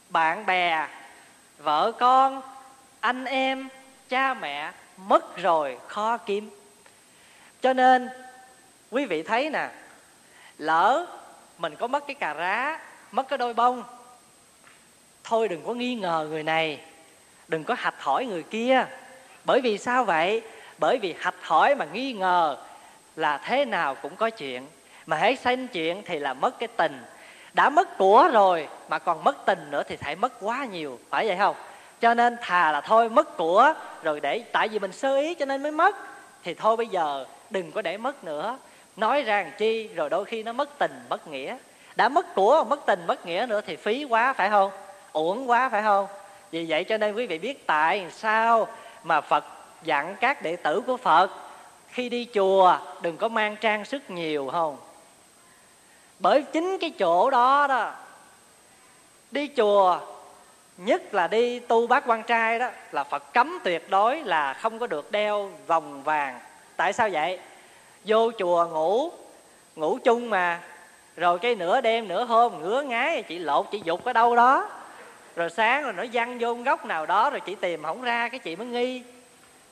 bạn 0.08 0.46
bè, 0.46 0.88
vợ 1.58 1.92
con, 1.98 2.42
anh 3.00 3.24
em, 3.24 3.68
cha 4.08 4.34
mẹ 4.34 4.72
mất 4.96 5.36
rồi 5.36 5.78
khó 5.86 6.16
kiếm. 6.16 6.50
Cho 7.60 7.72
nên, 7.72 8.08
quý 8.90 9.04
vị 9.04 9.22
thấy 9.22 9.50
nè, 9.50 9.68
lỡ 10.58 11.06
mình 11.58 11.76
có 11.76 11.86
mất 11.86 12.06
cái 12.06 12.14
cà 12.14 12.34
rá, 12.34 12.80
mất 13.12 13.28
cái 13.28 13.38
đôi 13.38 13.54
bông, 13.54 13.82
thôi 15.24 15.48
đừng 15.48 15.66
có 15.66 15.74
nghi 15.74 15.94
ngờ 15.94 16.26
người 16.30 16.42
này 16.42 16.80
đừng 17.48 17.64
có 17.64 17.74
hạch 17.78 18.02
hỏi 18.02 18.26
người 18.26 18.42
kia. 18.42 18.86
Bởi 19.44 19.60
vì 19.60 19.78
sao 19.78 20.04
vậy? 20.04 20.42
Bởi 20.78 20.98
vì 20.98 21.14
hạch 21.18 21.34
hỏi 21.42 21.74
mà 21.74 21.84
nghi 21.84 22.12
ngờ 22.12 22.56
là 23.16 23.38
thế 23.38 23.64
nào 23.64 23.94
cũng 23.94 24.16
có 24.16 24.30
chuyện. 24.30 24.66
Mà 25.06 25.16
hãy 25.16 25.36
sanh 25.36 25.68
chuyện 25.68 26.02
thì 26.06 26.18
là 26.18 26.34
mất 26.34 26.58
cái 26.58 26.68
tình. 26.76 27.04
Đã 27.54 27.70
mất 27.70 27.98
của 27.98 28.30
rồi 28.32 28.68
mà 28.88 28.98
còn 28.98 29.24
mất 29.24 29.46
tình 29.46 29.70
nữa 29.70 29.82
thì 29.88 29.96
phải 29.96 30.16
mất 30.16 30.32
quá 30.40 30.64
nhiều. 30.64 30.98
Phải 31.10 31.26
vậy 31.26 31.36
không? 31.36 31.56
Cho 32.00 32.14
nên 32.14 32.36
thà 32.42 32.72
là 32.72 32.80
thôi 32.80 33.08
mất 33.08 33.36
của 33.36 33.74
rồi 34.02 34.20
để, 34.20 34.44
tại 34.52 34.68
vì 34.68 34.78
mình 34.78 34.92
sơ 34.92 35.16
ý 35.16 35.34
cho 35.34 35.44
nên 35.44 35.62
mới 35.62 35.72
mất. 35.72 35.96
Thì 36.44 36.54
thôi 36.54 36.76
bây 36.76 36.86
giờ, 36.86 37.24
đừng 37.50 37.72
có 37.72 37.82
để 37.82 37.96
mất 37.96 38.24
nữa. 38.24 38.58
Nói 38.96 39.22
rằng 39.22 39.52
chi, 39.58 39.88
rồi 39.88 40.10
đôi 40.10 40.24
khi 40.24 40.42
nó 40.42 40.52
mất 40.52 40.78
tình, 40.78 41.00
mất 41.08 41.28
nghĩa. 41.28 41.56
Đã 41.96 42.08
mất 42.08 42.34
của, 42.34 42.64
mất 42.64 42.86
tình, 42.86 43.06
mất 43.06 43.26
nghĩa 43.26 43.46
nữa 43.48 43.60
thì 43.66 43.76
phí 43.76 44.04
quá, 44.04 44.32
phải 44.32 44.50
không? 44.50 44.70
Uổng 45.12 45.50
quá, 45.50 45.68
phải 45.68 45.82
không? 45.82 46.06
Vì 46.50 46.66
vậy 46.68 46.84
cho 46.84 46.96
nên 46.98 47.14
quý 47.14 47.26
vị 47.26 47.38
biết 47.38 47.66
tại 47.66 48.06
sao 48.10 48.68
mà 49.04 49.20
phật 49.20 49.44
dặn 49.82 50.16
các 50.20 50.42
đệ 50.42 50.56
tử 50.56 50.80
của 50.80 50.96
phật 50.96 51.30
khi 51.88 52.08
đi 52.08 52.28
chùa 52.34 52.78
đừng 53.02 53.16
có 53.16 53.28
mang 53.28 53.56
trang 53.56 53.84
sức 53.84 54.10
nhiều 54.10 54.48
không? 54.52 54.76
Bởi 56.18 56.42
chính 56.42 56.78
cái 56.80 56.90
chỗ 56.90 57.30
đó 57.30 57.66
đó, 57.66 57.92
đi 59.30 59.48
chùa, 59.56 59.98
nhất 60.76 61.14
là 61.14 61.28
đi 61.28 61.58
tu 61.58 61.86
bát 61.86 62.04
quan 62.06 62.22
trai 62.22 62.58
đó, 62.58 62.70
là 62.92 63.04
phật 63.04 63.32
cấm 63.32 63.58
tuyệt 63.64 63.90
đối 63.90 64.20
là 64.20 64.54
không 64.54 64.78
có 64.78 64.86
được 64.86 65.12
đeo 65.12 65.50
vòng 65.66 66.02
vàng. 66.02 66.40
Tại 66.76 66.92
sao 66.92 67.08
vậy? 67.12 67.38
Vô 68.04 68.30
chùa 68.38 68.66
ngủ 68.66 69.10
ngủ 69.76 69.98
chung 70.04 70.30
mà. 70.30 70.60
Rồi 71.16 71.38
cái 71.38 71.54
nửa 71.54 71.80
đêm, 71.80 72.08
nửa 72.08 72.24
hôm 72.24 72.60
ngứa 72.60 72.82
ngái 72.82 73.22
chị 73.22 73.38
lột, 73.38 73.66
chị 73.70 73.80
dục 73.84 74.04
ở 74.04 74.12
đâu 74.12 74.36
đó 74.36 74.68
rồi 75.36 75.50
sáng 75.50 75.82
rồi 75.82 75.92
nó 75.92 76.04
văng 76.12 76.38
vô 76.38 76.54
góc 76.54 76.84
nào 76.84 77.06
đó, 77.06 77.30
rồi 77.30 77.40
chị 77.40 77.54
tìm 77.54 77.82
không 77.82 78.02
ra, 78.02 78.28
cái 78.28 78.38
chị 78.38 78.56
mới 78.56 78.66
nghi. 78.66 79.02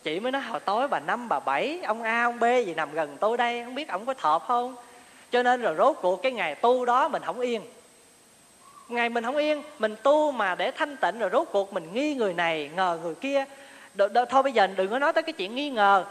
Chị 0.02 0.20
mới 0.20 0.32
nói, 0.32 0.42
hồi 0.42 0.60
tối 0.60 0.88
bà 0.88 1.00
năm, 1.00 1.28
bà 1.28 1.40
bảy, 1.40 1.80
ông 1.86 2.02
a, 2.02 2.24
ông 2.24 2.40
b 2.40 2.44
gì 2.66 2.74
nằm 2.74 2.92
gần 2.92 3.16
tôi 3.20 3.36
đây, 3.36 3.64
không 3.64 3.74
biết 3.74 3.88
ông 3.88 4.06
có 4.06 4.14
thọp 4.14 4.44
không? 4.46 4.76
Cho 5.30 5.42
nên 5.42 5.62
rồi 5.62 5.74
rốt 5.78 5.96
cuộc 6.02 6.22
cái 6.22 6.32
ngày 6.32 6.54
tu 6.54 6.84
đó 6.84 7.08
mình 7.08 7.22
không 7.26 7.40
yên. 7.40 7.62
Ngày 8.88 9.08
mình 9.08 9.24
không 9.24 9.36
yên, 9.36 9.62
mình 9.78 9.96
tu 10.02 10.32
mà 10.32 10.54
để 10.54 10.70
thanh 10.70 10.96
tịnh 10.96 11.18
rồi 11.18 11.30
rốt 11.32 11.48
cuộc 11.52 11.72
mình 11.72 11.92
nghi 11.92 12.14
người 12.14 12.34
này, 12.34 12.70
ngờ 12.76 12.98
người 13.02 13.14
kia. 13.14 13.44
Đ- 13.94 14.12
đ- 14.12 14.24
thôi 14.24 14.42
bây 14.42 14.52
giờ 14.52 14.66
đừng 14.66 14.90
có 14.90 14.98
nói 14.98 15.12
tới 15.12 15.22
cái 15.22 15.32
chuyện 15.32 15.54
nghi 15.54 15.70
ngờ. 15.70 16.04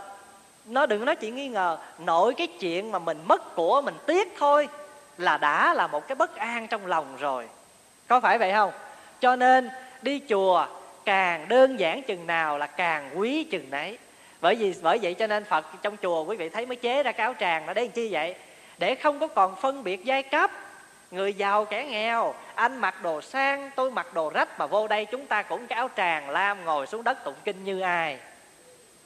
Nó 0.65 0.85
đừng 0.85 0.99
có 0.99 1.05
nói 1.05 1.15
chuyện 1.15 1.35
nghi 1.35 1.47
ngờ. 1.47 1.77
Nội 1.99 2.33
cái 2.33 2.47
chuyện 2.47 2.91
mà 2.91 2.99
mình 2.99 3.23
mất 3.27 3.55
của 3.55 3.81
mình 3.81 3.95
tiếc 4.05 4.33
thôi 4.39 4.67
là 5.17 5.37
đã 5.37 5.73
là 5.73 5.87
một 5.87 6.07
cái 6.07 6.15
bất 6.15 6.35
an 6.35 6.67
trong 6.67 6.85
lòng 6.85 7.05
rồi. 7.19 7.47
Có 8.07 8.19
phải 8.19 8.37
vậy 8.37 8.53
không? 8.53 8.71
Cho 9.23 9.35
nên, 9.35 9.69
đi 10.01 10.21
chùa 10.29 10.65
càng 11.05 11.47
đơn 11.47 11.79
giản 11.79 12.03
chừng 12.03 12.27
nào 12.27 12.57
là 12.57 12.67
càng 12.67 13.19
quý 13.19 13.43
chừng 13.43 13.69
nấy. 13.69 13.97
bởi 14.41 14.55
vì, 14.55 14.73
bởi 14.81 14.99
vậy 15.01 15.13
cho 15.13 15.27
nên 15.27 15.45
phật 15.45 15.65
trong 15.81 15.97
chùa 16.01 16.23
quý 16.23 16.37
vị 16.37 16.49
thấy 16.49 16.65
mới 16.65 16.75
chế 16.75 17.03
ra 17.03 17.11
cái 17.11 17.25
áo 17.25 17.35
tràng 17.39 17.67
là 17.67 17.73
để 17.73 17.81
làm 17.81 17.91
chi 17.91 18.09
vậy? 18.11 18.35
Để 18.77 18.95
không 18.95 19.19
có 19.19 19.27
còn 19.27 19.55
phân 19.55 19.83
biệt 19.83 20.05
giai 20.05 20.23
cấp. 20.23 20.51
Người 21.11 21.33
giàu 21.33 21.65
kẻ 21.65 21.85
nghèo, 21.85 22.33
anh 22.55 22.77
mặc 22.77 23.03
đồ 23.03 23.21
sang, 23.21 23.71
tôi 23.75 23.91
mặc 23.91 24.13
đồ 24.13 24.29
rách 24.29 24.59
mà 24.59 24.67
vô 24.67 24.87
đây 24.87 25.05
chúng 25.05 25.25
ta 25.25 25.41
cũng 25.41 25.67
cái 25.67 25.77
áo 25.77 25.89
tràng 25.97 26.29
lam 26.29 26.65
ngồi 26.65 26.87
xuống 26.87 27.03
đất 27.03 27.23
tụng 27.23 27.35
kinh 27.43 27.63
như 27.63 27.81
ai. 27.81 28.17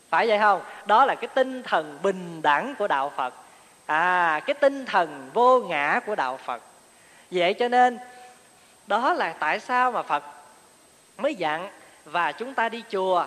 Phải 0.10 0.28
vậy 0.28 0.40
không? 0.40 0.62
Đó 0.86 1.06
là 1.06 1.16
cái 1.16 1.28
tinh 1.36 1.64
thần 1.64 2.00
bình 2.04 2.42
đẳng 2.42 2.76
của 2.80 2.88
đạo 2.88 3.12
phật. 3.16 3.34
À 3.86 4.42
cái 4.46 4.54
tinh 4.54 4.86
thần 4.86 5.30
vô 5.34 5.60
ngã 5.60 6.00
của 6.06 6.16
đạo 6.16 6.38
phật. 6.38 6.62
Vậy 7.32 7.54
cho 7.54 7.68
nên 7.68 7.98
đó 8.88 9.13
là 9.13 9.34
tại 9.39 9.60
sao 9.60 9.91
mà 9.91 10.04
phật 10.04 10.23
mới 11.17 11.36
dặn 11.36 11.69
và 12.06 12.32
chúng 12.32 12.54
ta 12.54 12.69
đi 12.69 12.84
chùa. 12.91 13.26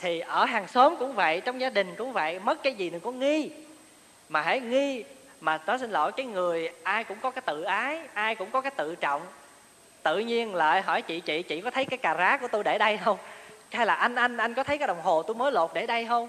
Thì 0.00 0.20
ở 0.20 0.44
hàng 0.44 0.68
xóm 0.68 0.96
cũng 0.98 1.12
vậy, 1.12 1.40
trong 1.40 1.60
gia 1.60 1.70
đình 1.70 1.94
cũng 1.98 2.12
vậy, 2.12 2.38
mất 2.38 2.62
cái 2.62 2.74
gì 2.74 2.90
đừng 2.90 3.00
có 3.00 3.10
nghi. 3.10 3.50
Mà 4.28 4.40
hãy 4.40 4.60
nghi 4.60 5.04
mà 5.40 5.58
tớ 5.58 5.78
xin 5.78 5.90
lỗi 5.90 6.12
cái 6.12 6.26
người, 6.26 6.70
ai 6.82 7.04
cũng 7.04 7.18
có 7.20 7.30
cái 7.30 7.42
tự 7.46 7.62
ái, 7.62 8.00
ai 8.14 8.34
cũng 8.34 8.50
có 8.50 8.60
cái 8.60 8.70
tự 8.76 8.94
trọng. 8.94 9.22
Tự 10.02 10.18
nhiên 10.18 10.54
lại 10.54 10.82
hỏi 10.82 11.02
chị 11.02 11.20
chị 11.20 11.42
chị 11.42 11.60
có 11.60 11.70
thấy 11.70 11.84
cái 11.84 11.98
cà 11.98 12.14
rá 12.14 12.36
của 12.36 12.48
tôi 12.48 12.64
để 12.64 12.78
đây 12.78 12.96
không? 12.96 13.18
Hay 13.70 13.86
là 13.86 13.94
anh 13.94 14.14
anh 14.14 14.36
anh 14.36 14.54
có 14.54 14.64
thấy 14.64 14.78
cái 14.78 14.88
đồng 14.88 15.02
hồ 15.02 15.22
tôi 15.22 15.36
mới 15.36 15.52
lột 15.52 15.70
để 15.74 15.86
đây 15.86 16.06
không? 16.06 16.28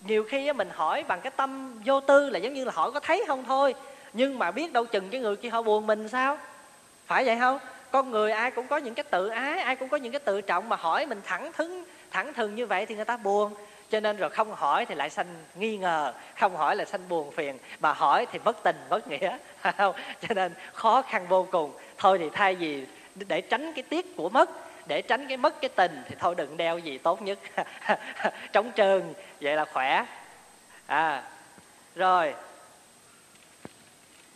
Nhiều 0.00 0.24
khi 0.28 0.52
mình 0.52 0.70
hỏi 0.74 1.04
bằng 1.08 1.20
cái 1.20 1.30
tâm 1.36 1.80
vô 1.84 2.00
tư 2.00 2.30
là 2.30 2.38
giống 2.38 2.54
như 2.54 2.64
là 2.64 2.72
hỏi 2.74 2.92
có 2.92 3.00
thấy 3.00 3.24
không 3.26 3.44
thôi. 3.44 3.74
Nhưng 4.12 4.38
mà 4.38 4.50
biết 4.50 4.72
đâu 4.72 4.86
chừng 4.86 5.08
cái 5.08 5.20
người 5.20 5.36
kia 5.36 5.48
họ 5.48 5.62
buồn 5.62 5.86
mình 5.86 6.08
sao? 6.08 6.38
Phải 7.06 7.24
vậy 7.24 7.36
không? 7.40 7.58
Con 7.90 8.10
người 8.10 8.32
ai 8.32 8.50
cũng 8.50 8.66
có 8.66 8.76
những 8.76 8.94
cái 8.94 9.04
tự 9.10 9.28
ái, 9.28 9.58
ai 9.58 9.76
cũng 9.76 9.88
có 9.88 9.96
những 9.96 10.12
cái 10.12 10.20
tự 10.20 10.40
trọng 10.40 10.68
mà 10.68 10.76
hỏi 10.76 11.06
mình 11.06 11.20
thẳng 11.24 11.52
thừng 11.52 11.84
thẳng 12.10 12.34
thừng 12.34 12.54
như 12.54 12.66
vậy 12.66 12.86
thì 12.86 12.94
người 12.94 13.04
ta 13.04 13.16
buồn. 13.16 13.54
Cho 13.90 14.00
nên 14.00 14.16
rồi 14.16 14.30
không 14.30 14.54
hỏi 14.54 14.86
thì 14.86 14.94
lại 14.94 15.10
sanh 15.10 15.26
nghi 15.54 15.76
ngờ, 15.76 16.12
không 16.40 16.56
hỏi 16.56 16.76
là 16.76 16.84
sanh 16.84 17.08
buồn 17.08 17.30
phiền, 17.30 17.58
mà 17.80 17.92
hỏi 17.92 18.26
thì 18.32 18.38
mất 18.44 18.62
tình, 18.62 18.76
mất 18.90 19.08
nghĩa. 19.08 19.38
Không 19.78 19.96
cho 20.28 20.34
nên 20.34 20.52
khó 20.72 21.02
khăn 21.02 21.26
vô 21.28 21.46
cùng. 21.50 21.72
Thôi 21.98 22.18
thì 22.18 22.30
thay 22.32 22.54
vì 22.54 22.86
để 23.14 23.40
tránh 23.40 23.72
cái 23.72 23.82
tiếc 23.82 24.16
của 24.16 24.28
mất, 24.28 24.50
để 24.86 25.02
tránh 25.02 25.28
cái 25.28 25.36
mất 25.36 25.60
cái 25.60 25.68
tình 25.68 26.02
thì 26.08 26.14
thôi 26.18 26.34
đừng 26.34 26.56
đeo 26.56 26.78
gì 26.78 26.98
tốt 26.98 27.22
nhất. 27.22 27.38
Trống 28.52 28.72
trơn, 28.76 29.14
vậy 29.40 29.56
là 29.56 29.64
khỏe. 29.64 30.04
À 30.86 31.22
rồi. 31.94 32.34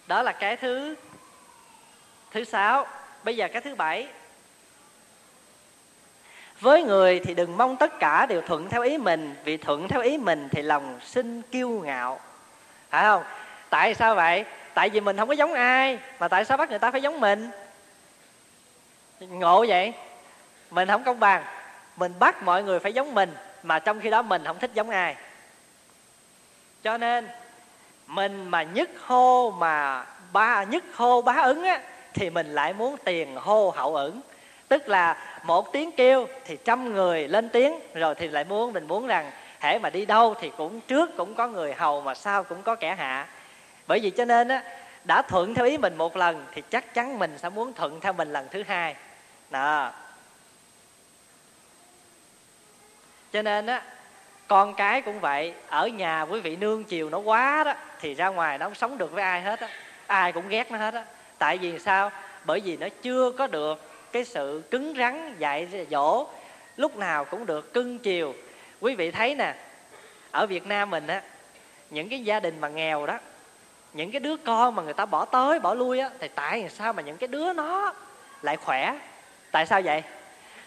Đó 0.06 0.22
là 0.22 0.32
cái 0.32 0.56
thứ 0.56 0.94
thứ 2.30 2.44
sáu 2.44 2.86
bây 3.24 3.36
giờ 3.36 3.48
cái 3.52 3.62
thứ 3.62 3.74
bảy. 3.74 4.08
Với 6.60 6.82
người 6.82 7.20
thì 7.24 7.34
đừng 7.34 7.56
mong 7.56 7.76
tất 7.76 7.98
cả 7.98 8.26
đều 8.26 8.40
thuận 8.40 8.68
theo 8.68 8.82
ý 8.82 8.98
mình, 8.98 9.34
vì 9.44 9.56
thuận 9.56 9.88
theo 9.88 10.02
ý 10.02 10.18
mình 10.18 10.48
thì 10.52 10.62
lòng 10.62 10.98
sinh 11.04 11.42
kiêu 11.42 11.68
ngạo. 11.68 12.20
Phải 12.90 13.04
không? 13.04 13.24
Tại 13.70 13.94
sao 13.94 14.14
vậy? 14.14 14.44
Tại 14.74 14.90
vì 14.90 15.00
mình 15.00 15.16
không 15.16 15.28
có 15.28 15.34
giống 15.34 15.52
ai, 15.52 15.98
mà 16.18 16.28
tại 16.28 16.44
sao 16.44 16.56
bắt 16.56 16.70
người 16.70 16.78
ta 16.78 16.90
phải 16.90 17.02
giống 17.02 17.20
mình? 17.20 17.50
Ngộ 19.20 19.64
vậy? 19.68 19.92
Mình 20.70 20.88
không 20.88 21.04
công 21.04 21.20
bằng. 21.20 21.44
Mình 21.96 22.12
bắt 22.18 22.42
mọi 22.42 22.62
người 22.62 22.80
phải 22.80 22.92
giống 22.92 23.14
mình, 23.14 23.34
mà 23.62 23.78
trong 23.78 24.00
khi 24.00 24.10
đó 24.10 24.22
mình 24.22 24.44
không 24.44 24.58
thích 24.58 24.70
giống 24.74 24.90
ai. 24.90 25.16
Cho 26.82 26.98
nên, 26.98 27.28
mình 28.06 28.48
mà 28.48 28.62
nhất 28.62 28.90
hô 29.06 29.50
mà 29.50 30.04
ba, 30.32 30.62
nhất 30.62 30.84
hô 30.94 31.22
bá 31.22 31.32
ứng 31.32 31.62
á 31.62 31.80
thì 32.14 32.30
mình 32.30 32.54
lại 32.54 32.72
muốn 32.72 32.96
tiền 33.04 33.36
hô 33.36 33.70
hậu 33.70 33.96
ẩn 33.96 34.20
tức 34.68 34.88
là 34.88 35.16
một 35.42 35.72
tiếng 35.72 35.92
kêu 35.92 36.26
thì 36.44 36.58
trăm 36.64 36.94
người 36.94 37.28
lên 37.28 37.48
tiếng, 37.48 37.78
rồi 37.94 38.14
thì 38.14 38.28
lại 38.28 38.44
muốn, 38.44 38.72
mình 38.72 38.88
muốn 38.88 39.06
rằng, 39.06 39.30
hễ 39.60 39.78
mà 39.78 39.90
đi 39.90 40.06
đâu 40.06 40.34
thì 40.40 40.50
cũng 40.56 40.80
trước 40.80 41.16
cũng 41.16 41.34
có 41.34 41.48
người 41.48 41.74
hầu 41.74 42.00
mà 42.00 42.14
sau 42.14 42.44
cũng 42.44 42.62
có 42.62 42.74
kẻ 42.74 42.94
hạ. 42.94 43.28
Bởi 43.86 44.00
vì 44.00 44.10
cho 44.10 44.24
nên 44.24 44.48
á, 44.48 44.62
đã 45.04 45.22
thuận 45.22 45.54
theo 45.54 45.66
ý 45.66 45.78
mình 45.78 45.96
một 45.96 46.16
lần 46.16 46.46
thì 46.54 46.62
chắc 46.70 46.94
chắn 46.94 47.18
mình 47.18 47.38
sẽ 47.38 47.48
muốn 47.48 47.72
thuận 47.72 48.00
theo 48.00 48.12
mình 48.12 48.32
lần 48.32 48.48
thứ 48.50 48.62
hai. 48.66 48.94
Đó. 49.50 49.92
Cho 53.32 53.42
nên 53.42 53.66
á, 53.66 53.82
con 54.48 54.74
cái 54.74 55.02
cũng 55.02 55.20
vậy, 55.20 55.54
ở 55.68 55.88
nhà 55.88 56.22
quý 56.22 56.40
vị 56.40 56.56
nương 56.56 56.84
chiều 56.84 57.10
nó 57.10 57.18
quá 57.18 57.64
đó, 57.64 57.74
thì 58.00 58.14
ra 58.14 58.28
ngoài 58.28 58.58
nó 58.58 58.66
không 58.66 58.74
sống 58.74 58.98
được 58.98 59.12
với 59.12 59.24
ai 59.24 59.40
hết 59.40 59.60
á. 59.60 59.68
Ai 60.06 60.32
cũng 60.32 60.48
ghét 60.48 60.70
nó 60.70 60.78
hết 60.78 60.94
á 60.94 61.04
tại 61.42 61.58
vì 61.58 61.78
sao? 61.78 62.10
Bởi 62.44 62.60
vì 62.60 62.76
nó 62.76 62.86
chưa 63.02 63.30
có 63.30 63.46
được 63.46 63.80
cái 64.12 64.24
sự 64.24 64.62
cứng 64.70 64.94
rắn, 64.96 65.36
dạy 65.38 65.86
dỗ, 65.90 66.26
lúc 66.76 66.96
nào 66.96 67.24
cũng 67.24 67.46
được 67.46 67.72
cưng 67.72 67.98
chiều. 67.98 68.34
Quý 68.80 68.94
vị 68.94 69.10
thấy 69.10 69.34
nè, 69.34 69.54
ở 70.30 70.46
việt 70.46 70.66
nam 70.66 70.90
mình 70.90 71.06
á, 71.06 71.22
những 71.90 72.08
cái 72.08 72.24
gia 72.24 72.40
đình 72.40 72.60
mà 72.60 72.68
nghèo 72.68 73.06
đó, 73.06 73.18
những 73.92 74.10
cái 74.10 74.20
đứa 74.20 74.36
con 74.36 74.74
mà 74.74 74.82
người 74.82 74.94
ta 74.94 75.06
bỏ 75.06 75.24
tới, 75.24 75.60
bỏ 75.60 75.74
lui 75.74 75.98
á, 75.98 76.10
thì 76.18 76.28
tại 76.34 76.68
sao 76.68 76.92
mà 76.92 77.02
những 77.02 77.16
cái 77.16 77.28
đứa 77.28 77.52
nó 77.52 77.94
lại 78.42 78.56
khỏe? 78.56 78.98
Tại 79.50 79.66
sao 79.66 79.80
vậy? 79.84 80.02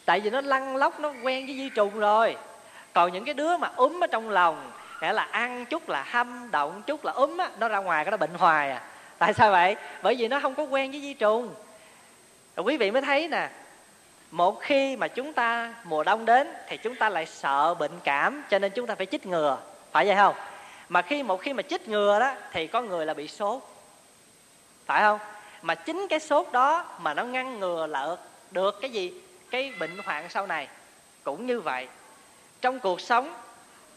Tại 0.05 0.19
vì 0.19 0.29
nó 0.29 0.41
lăn 0.41 0.75
lóc, 0.75 0.99
nó 0.99 1.09
quen 1.09 1.45
với 1.45 1.55
di 1.55 1.69
trùng 1.69 1.99
rồi. 1.99 2.37
Còn 2.93 3.13
những 3.13 3.25
cái 3.25 3.33
đứa 3.33 3.57
mà 3.57 3.71
ốm 3.75 4.03
ở 4.03 4.07
trong 4.07 4.29
lòng, 4.29 4.71
nghĩa 5.01 5.13
là 5.13 5.23
ăn 5.23 5.65
chút 5.65 5.89
là 5.89 6.03
hâm 6.03 6.51
động 6.51 6.81
chút 6.87 7.05
là 7.05 7.11
ốm 7.11 7.37
á, 7.37 7.49
nó 7.59 7.67
ra 7.67 7.77
ngoài 7.77 8.05
cái 8.05 8.11
nó 8.11 8.17
bệnh 8.17 8.33
hoài 8.33 8.71
à 8.71 8.81
tại 9.17 9.33
sao 9.33 9.51
vậy? 9.51 9.75
Bởi 10.01 10.15
vì 10.15 10.27
nó 10.27 10.39
không 10.39 10.55
có 10.55 10.63
quen 10.63 10.91
với 10.91 11.01
di 11.01 11.13
trùng. 11.13 11.53
Rồi 12.55 12.63
quý 12.63 12.77
vị 12.77 12.91
mới 12.91 13.01
thấy 13.01 13.27
nè, 13.27 13.49
một 14.31 14.61
khi 14.61 14.95
mà 14.95 15.07
chúng 15.07 15.33
ta 15.33 15.73
mùa 15.83 16.03
đông 16.03 16.25
đến 16.25 16.53
thì 16.67 16.77
chúng 16.77 16.95
ta 16.95 17.09
lại 17.09 17.25
sợ 17.25 17.73
bệnh 17.73 17.99
cảm, 18.03 18.43
cho 18.49 18.59
nên 18.59 18.71
chúng 18.75 18.87
ta 18.87 18.95
phải 18.95 19.05
chích 19.05 19.25
ngừa. 19.25 19.57
Phải 19.91 20.05
vậy 20.05 20.15
không? 20.15 20.35
Mà 20.89 21.01
khi, 21.01 21.23
một 21.23 21.41
khi 21.41 21.53
mà 21.53 21.61
chích 21.61 21.87
ngừa 21.87 22.19
đó, 22.19 22.33
thì 22.51 22.67
có 22.67 22.81
người 22.81 23.05
là 23.05 23.13
bị 23.13 23.27
sốt. 23.27 23.61
Phải 24.85 25.01
không? 25.01 25.19
Mà 25.61 25.75
chính 25.75 26.07
cái 26.09 26.19
sốt 26.19 26.47
đó 26.51 26.85
mà 26.99 27.13
nó 27.13 27.23
ngăn 27.23 27.59
ngừa 27.59 27.87
lợt 27.87 28.17
được 28.51 28.81
cái 28.81 28.89
gì? 28.91 29.21
Cái 29.51 29.73
bệnh 29.79 29.97
hoạn 30.05 30.29
sau 30.29 30.47
này. 30.47 30.67
Cũng 31.23 31.45
như 31.45 31.61
vậy, 31.61 31.87
trong 32.61 32.79
cuộc 32.79 33.01
sống, 33.01 33.33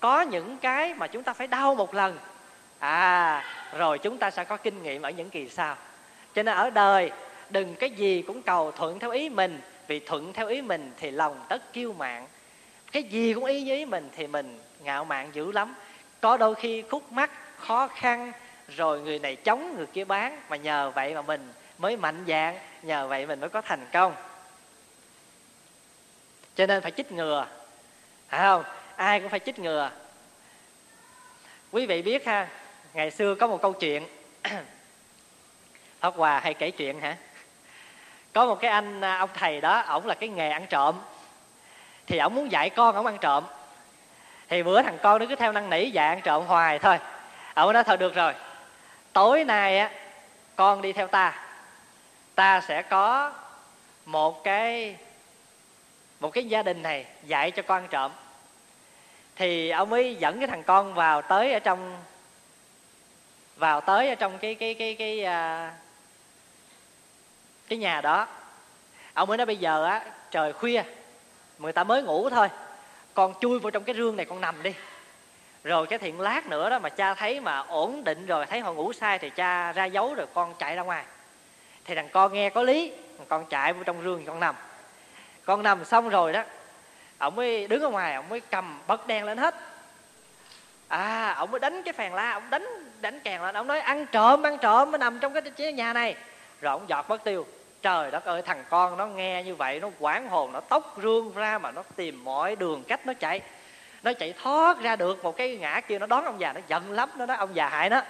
có 0.00 0.20
những 0.20 0.58
cái 0.58 0.94
mà 0.94 1.06
chúng 1.06 1.22
ta 1.22 1.32
phải 1.32 1.46
đau 1.46 1.74
một 1.74 1.94
lần 1.94 2.18
à 2.78 3.44
rồi 3.76 3.98
chúng 3.98 4.18
ta 4.18 4.30
sẽ 4.30 4.44
có 4.44 4.56
kinh 4.56 4.82
nghiệm 4.82 5.02
ở 5.02 5.10
những 5.10 5.30
kỳ 5.30 5.48
sau. 5.48 5.76
Cho 6.34 6.42
nên 6.42 6.54
ở 6.54 6.70
đời, 6.70 7.10
đừng 7.50 7.74
cái 7.74 7.90
gì 7.90 8.22
cũng 8.26 8.42
cầu 8.42 8.72
thuận 8.72 8.98
theo 8.98 9.10
ý 9.10 9.28
mình, 9.28 9.60
vì 9.86 10.00
thuận 10.00 10.32
theo 10.32 10.46
ý 10.46 10.62
mình 10.62 10.92
thì 10.96 11.10
lòng 11.10 11.44
tất 11.48 11.72
kiêu 11.72 11.92
mạn. 11.92 12.26
Cái 12.92 13.02
gì 13.02 13.34
cũng 13.34 13.44
ý 13.44 13.62
như 13.62 13.74
ý 13.74 13.84
mình 13.84 14.10
thì 14.16 14.26
mình 14.26 14.58
ngạo 14.82 15.04
mạn 15.04 15.30
dữ 15.32 15.52
lắm. 15.52 15.74
Có 16.20 16.36
đôi 16.36 16.54
khi 16.54 16.82
khúc 16.82 17.12
mắc, 17.12 17.30
khó 17.56 17.88
khăn, 17.88 18.32
rồi 18.68 19.00
người 19.00 19.18
này 19.18 19.36
chống, 19.36 19.76
người 19.76 19.86
kia 19.86 20.04
bán, 20.04 20.40
mà 20.48 20.56
nhờ 20.56 20.92
vậy 20.94 21.14
mà 21.14 21.22
mình 21.22 21.52
mới 21.78 21.96
mạnh 21.96 22.24
dạng 22.28 22.58
nhờ 22.82 23.06
vậy 23.06 23.26
mình 23.26 23.40
mới 23.40 23.48
có 23.48 23.60
thành 23.60 23.86
công. 23.92 24.14
Cho 26.56 26.66
nên 26.66 26.82
phải 26.82 26.90
chích 26.90 27.12
ngừa, 27.12 27.46
phải 28.28 28.40
không? 28.40 28.64
Ai 28.96 29.20
cũng 29.20 29.28
phải 29.28 29.40
chích 29.40 29.58
ngừa. 29.58 29.90
Quý 31.70 31.86
vị 31.86 32.02
biết 32.02 32.26
ha 32.26 32.48
ngày 32.94 33.10
xưa 33.10 33.34
có 33.34 33.46
một 33.46 33.62
câu 33.62 33.72
chuyện. 33.72 34.06
Pháp 36.00 36.14
Hòa 36.16 36.40
hay 36.40 36.54
kể 36.54 36.70
chuyện 36.70 37.00
hả? 37.00 37.16
Có 38.32 38.46
một 38.46 38.54
cái 38.60 38.70
anh 38.70 39.00
à, 39.00 39.18
ông 39.18 39.30
thầy 39.34 39.60
đó, 39.60 39.80
ổng 39.80 40.06
là 40.06 40.14
cái 40.14 40.28
nghề 40.28 40.50
ăn 40.50 40.66
trộm. 40.66 40.94
Thì 42.06 42.18
ổng 42.18 42.34
muốn 42.34 42.52
dạy 42.52 42.70
con 42.70 42.94
ổng 42.94 43.06
ăn 43.06 43.18
trộm. 43.20 43.44
Thì 44.48 44.62
bữa 44.62 44.82
thằng 44.82 44.98
con 45.02 45.20
nó 45.20 45.26
cứ 45.28 45.36
theo 45.36 45.52
năn 45.52 45.70
nỉ 45.70 45.90
dạy 45.90 46.08
ăn 46.08 46.20
trộm 46.20 46.46
hoài 46.46 46.78
thôi. 46.78 46.98
Ổng 47.54 47.72
nói, 47.72 47.84
thôi 47.84 47.96
được 47.96 48.14
rồi. 48.14 48.34
Tối 49.12 49.44
nay 49.44 49.78
á, 49.78 49.90
con 50.56 50.82
đi 50.82 50.92
theo 50.92 51.06
ta. 51.06 51.42
Ta 52.34 52.60
sẽ 52.60 52.82
có 52.82 53.32
một 54.04 54.44
cái 54.44 54.96
một 56.20 56.30
cái 56.30 56.44
gia 56.44 56.62
đình 56.62 56.82
này 56.82 57.06
dạy 57.22 57.50
cho 57.50 57.62
con 57.62 57.82
ăn 57.82 57.88
trộm. 57.90 58.12
Thì 59.36 59.70
ông 59.70 59.92
ấy 59.92 60.14
dẫn 60.14 60.38
cái 60.38 60.48
thằng 60.48 60.62
con 60.62 60.94
vào 60.94 61.22
tới 61.22 61.52
ở 61.52 61.58
trong 61.58 61.96
vào 63.58 63.80
tới 63.80 64.08
ở 64.08 64.14
trong 64.14 64.38
cái 64.38 64.54
cái 64.54 64.74
cái 64.74 64.94
cái 64.94 65.20
cái, 65.24 65.70
cái 67.68 67.78
nhà 67.78 68.00
đó. 68.00 68.26
Ông 69.14 69.28
mới 69.28 69.36
nói 69.36 69.46
bây 69.46 69.56
giờ 69.56 69.84
á 69.84 70.04
trời 70.30 70.52
khuya 70.52 70.82
người 71.58 71.72
ta 71.72 71.84
mới 71.84 72.02
ngủ 72.02 72.30
thôi. 72.30 72.48
Con 73.14 73.34
chui 73.40 73.58
vào 73.58 73.70
trong 73.70 73.84
cái 73.84 73.94
rương 73.94 74.16
này 74.16 74.26
con 74.26 74.40
nằm 74.40 74.62
đi. 74.62 74.74
Rồi 75.64 75.86
cái 75.86 75.98
thiện 75.98 76.20
lát 76.20 76.46
nữa 76.46 76.70
đó 76.70 76.78
mà 76.78 76.88
cha 76.88 77.14
thấy 77.14 77.40
mà 77.40 77.58
ổn 77.58 78.04
định 78.04 78.26
rồi 78.26 78.46
thấy 78.46 78.60
họ 78.60 78.72
ngủ 78.72 78.92
sai 78.92 79.18
thì 79.18 79.30
cha 79.30 79.72
ra 79.72 79.84
dấu 79.84 80.14
rồi 80.14 80.26
con 80.34 80.54
chạy 80.58 80.76
ra 80.76 80.82
ngoài. 80.82 81.04
Thì 81.84 81.94
thằng 81.94 82.08
con 82.08 82.32
nghe 82.32 82.50
có 82.50 82.62
lý 82.62 82.92
con 83.28 83.46
chạy 83.46 83.72
vào 83.72 83.84
trong 83.84 84.02
rương 84.02 84.24
con 84.24 84.40
nằm. 84.40 84.54
Con 85.44 85.62
nằm 85.62 85.84
xong 85.84 86.08
rồi 86.08 86.32
đó 86.32 86.42
ông 87.18 87.36
mới 87.36 87.66
đứng 87.66 87.82
ở 87.82 87.88
ngoài 87.88 88.14
ông 88.14 88.28
mới 88.28 88.40
cầm 88.40 88.80
bật 88.86 89.06
đèn 89.06 89.24
lên 89.24 89.38
hết 89.38 89.54
à 90.88 91.34
ông 91.36 91.50
mới 91.50 91.60
đánh 91.60 91.82
cái 91.82 91.92
phèn 91.92 92.12
la 92.12 92.32
ông 92.32 92.50
đánh 92.50 92.66
đánh 93.00 93.20
kèn 93.20 93.42
lên. 93.42 93.54
Ông 93.54 93.66
nói 93.66 93.80
ăn 93.80 94.06
trộm 94.06 94.42
ăn 94.42 94.58
trộm 94.58 94.90
mới 94.90 94.98
nằm 94.98 95.18
trong 95.18 95.34
cái 95.56 95.72
nhà 95.72 95.92
này. 95.92 96.16
Rồi 96.60 96.70
ông 96.70 96.88
giọt 96.88 97.10
mất 97.10 97.24
tiêu. 97.24 97.46
Trời 97.82 98.10
đất 98.10 98.24
ơi 98.24 98.42
thằng 98.42 98.64
con 98.68 98.96
nó 98.96 99.06
nghe 99.06 99.42
như 99.42 99.54
vậy 99.54 99.80
nó 99.80 99.90
quảng 99.98 100.28
hồn 100.28 100.52
nó 100.52 100.60
tóc 100.60 100.96
rương 101.02 101.34
ra 101.34 101.58
mà 101.58 101.70
nó 101.70 101.82
tìm 101.96 102.24
mọi 102.24 102.56
đường 102.56 102.84
cách 102.88 103.06
nó 103.06 103.12
chạy. 103.12 103.40
Nó 104.02 104.12
chạy 104.12 104.34
thoát 104.42 104.80
ra 104.82 104.96
được 104.96 105.24
một 105.24 105.36
cái 105.36 105.56
ngã 105.56 105.80
kia 105.80 105.98
nó 105.98 106.06
đón 106.06 106.24
ông 106.24 106.40
già 106.40 106.52
nó 106.52 106.60
giận 106.68 106.92
lắm 106.92 107.10
nó 107.16 107.26
nói 107.26 107.36
ông 107.36 107.56
già 107.56 107.68
hại 107.68 107.90
nó. 107.90 108.02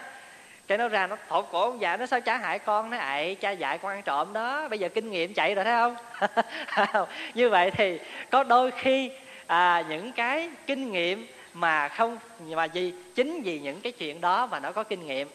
Cái 0.66 0.79
nó 0.79 0.89
ra 0.89 1.07
nó 1.07 1.16
thột 1.29 1.47
cổ 1.53 1.62
ông 1.62 1.81
già 1.81 1.97
nó 1.97 2.07
sao 2.07 2.20
trả 2.20 2.37
hại 2.37 2.59
con 2.59 2.91
nó 2.91 2.99
ậy 2.99 3.35
cha 3.35 3.51
dạy 3.51 3.79
con 3.79 3.93
ăn 3.93 4.03
trộm 4.03 4.33
đó. 4.33 4.68
Bây 4.68 4.79
giờ 4.79 4.89
kinh 4.89 5.11
nghiệm 5.11 5.35
chạy 5.35 5.55
rồi 5.55 5.64
thấy 5.64 5.74
không? 5.74 7.07
Như 7.35 7.51
vậy 7.51 7.70
thì 7.70 8.01
có 8.31 8.45
đôi 8.45 8.70
khi 8.70 9.11
à, 9.47 9.85
những 9.89 10.12
cái 10.12 10.51
kinh 10.66 10.93
nghiệm 10.93 11.26
mà 11.61 11.89
không 11.89 12.19
mà 12.41 12.65
gì? 12.65 12.95
Chính 13.15 13.43
vì 13.43 13.59
những 13.59 13.81
cái 13.81 13.93
chuyện 13.93 14.21
đó 14.21 14.47
mà 14.47 14.61
nó 14.61 14.73
có 14.73 14.83
kinh 14.85 15.07
nghiệm. 15.07 15.29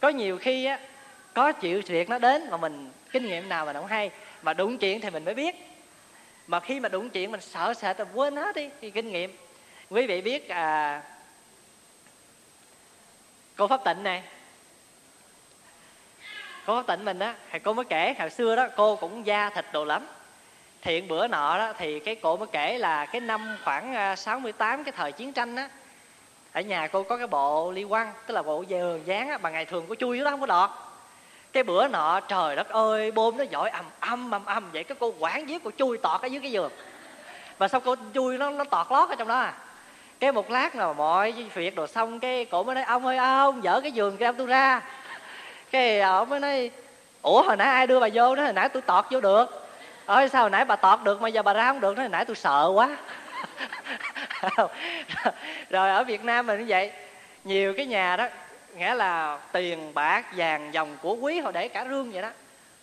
Có 0.00 0.08
nhiều 0.08 0.38
khi 0.38 0.64
á 0.64 0.78
có 1.34 1.52
chịu 1.52 1.82
chuyện 1.82 2.08
nó 2.08 2.18
đến 2.18 2.50
mà 2.50 2.56
mình 2.56 2.90
kinh 3.12 3.26
nghiệm 3.26 3.48
nào 3.48 3.66
mà 3.66 3.72
không 3.72 3.86
hay. 3.86 4.10
Mà 4.42 4.54
đụng 4.54 4.78
chuyện 4.78 5.00
thì 5.00 5.10
mình 5.10 5.24
mới 5.24 5.34
biết. 5.34 5.54
Mà 6.46 6.60
khi 6.60 6.80
mà 6.80 6.88
đụng 6.88 7.10
chuyện 7.10 7.30
mình 7.30 7.40
sợ 7.40 7.74
sệt 7.74 7.96
thì 7.98 8.04
quên 8.14 8.36
hết 8.36 8.56
đi 8.56 8.68
thì 8.80 8.90
kinh 8.90 9.12
nghiệm. 9.12 9.36
Quý 9.90 10.06
vị 10.06 10.20
biết 10.20 10.48
à, 10.48 11.02
cô 13.56 13.68
pháp 13.68 13.84
tịnh 13.84 14.02
này 14.02 14.22
cô 16.66 16.82
pháp 16.82 16.96
tịnh 16.96 17.04
mình 17.04 17.18
á 17.18 17.34
thì 17.50 17.58
cô 17.58 17.72
mới 17.72 17.84
kể 17.84 18.14
hồi 18.18 18.30
xưa 18.30 18.56
đó 18.56 18.68
cô 18.76 18.96
cũng 18.96 19.26
da 19.26 19.50
thịt 19.50 19.64
đồ 19.72 19.84
lắm 19.84 20.06
thiện 20.82 21.08
bữa 21.08 21.26
nọ 21.26 21.58
đó, 21.58 21.72
thì 21.78 22.00
cái 22.00 22.14
cô 22.14 22.36
mới 22.36 22.48
kể 22.52 22.78
là 22.78 23.06
cái 23.06 23.20
năm 23.20 23.56
khoảng 23.64 23.94
à, 23.94 24.16
68 24.16 24.84
cái 24.84 24.92
thời 24.96 25.12
chiến 25.12 25.32
tranh 25.32 25.56
á, 25.56 25.68
ở 26.52 26.60
nhà 26.60 26.86
cô 26.86 27.02
có 27.02 27.16
cái 27.16 27.26
bộ 27.26 27.72
ly 27.72 27.84
quăng 27.88 28.12
tức 28.26 28.34
là 28.34 28.42
bộ 28.42 28.64
dừa 28.70 28.98
dán 29.04 29.28
á, 29.28 29.38
mà 29.38 29.50
ngày 29.50 29.64
thường 29.64 29.84
cô 29.88 29.94
chui 29.94 30.18
đó 30.18 30.30
không 30.30 30.40
có 30.40 30.46
đọt. 30.46 30.70
Cái 31.52 31.62
bữa 31.62 31.88
nọ, 31.88 32.20
trời 32.20 32.56
đất 32.56 32.68
ơi 32.68 33.10
bom 33.10 33.36
nó 33.36 33.44
giỏi 33.44 33.70
ầm 33.70 33.84
âm 34.00 34.30
ầm 34.30 34.44
âm 34.44 34.70
vậy 34.72 34.84
cái 34.84 34.96
cô 35.00 35.14
quản 35.18 35.48
giết 35.48 35.64
cô 35.64 35.70
chui 35.76 35.98
tọt 35.98 36.22
ở 36.22 36.26
dưới 36.26 36.40
cái 36.40 36.52
giường. 36.52 36.72
Và 37.58 37.68
sau 37.68 37.80
cô 37.80 37.96
chui 38.14 38.38
nó 38.38 38.50
nó 38.50 38.64
tọt 38.64 38.86
lót 38.90 39.08
ở 39.08 39.14
trong 39.14 39.28
đó 39.28 39.38
à? 39.38 39.54
Cái 40.20 40.32
một 40.32 40.50
lát 40.50 40.74
nào 40.74 40.94
mọi 40.94 41.32
việc 41.54 41.74
đồ 41.74 41.86
xong, 41.86 42.20
cái 42.20 42.44
cổ 42.44 42.62
mới 42.62 42.74
nói, 42.74 42.84
ông 42.84 43.06
ơi, 43.06 43.16
ông 43.16 43.64
dở 43.64 43.80
cái 43.80 43.92
giường 43.92 44.16
kia 44.16 44.30
tôi 44.38 44.46
ra. 44.46 44.82
Cái 45.70 46.00
ông 46.00 46.28
mới 46.28 46.40
nói, 46.40 46.70
ủa, 47.22 47.42
hồi 47.42 47.56
nãy 47.56 47.68
ai 47.68 47.86
đưa 47.86 48.00
bà 48.00 48.08
vô 48.14 48.34
đó, 48.34 48.42
hồi 48.42 48.52
nãy 48.52 48.68
tôi 48.68 48.82
tọt 48.82 49.04
vô 49.10 49.20
được 49.20 49.61
ơi 50.06 50.28
sao 50.28 50.42
hồi 50.42 50.50
nãy 50.50 50.64
bà 50.64 50.76
tọt 50.76 51.02
được 51.02 51.22
mà 51.22 51.28
giờ 51.28 51.42
bà 51.42 51.52
ra 51.52 51.66
không 51.66 51.80
được 51.80 51.96
nói 51.96 52.08
nãy 52.08 52.24
tôi 52.24 52.36
sợ 52.36 52.70
quá. 52.74 52.96
Rồi 55.70 55.90
ở 55.90 56.04
việt 56.04 56.24
nam 56.24 56.46
mình 56.46 56.58
như 56.58 56.64
vậy 56.68 56.92
nhiều 57.44 57.74
cái 57.76 57.86
nhà 57.86 58.16
đó 58.16 58.28
nghĩa 58.76 58.94
là 58.94 59.38
tiền 59.52 59.94
bạc 59.94 60.24
vàng 60.36 60.74
dòng 60.74 60.96
của 61.02 61.14
quý 61.14 61.40
họ 61.40 61.50
để 61.52 61.68
cả 61.68 61.84
rương 61.90 62.12
vậy 62.12 62.22
đó. 62.22 62.28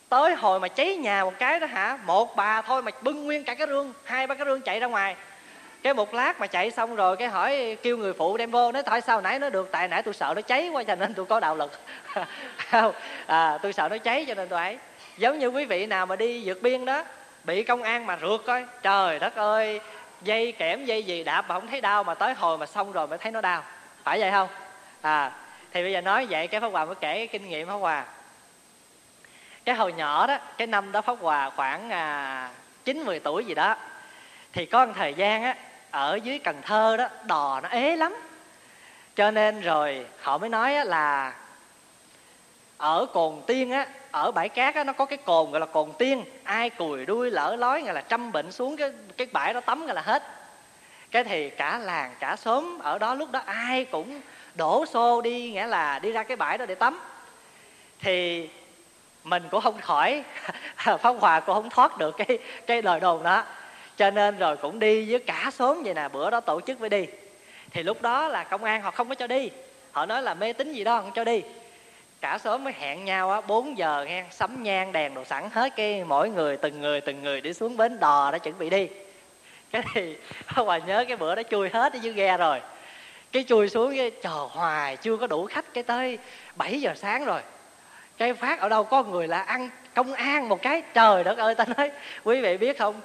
Tới 0.09 0.35
hồi 0.35 0.59
mà 0.59 0.67
cháy 0.67 0.95
nhà 0.95 1.23
một 1.23 1.33
cái 1.39 1.59
đó 1.59 1.67
hả 1.67 1.97
một 2.05 2.35
bà 2.35 2.61
thôi 2.61 2.81
mà 2.81 2.91
bưng 3.01 3.25
nguyên 3.25 3.43
cả 3.43 3.53
cái 3.53 3.67
rương 3.67 3.93
hai 4.03 4.27
ba 4.27 4.35
cái 4.35 4.45
rương 4.45 4.61
chạy 4.61 4.79
ra 4.79 4.87
ngoài. 4.87 5.15
Cái 5.83 5.93
một 5.93 6.13
lát 6.13 6.39
mà 6.39 6.47
chạy 6.47 6.71
xong 6.71 6.95
rồi 6.95 7.17
cái 7.17 7.27
hỏi 7.27 7.77
kêu 7.83 7.97
người 7.97 8.13
phụ 8.13 8.37
đem 8.37 8.51
vô 8.51 8.71
nói 8.71 8.83
tại 8.83 9.01
sao 9.01 9.21
nãy 9.21 9.39
nó 9.39 9.49
được? 9.49 9.69
Tại 9.71 9.87
nãy 9.87 10.03
tôi 10.03 10.13
sợ 10.13 10.33
nó 10.35 10.41
cháy 10.41 10.69
quá 10.69 10.83
cho 10.83 10.95
nên 10.95 11.13
tôi 11.13 11.25
có 11.25 11.39
đạo 11.39 11.55
lực. 11.55 11.71
À, 13.27 13.57
tôi 13.61 13.73
sợ 13.73 13.89
nó 13.89 13.97
cháy 13.97 14.25
cho 14.27 14.33
nên 14.33 14.47
tôi 14.49 14.59
ấy 14.59 14.77
giống 15.19 15.39
như 15.39 15.47
quý 15.47 15.65
vị 15.65 15.85
nào 15.85 16.05
mà 16.05 16.15
đi 16.15 16.41
vượt 16.45 16.61
biên 16.61 16.85
đó 16.85 17.03
bị 17.43 17.63
công 17.63 17.83
an 17.83 18.05
mà 18.05 18.17
rượt 18.21 18.41
coi. 18.45 18.65
Trời 18.81 19.19
đất 19.19 19.35
ơi 19.35 19.81
dây 20.21 20.51
kẽm 20.51 20.85
dây 20.85 21.03
gì 21.03 21.23
đạp 21.23 21.41
mà 21.47 21.55
không 21.55 21.67
thấy 21.67 21.81
đau 21.81 22.03
mà 22.03 22.13
tới 22.13 22.33
hồi 22.33 22.57
mà 22.57 22.65
xong 22.65 22.91
rồi 22.91 23.07
mới 23.07 23.17
thấy 23.17 23.31
nó 23.31 23.41
đau. 23.41 23.63
Phải 24.03 24.19
vậy 24.19 24.31
không? 24.31 24.47
À 25.01 25.31
thì 25.71 25.83
bây 25.83 25.91
giờ 25.91 26.01
nói 26.01 26.27
vậy 26.29 26.47
cái 26.47 26.61
pháp 26.61 26.67
hòa 26.67 26.85
mới 26.85 26.95
kể 26.95 27.13
cái 27.17 27.27
kinh 27.27 27.49
nghiệm 27.49 27.67
pháp 27.67 27.73
hòa. 27.73 28.05
Cái 29.65 29.75
hồi 29.75 29.93
nhỏ 29.93 30.27
đó 30.27 30.37
cái 30.57 30.67
năm 30.67 30.91
đó 30.91 31.01
pháp 31.01 31.15
hòa 31.19 31.49
khoảng 31.55 31.89
à, 31.89 32.49
chín 32.85 33.03
mười 33.05 33.19
tuổi 33.19 33.45
gì 33.45 33.53
đó 33.53 33.75
thì 34.53 34.65
có 34.65 34.85
một 34.85 34.93
thời 34.95 35.13
gian 35.13 35.43
á 35.43 35.55
ở 35.91 36.19
dưới 36.23 36.39
cần 36.39 36.61
thơ 36.61 36.97
đó 36.97 37.07
đò 37.23 37.59
nó 37.63 37.69
ế 37.69 37.95
lắm. 37.95 38.15
Cho 39.15 39.31
nên 39.31 39.61
rồi 39.61 40.05
họ 40.21 40.37
mới 40.37 40.49
nói 40.49 40.75
á, 40.75 40.83
là 40.83 41.33
ở 42.79 43.05
cồn 43.13 43.41
tiên 43.47 43.71
á, 43.71 43.87
ở 44.11 44.31
bãi 44.31 44.49
cát 44.49 44.75
á, 44.75 44.83
nó 44.83 44.93
có 44.93 45.05
cái 45.05 45.17
cồn 45.17 45.51
gọi 45.51 45.59
là 45.59 45.65
cồn 45.65 45.91
tiên. 45.97 46.23
Ai 46.43 46.69
cùi 46.69 47.05
đuôi 47.05 47.31
lỡ 47.31 47.55
lói 47.59 47.81
gọi 47.81 47.93
là 47.93 48.01
trăm 48.01 48.31
bệnh 48.31 48.51
xuống 48.51 48.77
cái 48.77 48.91
cái 49.17 49.27
bãi 49.31 49.53
đó 49.53 49.59
tắm 49.59 49.85
gọi 49.85 49.95
là 49.95 50.01
hết. 50.01 50.23
Cái 51.11 51.23
thì 51.23 51.49
cả 51.49 51.79
làng, 51.79 52.15
cả 52.19 52.35
xóm 52.35 52.79
ở 52.79 52.97
đó 52.99 53.13
lúc 53.13 53.31
đó 53.31 53.41
ai 53.45 53.85
cũng 53.85 54.21
đổ 54.55 54.85
xô 54.85 55.21
đi, 55.21 55.51
nghĩa 55.51 55.67
là 55.67 55.99
đi 55.99 56.11
ra 56.11 56.23
cái 56.23 56.37
bãi 56.37 56.57
đó 56.57 56.65
để 56.65 56.75
tắm. 56.75 56.99
Thì 57.99 58.49
mình 59.23 59.43
cũng 59.51 59.61
không 59.61 59.81
khỏi, 59.81 60.23
pháp 60.77 61.15
hòa 61.19 61.39
cũng 61.39 61.55
không 61.55 61.69
thoát 61.69 61.97
được 61.97 62.15
cái 62.17 62.39
cái 62.67 62.81
lời 62.81 62.99
đồn 62.99 63.23
đó. 63.23 63.43
Cho 63.97 64.11
nên 64.11 64.37
rồi 64.37 64.57
cũng 64.57 64.79
đi 64.79 65.11
với 65.11 65.19
cả 65.19 65.51
xóm 65.53 65.83
vậy 65.83 65.93
nè, 65.93 66.07
bữa 66.13 66.29
đó 66.29 66.39
tổ 66.39 66.61
chức 66.61 66.79
mới 66.79 66.89
đi. 66.89 67.07
Thì 67.71 67.83
lúc 67.83 68.01
đó 68.01 68.27
là 68.27 68.43
công 68.43 68.63
an 68.63 68.81
họ 68.81 68.91
không 68.91 69.09
có 69.09 69.15
cho 69.15 69.27
đi. 69.27 69.49
Họ 69.91 70.05
nói 70.05 70.21
là 70.21 70.33
mê 70.33 70.53
tín 70.53 70.73
gì 70.73 70.83
đó, 70.83 71.01
không 71.01 71.11
cho 71.15 71.23
đi 71.23 71.41
cả 72.21 72.37
xóm 72.37 72.63
mới 72.63 72.73
hẹn 72.79 73.05
nhau 73.05 73.31
á 73.31 73.41
4 73.41 73.77
giờ 73.77 74.05
nghe, 74.07 74.25
sắm 74.31 74.63
nhang, 74.63 74.91
đèn 74.91 75.13
đồ 75.13 75.23
sẵn 75.23 75.49
hết 75.53 75.75
cái, 75.75 76.03
mỗi 76.03 76.29
người 76.29 76.57
từng 76.57 76.81
người 76.81 77.01
từng 77.01 77.23
người 77.23 77.41
đi 77.41 77.53
xuống 77.53 77.77
bến 77.77 77.99
đò 77.99 78.31
đã 78.31 78.37
chuẩn 78.37 78.59
bị 78.59 78.69
đi. 78.69 78.87
Cái 79.71 79.83
thì 79.93 80.17
hòa 80.47 80.77
nhớ 80.77 81.05
cái 81.07 81.17
bữa 81.17 81.35
đó 81.35 81.41
chui 81.49 81.69
hết 81.69 81.93
ở 81.93 81.99
dưới 82.01 82.13
ghe 82.13 82.37
rồi. 82.37 82.61
Cái 83.31 83.43
chui 83.47 83.69
xuống 83.69 83.95
cái 83.97 84.11
chờ 84.11 84.47
hoài, 84.51 84.97
chưa 84.97 85.17
có 85.17 85.27
đủ 85.27 85.45
khách, 85.45 85.73
cái 85.73 85.83
tới 85.83 86.17
7 86.55 86.81
giờ 86.81 86.93
sáng 86.95 87.25
rồi. 87.25 87.41
Cái 88.17 88.33
phát 88.33 88.59
ở 88.59 88.69
đâu 88.69 88.83
có 88.83 89.03
người 89.03 89.27
là 89.27 89.41
ăn 89.41 89.69
công 89.93 90.13
an 90.13 90.49
một 90.49 90.61
cái, 90.61 90.81
trời 90.93 91.23
đất 91.23 91.37
ơi, 91.37 91.55
ta 91.55 91.65
nói, 91.77 91.91
quý 92.23 92.41
vị 92.41 92.57
biết 92.57 92.79
không? 92.79 93.01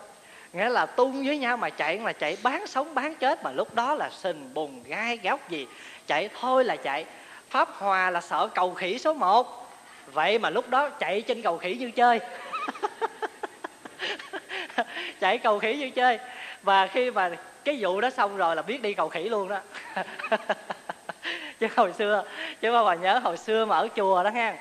Nghĩa 0.52 0.68
là 0.68 0.86
tung 0.86 1.26
với 1.26 1.38
nhau 1.38 1.56
mà 1.56 1.70
chạy 1.70 1.98
mà 1.98 2.12
chạy, 2.12 2.36
bán 2.42 2.66
sống, 2.66 2.94
bán 2.94 3.14
chết, 3.14 3.44
mà 3.44 3.52
lúc 3.52 3.74
đó 3.74 3.94
là 3.94 4.10
sình 4.10 4.54
bùn 4.54 4.82
gai 4.82 5.18
góc 5.22 5.50
gì, 5.50 5.66
chạy 6.06 6.28
thôi 6.40 6.64
là 6.64 6.76
chạy 6.76 7.04
pháp 7.54 7.68
hòa 7.78 8.10
là 8.10 8.20
sợ 8.20 8.48
cầu 8.54 8.74
khỉ 8.74 8.98
số 8.98 9.14
1 9.14 9.70
vậy 10.12 10.38
mà 10.38 10.50
lúc 10.50 10.70
đó 10.70 10.88
chạy 10.88 11.20
trên 11.22 11.42
cầu 11.42 11.58
khỉ 11.58 11.74
như 11.74 11.90
chơi. 11.90 12.20
Chạy 15.20 15.38
cầu 15.38 15.58
khỉ 15.58 15.74
như 15.74 15.90
chơi. 15.90 16.18
Và 16.62 16.86
khi 16.86 17.10
mà 17.10 17.30
cái 17.64 17.76
vụ 17.80 18.00
đó 18.00 18.10
xong 18.10 18.36
rồi 18.36 18.56
là 18.56 18.62
biết 18.62 18.82
đi 18.82 18.94
cầu 18.94 19.08
khỉ 19.08 19.22
luôn 19.22 19.48
đó. 19.48 19.58
Chứ 21.60 21.68
hồi 21.76 21.92
xưa, 21.92 22.24
chứ 22.60 22.72
mà 22.72 22.84
bà 22.84 22.94
nhớ 22.94 23.18
hồi 23.18 23.36
xưa 23.36 23.64
mà 23.64 23.76
ở 23.76 23.88
chùa 23.96 24.22
đó 24.22 24.30
ha. 24.30 24.56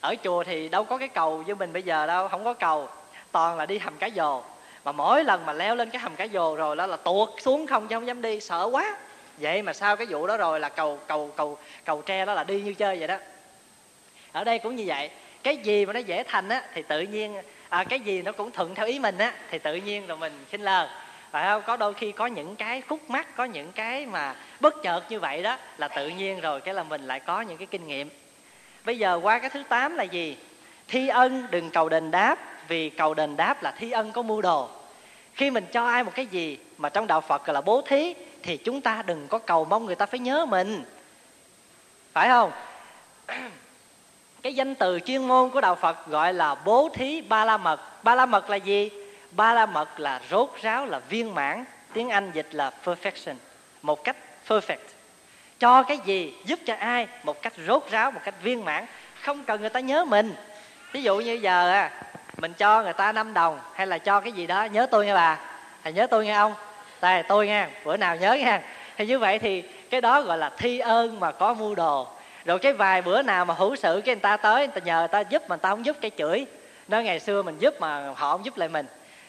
Ở 0.00 0.14
chùa 0.24 0.44
thì 0.44 0.68
đâu 0.68 0.84
có 0.84 0.98
cái 0.98 1.08
cầu 1.08 1.42
như 1.46 1.54
mình 1.54 1.72
bây 1.72 1.82
giờ 1.82 2.06
đâu, 2.06 2.28
không 2.28 2.44
có 2.44 2.54
cầu. 2.54 2.88
Toàn 3.32 3.58
là 3.58 3.66
đi 3.66 3.78
hầm 3.78 3.96
cá 3.96 4.08
dồ. 4.16 4.42
Mà 4.84 4.92
mỗi 4.92 5.24
lần 5.24 5.46
mà 5.46 5.52
leo 5.52 5.74
lên 5.74 5.90
cái 5.90 6.02
hầm 6.02 6.16
cá 6.16 6.26
dồ 6.32 6.56
rồi 6.56 6.76
đó 6.76 6.86
là 6.86 6.96
tuột 6.96 7.28
xuống 7.40 7.66
không, 7.66 7.88
chứ 7.88 7.96
không 7.96 8.06
dám 8.06 8.22
đi. 8.22 8.40
Sợ 8.40 8.68
quá 8.72 8.96
vậy 9.38 9.62
mà 9.62 9.72
sau 9.72 9.96
cái 9.96 10.06
vụ 10.06 10.26
đó 10.26 10.36
rồi 10.36 10.60
là 10.60 10.68
cầu 10.68 10.98
cầu 11.06 11.32
cầu 11.36 11.58
cầu 11.84 12.02
tre 12.02 12.24
đó 12.24 12.34
là 12.34 12.44
đi 12.44 12.60
như 12.60 12.74
chơi 12.74 12.98
vậy 12.98 13.08
đó. 13.08 13.16
Ở 14.32 14.44
đây 14.44 14.58
cũng 14.58 14.76
như 14.76 14.84
vậy. 14.86 15.10
Cái 15.42 15.56
gì 15.56 15.86
mà 15.86 15.92
nó 15.92 16.00
dễ 16.00 16.22
thành 16.22 16.48
á 16.48 16.62
thì 16.74 16.82
tự 16.82 17.00
nhiên 17.00 17.36
à, 17.68 17.84
cái 17.84 18.00
gì 18.00 18.22
nó 18.22 18.32
cũng 18.32 18.50
thuận 18.50 18.74
theo 18.74 18.86
ý 18.86 18.98
mình 18.98 19.18
á 19.18 19.32
thì 19.50 19.58
tự 19.58 19.74
nhiên 19.74 20.06
rồi 20.06 20.18
mình 20.18 20.44
khinh 20.50 20.62
lờ 20.62 20.88
phải 21.30 21.44
không? 21.44 21.62
Có 21.66 21.76
đôi 21.76 21.94
khi 21.94 22.12
có 22.12 22.26
những 22.26 22.56
cái 22.56 22.80
khúc 22.80 23.10
mắc 23.10 23.36
có 23.36 23.44
những 23.44 23.72
cái 23.72 24.06
mà 24.06 24.34
bất 24.60 24.82
chợt 24.82 25.02
như 25.08 25.20
vậy 25.20 25.42
đó 25.42 25.56
là 25.78 25.88
tự 25.88 26.08
nhiên 26.08 26.40
rồi 26.40 26.60
cái 26.60 26.74
là 26.74 26.82
mình 26.82 27.06
lại 27.06 27.20
có 27.20 27.40
những 27.40 27.58
cái 27.58 27.66
kinh 27.66 27.86
nghiệm. 27.86 28.10
Bây 28.84 28.98
giờ 28.98 29.20
qua 29.22 29.38
cái 29.38 29.50
thứ 29.50 29.62
tám 29.68 29.94
là 29.94 30.04
gì? 30.04 30.36
Thi 30.88 31.08
ân 31.08 31.46
đừng 31.50 31.70
cầu 31.70 31.88
đền 31.88 32.10
đáp 32.10 32.38
vì 32.68 32.90
cầu 32.90 33.14
đền 33.14 33.36
đáp 33.36 33.62
là 33.62 33.70
thi 33.78 33.90
ân 33.90 34.12
có 34.12 34.22
mưu 34.22 34.42
đồ. 34.42 34.68
Khi 35.34 35.50
mình 35.50 35.66
cho 35.72 35.86
ai 35.86 36.04
một 36.04 36.12
cái 36.14 36.26
gì 36.26 36.58
mà 36.78 36.88
trong 36.88 37.06
đạo 37.06 37.20
phật 37.20 37.46
gọi 37.46 37.54
là 37.54 37.60
bố 37.60 37.82
thí 37.82 38.14
thì 38.42 38.56
chúng 38.56 38.80
ta 38.80 39.02
đừng 39.06 39.28
có 39.28 39.38
cầu 39.38 39.64
mong 39.64 39.86
người 39.86 39.94
ta 39.94 40.06
phải 40.06 40.20
nhớ 40.20 40.46
mình. 40.46 40.84
Phải 42.12 42.28
không? 42.28 42.52
Cái 44.42 44.54
danh 44.54 44.74
từ 44.74 45.00
chuyên 45.00 45.28
môn 45.28 45.50
của 45.50 45.60
đạo 45.60 45.74
phật 45.74 46.06
gọi 46.06 46.34
là 46.34 46.54
bố 46.54 46.88
thí 46.94 47.20
ba 47.20 47.44
la 47.44 47.56
mật. 47.56 48.04
Ba 48.04 48.14
la 48.14 48.26
mật 48.26 48.50
là 48.50 48.56
gì? 48.56 48.90
Ba 49.30 49.54
la 49.54 49.66
mật 49.66 50.00
là 50.00 50.20
rốt 50.30 50.50
ráo, 50.62 50.86
là 50.86 50.98
viên 50.98 51.34
mãn. 51.34 51.64
Tiếng 51.92 52.10
anh 52.10 52.30
dịch 52.34 52.48
là 52.50 52.72
perfection. 52.84 53.34
Một 53.82 54.04
cách 54.04 54.16
perfect. 54.48 54.76
Cho 55.58 55.82
cái 55.82 55.98
gì? 56.04 56.34
Giúp 56.44 56.58
cho 56.66 56.74
ai? 56.74 57.08
Một 57.22 57.42
cách 57.42 57.52
rốt 57.66 57.90
ráo, 57.90 58.10
một 58.10 58.20
cách 58.24 58.34
viên 58.42 58.64
mãn. 58.64 58.86
Không 59.22 59.44
cần 59.44 59.60
người 59.60 59.70
ta 59.70 59.80
nhớ 59.80 60.04
mình. 60.04 60.34
Ví 60.92 61.02
dụ 61.02 61.18
như 61.18 61.32
giờ 61.32 61.88
mình 62.36 62.52
cho 62.52 62.82
người 62.82 62.92
ta 62.92 63.12
5 63.12 63.34
đồng 63.34 63.60
hay 63.74 63.86
là 63.86 63.98
cho 63.98 64.20
cái 64.20 64.32
gì 64.32 64.46
đó, 64.46 64.64
nhớ 64.64 64.86
tôi 64.90 65.06
nghe 65.06 65.14
bà. 65.14 65.38
Thầy 65.82 65.92
nhớ 65.92 66.06
tôi 66.06 66.24
nghe 66.24 66.32
ông 66.32 66.54
tại 67.02 67.22
tôi 67.22 67.46
nghe 67.46 67.66
bữa 67.84 67.96
nào 67.96 68.16
nhớ 68.16 68.34
nghe 68.34 68.60
thì 68.96 69.06
như 69.06 69.18
vậy 69.18 69.38
thì 69.38 69.62
cái 69.90 70.00
đó 70.00 70.20
gọi 70.20 70.38
là 70.38 70.50
thi 70.58 70.78
ơn 70.78 71.20
mà 71.20 71.32
có 71.32 71.54
mua 71.54 71.74
đồ. 71.74 72.08
Rồi 72.44 72.58
cái 72.58 72.72
vài 72.72 73.02
bữa 73.02 73.22
nào 73.22 73.44
mà 73.44 73.54
hữu 73.54 73.76
sự 73.76 74.02
cái 74.04 74.14
người 74.14 74.20
ta 74.20 74.36
tới, 74.36 74.66
người 74.66 74.80
ta 74.80 74.80
nhờ 74.84 74.98
người 74.98 75.08
ta 75.08 75.20
giúp 75.20 75.42
mà 75.42 75.48
người 75.48 75.62
ta 75.62 75.68
không 75.68 75.86
giúp 75.86 75.96
cái 76.00 76.10
chửi. 76.18 76.46
Nói 76.88 77.04
ngày 77.04 77.20
xưa 77.20 77.42
mình 77.42 77.58
giúp 77.58 77.80
mà 77.80 78.12
họ 78.16 78.32
không 78.32 78.44
giúp 78.44 78.56
lại 78.56 78.68
mình. 78.68 78.86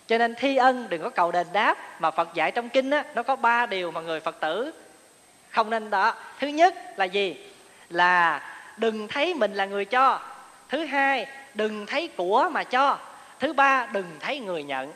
Cho 0.08 0.18
nên 0.18 0.36
thi 0.36 0.56
ân 0.56 0.90
đừng 0.90 1.02
có 1.04 1.10
cầu 1.10 1.32
đền 1.32 1.48
đáp 1.54 2.02
mà 2.02 2.12
phật 2.12 2.34
dạy 2.34 2.52
trong 2.52 2.70
kinh 2.70 2.90
á, 2.90 3.04
nó 3.16 3.24
có 3.24 3.36
ba 3.36 3.66
điều 3.66 3.92
mà 3.92 4.02
người 4.02 4.20
phật 4.20 4.40
tử 4.40 4.74
không 5.50 5.70
nên 5.70 5.90
đó. 5.90 6.16
Thứ 6.40 6.48
nhất 6.48 6.76
là 6.98 7.06
gì? 7.06 7.36
Là 7.90 8.42
đừng 8.78 9.08
thấy 9.08 9.34
mình 9.34 9.54
là 9.54 9.66
người 9.66 9.86
cho. 9.86 10.20
Thứ 10.70 10.86
hai, 10.86 11.28
đừng 11.54 11.86
thấy 11.86 12.08
của 12.18 12.50
mà 12.52 12.64
cho. 12.64 12.98
Thứ 13.40 13.54
ba, 13.54 13.88
đừng 13.92 14.06
thấy 14.20 14.40
người 14.40 14.64
nhận 14.64 14.92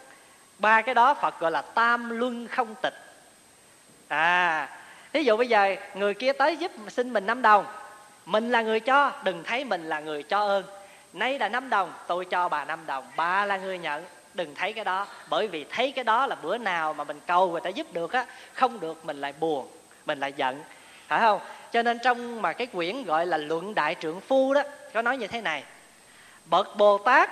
ba 0.59 0.81
cái 0.81 0.95
đó 0.95 1.13
phật 1.13 1.39
gọi 1.39 1.51
là 1.51 1.61
tam 1.61 2.09
luân 2.09 2.47
không 2.47 2.75
tịch. 2.81 2.93
À 4.07 4.69
ví 5.13 5.23
dụ 5.23 5.37
bây 5.37 5.47
giờ 5.47 5.75
người 5.95 6.13
kia 6.13 6.33
tới 6.33 6.57
giúp 6.57 6.71
xin 6.87 7.13
mình 7.13 7.25
5 7.25 7.41
đồng, 7.41 7.65
mình 8.25 8.51
là 8.51 8.61
người 8.61 8.79
cho, 8.79 9.11
đừng 9.23 9.43
thấy 9.43 9.63
mình 9.63 9.89
là 9.89 9.99
người 9.99 10.23
cho 10.23 10.39
ơn. 10.39 10.63
Nay 11.13 11.39
là 11.39 11.49
5 11.49 11.69
đồng, 11.69 11.93
tôi 12.07 12.25
cho 12.25 12.49
bà 12.49 12.65
5 12.65 12.85
đồng, 12.85 13.05
bà 13.15 13.45
là 13.45 13.57
người 13.57 13.77
nhận. 13.77 14.05
Đừng 14.33 14.55
thấy 14.55 14.73
cái 14.73 14.85
đó, 14.85 15.07
bởi 15.29 15.47
vì 15.47 15.65
thấy 15.69 15.91
cái 15.91 16.03
đó 16.03 16.27
là 16.27 16.35
bữa 16.35 16.57
nào 16.57 16.93
mà 16.93 17.03
mình 17.03 17.19
cầu 17.27 17.51
người 17.51 17.61
ta 17.61 17.69
giúp 17.69 17.93
được 17.93 18.11
á, 18.11 18.25
không 18.53 18.79
được 18.79 19.05
mình 19.05 19.21
lại 19.21 19.33
buồn, 19.39 19.67
mình 20.05 20.19
lại 20.19 20.33
giận. 20.37 20.63
Phải 21.07 21.19
không? 21.19 21.39
Cho 21.71 21.83
nên 21.83 21.99
trong 22.03 22.41
mà 22.41 22.53
cái 22.53 22.67
quyển 22.67 23.03
gọi 23.03 23.25
là 23.25 23.37
luận 23.37 23.75
đại 23.75 23.95
trượng 24.01 24.21
phu 24.21 24.53
đó, 24.53 24.63
có 24.93 25.01
nói 25.01 25.17
như 25.17 25.27
thế 25.27 25.41
này. 25.41 25.63
Bậc 26.45 26.77
bồ 26.77 26.97
tát 26.97 27.29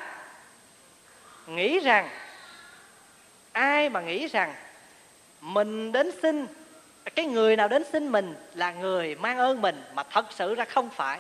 nghĩ 1.47 1.79
rằng 1.79 2.09
ai 3.55 3.89
mà 3.89 4.01
nghĩ 4.01 4.27
rằng 4.27 4.53
mình 5.41 5.91
đến 5.91 6.11
xin, 6.21 6.47
cái 7.15 7.25
người 7.25 7.55
nào 7.55 7.67
đến 7.67 7.83
xin 7.93 8.11
mình 8.11 8.35
là 8.53 8.71
người 8.71 9.15
mang 9.15 9.37
ơn 9.37 9.61
mình 9.61 9.83
mà 9.93 10.03
thật 10.03 10.25
sự 10.29 10.55
ra 10.55 10.65
không 10.65 10.89
phải. 10.89 11.19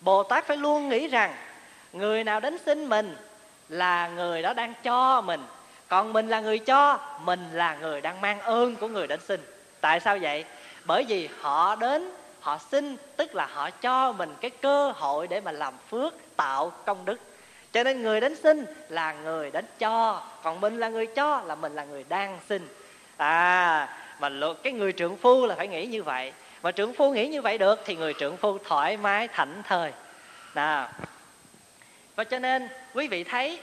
Bồ 0.00 0.22
tát 0.22 0.46
phải 0.46 0.56
luôn 0.56 0.88
nghĩ 0.88 1.08
rằng 1.08 1.34
người 1.92 2.24
nào 2.24 2.40
đến 2.40 2.58
xin 2.66 2.88
mình 2.88 3.16
là 3.68 4.08
người 4.08 4.42
đó 4.42 4.54
đang 4.54 4.74
cho 4.82 5.20
mình. 5.20 5.40
Còn 5.88 6.12
mình 6.12 6.28
là 6.28 6.40
người 6.40 6.58
cho, 6.58 6.98
mình 7.24 7.48
là 7.52 7.74
người 7.74 8.00
đang 8.00 8.20
mang 8.20 8.40
ơn 8.40 8.76
của 8.76 8.88
người 8.88 9.06
đến 9.06 9.20
xin. 9.28 9.40
Tại 9.80 10.00
sao 10.00 10.18
vậy? 10.20 10.44
Bởi 10.84 11.04
vì 11.08 11.28
họ 11.40 11.76
đến, 11.76 12.10
họ 12.40 12.58
xin, 12.70 12.96
tức 13.16 13.34
là 13.34 13.46
họ 13.46 13.70
cho 13.70 14.12
mình 14.12 14.34
cái 14.40 14.50
cơ 14.50 14.90
hội 14.90 15.26
để 15.26 15.40
mà 15.40 15.52
làm 15.52 15.74
phước, 15.90 16.14
tạo 16.36 16.72
công 16.86 17.04
đức 17.04 17.20
cho 17.72 17.82
nên 17.82 18.02
người 18.02 18.20
đến 18.20 18.36
xin 18.36 18.66
là 18.88 19.12
người 19.12 19.50
đến 19.50 19.64
cho, 19.78 20.22
còn 20.42 20.60
mình 20.60 20.78
là 20.78 20.88
người 20.88 21.06
cho 21.06 21.42
là 21.46 21.54
mình 21.54 21.74
là 21.74 21.84
người 21.84 22.04
đang 22.08 22.38
xin. 22.48 22.68
À 23.16 23.88
mà 24.20 24.30
cái 24.62 24.72
người 24.72 24.92
trượng 24.92 25.16
phu 25.16 25.46
là 25.46 25.54
phải 25.54 25.68
nghĩ 25.68 25.86
như 25.86 26.02
vậy. 26.02 26.32
Mà 26.62 26.70
trưởng 26.70 26.94
phu 26.94 27.12
nghĩ 27.12 27.28
như 27.28 27.42
vậy 27.42 27.58
được 27.58 27.80
thì 27.84 27.96
người 27.96 28.14
trưởng 28.14 28.36
phu 28.36 28.58
thoải 28.58 28.96
mái 28.96 29.28
thảnh 29.28 29.62
thơi. 29.68 29.92
Nào. 30.54 30.88
Và 32.16 32.24
cho 32.24 32.38
nên, 32.38 32.68
quý 32.94 33.08
vị 33.08 33.24
thấy, 33.24 33.60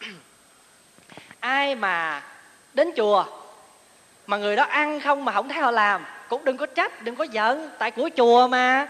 ai 1.40 1.74
mà 1.74 2.22
đến 2.74 2.90
chùa, 2.96 3.24
mà 4.26 4.36
người 4.36 4.56
đó 4.56 4.64
ăn 4.64 5.00
không 5.00 5.24
mà 5.24 5.32
không 5.32 5.48
thấy 5.48 5.62
họ 5.62 5.70
làm, 5.70 6.04
cũng 6.28 6.44
đừng 6.44 6.56
có 6.56 6.66
trách, 6.66 7.02
đừng 7.02 7.16
có 7.16 7.24
giận, 7.24 7.70
tại 7.78 7.90
của 7.90 8.08
chùa 8.16 8.48
mà. 8.48 8.88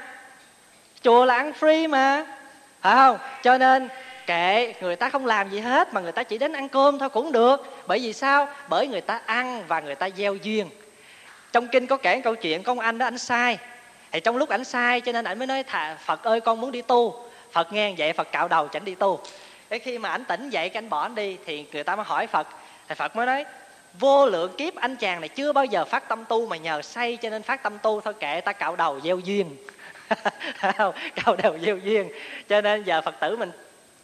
Chùa 1.03 1.25
là 1.25 1.35
ăn 1.35 1.53
free 1.61 1.89
mà. 1.89 2.27
Phải 2.81 2.95
không? 2.95 3.19
Cho 3.43 3.59
nên 3.59 3.89
kệ, 4.29 4.75
người 4.81 4.97
ta 4.97 5.11
không 5.11 5.27
làm 5.27 5.51
gì 5.51 5.61
hết 5.61 5.95
mà 5.95 6.01
người 6.01 6.13
ta 6.13 6.23
chỉ 6.23 6.39
đến 6.39 6.53
ăn 6.53 6.69
cơm 6.69 6.99
thôi 6.99 7.09
cũng 7.09 7.33
được. 7.33 7.85
Bởi 7.87 7.99
vì 7.99 8.13
sao? 8.13 8.49
Bởi 8.69 8.87
người 8.87 9.01
ta 9.01 9.21
ăn 9.27 9.65
và 9.69 9.81
người 9.81 9.95
ta 9.95 10.09
gieo 10.17 10.35
duyên. 10.35 10.69
Trong 11.53 11.69
kinh 11.69 11.87
có 11.87 11.97
kể 11.97 12.21
câu 12.21 12.35
chuyện 12.35 12.63
con 12.63 12.79
anh 12.79 12.99
đó 12.99 13.07
anh 13.07 13.19
sai. 13.19 13.59
Thì 14.11 14.21
trong 14.21 14.37
lúc 14.37 14.49
ảnh 14.49 14.65
sai, 14.65 15.01
cho 15.01 15.13
nên 15.13 15.25
ảnh 15.25 15.39
mới 15.39 15.47
nói 15.47 15.63
thà, 15.63 15.97
phật 16.05 16.23
ơi, 16.23 16.41
con 16.41 16.61
muốn 16.61 16.73
đi 16.73 16.83
tu. 16.83 17.25
Phật 17.53 17.73
nghe 17.73 17.95
vậy, 17.99 18.13
phật 18.13 18.33
cạo 18.33 18.49
đầu 18.49 18.69
chẳng 18.69 18.85
đi 18.85 18.95
tu. 18.95 19.21
Cái 19.69 19.79
khi 19.79 19.99
mà 19.99 20.09
ảnh 20.09 20.25
tỉnh 20.25 20.51
dậy, 20.51 20.69
cái 20.69 20.79
anh 20.79 20.89
bỏ 20.89 21.03
anh 21.03 21.15
đi, 21.15 21.37
thì 21.47 21.67
người 21.73 21.85
ta 21.85 21.97
mới 21.97 22.05
hỏi 22.05 22.27
phật. 22.27 22.47
Thì 22.89 22.95
phật 22.95 23.17
mới 23.17 23.27
nói, 23.27 23.45
vô 23.99 24.27
lượng 24.27 24.53
kiếp 24.59 24.75
anh 24.75 24.97
chàng 24.97 25.21
này 25.21 25.29
chưa 25.29 25.53
bao 25.53 25.65
giờ 25.65 25.85
phát 25.85 26.09
tâm 26.09 26.25
tu 26.25 26.47
mà 26.47 26.57
nhờ 26.57 26.83
say, 26.83 27.17
cho 27.17 27.31
nên 27.31 27.43
phát 27.43 27.63
tâm 27.63 27.79
tu 27.83 28.01
thôi 28.01 28.15
kệ, 28.21 28.41
ta 28.41 28.53
cạo 28.53 28.77
đầu 28.77 29.01
gieo 29.01 29.19
duyên. 29.19 29.57
Cạo 31.25 31.37
đầu 31.43 31.59
gieo 31.59 31.77
duyên. 31.77 32.09
Cho 32.49 32.61
nên 32.61 32.85
giờ 32.85 33.01
phật 33.03 33.21
tử 33.21 33.37
mình 33.37 33.51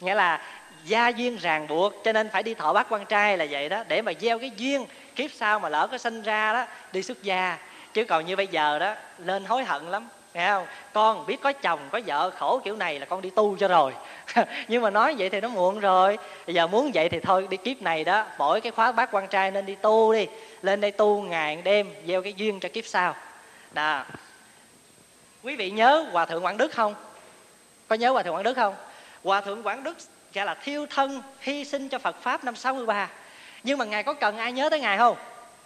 nghĩa 0.05 0.14
là 0.14 0.40
gia 0.84 1.09
duyên 1.09 1.36
ràng 1.36 1.66
buộc, 1.66 1.92
cho 2.05 2.12
nên 2.12 2.28
phải 2.28 2.42
đi 2.42 2.55
thọ 2.55 2.72
bát 2.72 2.86
quan 2.90 3.07
trai 3.07 3.36
là 3.36 3.46
vậy 3.50 3.68
đó. 3.68 3.84
Để 3.88 4.02
mà 4.02 4.12
gieo 4.20 4.38
cái 4.38 4.52
duyên, 4.57 4.86
kiếp 5.16 5.30
sau 5.34 5.59
mà 5.59 5.68
lỡ 5.68 5.88
có 5.90 5.98
sinh 5.98 6.22
ra 6.22 6.52
đó, 6.52 6.66
đi 6.92 7.02
xuất 7.02 7.22
gia. 7.22 7.59
Chứ 7.94 8.05
còn 8.05 8.26
như 8.26 8.36
bây 8.36 8.46
giờ 8.46 8.78
đó, 8.78 8.94
lên 9.18 9.44
hối 9.44 9.64
hận 9.64 9.90
lắm, 9.90 10.09
nghe 10.34 10.48
không? 10.48 10.66
Con 10.92 11.26
biết 11.26 11.40
có 11.40 11.52
chồng, 11.52 11.80
có 11.92 12.00
vợ, 12.07 12.30
khổ 12.30 12.61
kiểu 12.64 12.76
này 12.76 12.98
là 12.98 13.07
con 13.07 13.22
đi 13.22 13.30
tu 13.30 13.57
cho 13.57 13.68
rồi. 13.68 13.92
Nhưng 14.68 14.82
mà 14.82 14.90
nói 14.90 15.14
vậy 15.18 15.30
thì 15.30 15.40
nó 15.40 15.48
muộn 15.48 15.80
rồi. 15.80 16.18
Bây 16.46 16.55
giờ 16.55 16.66
muốn 16.66 16.90
vậy 16.94 17.09
thì 17.09 17.20
thôi, 17.20 17.46
đi 17.50 17.57
kiếp 17.57 17.82
này 17.82 18.05
đó 18.05 18.26
mỗi 18.38 18.61
cái 18.61 18.72
khóa 18.72 18.92
bát 18.92 19.09
quan 19.12 19.28
trai 19.28 19.50
nên 19.50 19.66
đi 19.66 19.74
tu 19.74 20.12
đi. 20.12 20.26
Lên 20.62 20.80
đây 20.80 20.90
tu 20.90 21.22
ngày 21.22 21.57
đêm, 21.64 21.94
gieo 22.07 22.22
cái 22.22 22.32
duyên 22.32 22.61
cho 22.61 22.68
kiếp 22.68 22.86
sau. 22.86 23.14
Đó. 23.72 24.05
Quý 25.42 25.57
vị 25.57 25.70
nhớ 25.70 26.07
hòa 26.12 26.26
thượng 26.26 26.44
quảng 26.44 26.57
đức 26.57 26.72
không? 26.72 26.94
Có 27.88 27.96
nhớ 27.96 28.11
hòa 28.11 28.22
thượng 28.22 28.34
quảng 28.34 28.44
đức 28.44 28.55
không? 28.55 28.74
Hòa 29.24 29.40
thượng 29.40 29.62
quảng 29.62 29.82
đức 29.82 29.96
gọi 30.34 30.46
là 30.46 30.54
thiêu 30.54 30.86
thân 30.90 31.22
hy 31.40 31.64
sinh 31.64 31.88
cho 31.88 31.98
phật 31.98 32.16
pháp 32.22 32.44
năm 32.44 32.56
63 32.56 33.08
nhưng 33.62 33.78
mà 33.78 33.84
ngài 33.84 34.02
có 34.02 34.14
cần 34.14 34.38
ai 34.38 34.52
nhớ 34.52 34.68
tới 34.70 34.80
ngài 34.80 34.98
không? 34.98 35.16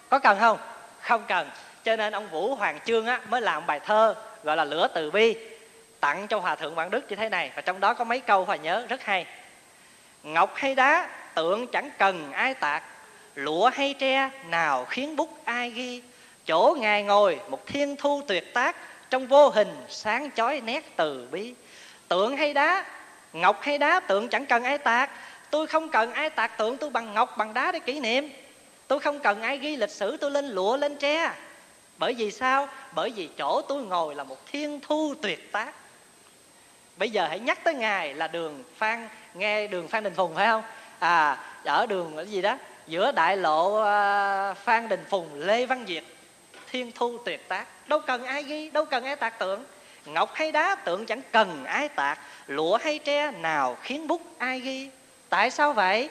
Có 0.08 0.18
cần 0.18 0.38
không? 0.40 0.58
Không 1.00 1.24
cần. 1.28 1.50
Cho 1.84 1.96
nên 1.96 2.12
ông 2.12 2.28
vũ 2.30 2.54
hoàng 2.54 2.78
chương 2.84 3.06
á, 3.06 3.20
mới 3.28 3.40
làm 3.40 3.66
bài 3.66 3.80
thơ 3.80 4.14
gọi 4.42 4.56
là 4.56 4.64
lửa 4.64 4.88
từ 4.94 5.10
bi 5.10 5.36
tặng 6.00 6.26
cho 6.28 6.38
hòa 6.38 6.54
thượng 6.54 6.78
quảng 6.78 6.90
đức 6.90 7.04
như 7.08 7.16
thế 7.16 7.28
này. 7.28 7.52
Và 7.56 7.62
trong 7.62 7.80
đó 7.80 7.94
có 7.94 8.04
mấy 8.04 8.20
câu 8.20 8.44
phải 8.44 8.58
nhớ 8.58 8.86
rất 8.88 9.04
hay. 9.04 9.26
Ngọc 10.22 10.52
hay 10.54 10.74
đá 10.74 11.08
tượng 11.34 11.66
chẳng 11.66 11.90
cần 11.98 12.32
ai 12.32 12.54
tạc 12.54 12.82
lụa 13.34 13.70
hay 13.74 13.94
tre 13.98 14.30
nào 14.46 14.84
khiến 14.84 15.16
bút 15.16 15.44
ai 15.44 15.70
ghi. 15.70 16.02
Chỗ 16.46 16.76
ngài 16.80 17.02
ngồi 17.02 17.40
một 17.48 17.66
thiên 17.66 17.96
thu 17.96 18.22
tuyệt 18.28 18.54
tác 18.54 18.76
trong 19.10 19.26
vô 19.26 19.48
hình 19.48 19.76
sáng 19.88 20.30
chói 20.30 20.60
nét 20.60 20.96
từ 20.96 21.28
bi. 21.30 21.54
Tượng 22.08 22.36
hay 22.36 22.54
đá 22.54 22.84
ngọc 23.32 23.62
hay 23.62 23.78
đá 23.78 24.00
tượng 24.00 24.28
chẳng 24.28 24.46
cần 24.46 24.64
ai 24.64 24.78
tạc. 24.78 25.10
Tôi 25.50 25.66
không 25.66 25.88
cần 25.88 26.12
ai 26.12 26.30
tạc 26.30 26.58
tượng, 26.58 26.76
tôi 26.76 26.90
bằng 26.90 27.14
ngọc, 27.14 27.36
bằng 27.36 27.54
đá 27.54 27.72
để 27.72 27.78
kỷ 27.78 28.00
niệm. 28.00 28.30
Tôi 28.86 29.00
không 29.00 29.20
cần 29.20 29.42
ai 29.42 29.58
ghi 29.58 29.76
lịch 29.76 29.90
sử, 29.90 30.16
tôi 30.16 30.30
lên 30.30 30.48
lụa, 30.48 30.76
lên 30.76 30.96
tre. 30.96 31.32
Bởi 31.98 32.14
vì 32.14 32.30
sao? 32.30 32.68
Bởi 32.94 33.10
vì 33.10 33.28
chỗ 33.38 33.62
tôi 33.68 33.82
ngồi 33.82 34.14
là 34.14 34.24
một 34.24 34.46
thiên 34.46 34.80
thu 34.80 35.14
tuyệt 35.22 35.52
tác. 35.52 35.72
Bây 36.96 37.10
giờ 37.10 37.26
hãy 37.28 37.38
nhắc 37.38 37.64
tới 37.64 37.74
ngài 37.74 38.14
là 38.14 38.28
đường 38.28 38.64
phan, 38.76 39.08
nghe 39.34 39.66
đường 39.66 39.88
phan 39.88 40.04
đình 40.04 40.14
phùng 40.14 40.34
phải 40.34 40.46
không? 40.46 40.62
À 40.98 41.38
ở 41.64 41.86
đường 41.86 42.12
cái 42.16 42.26
gì 42.26 42.42
đó? 42.42 42.58
Giữa 42.86 43.12
đại 43.12 43.36
lộ 43.36 43.82
à, 43.82 44.54
phan 44.54 44.88
đình 44.88 45.04
phùng, 45.08 45.28
lê 45.34 45.66
văn 45.66 45.84
việt 45.84 46.16
thiên 46.70 46.92
thu 46.92 47.18
tuyệt 47.24 47.48
tác. 47.48 47.88
Đâu 47.88 48.00
cần 48.00 48.24
ai 48.24 48.42
ghi, 48.42 48.70
đâu 48.70 48.84
cần 48.84 49.04
ai 49.04 49.16
tạc 49.16 49.38
tượng 49.38 49.64
ngọc 50.14 50.34
hay 50.34 50.52
đá 50.52 50.74
tượng 50.74 51.06
chẳng 51.06 51.22
cần 51.32 51.64
ai 51.64 51.88
tạc, 51.88 52.20
lụa 52.46 52.78
hay 52.82 52.98
tre 52.98 53.30
nào 53.30 53.76
khiến 53.82 54.06
bút 54.06 54.22
ai 54.38 54.60
ghi. 54.60 54.90
Tại 55.28 55.50
sao 55.50 55.72
vậy? 55.72 56.10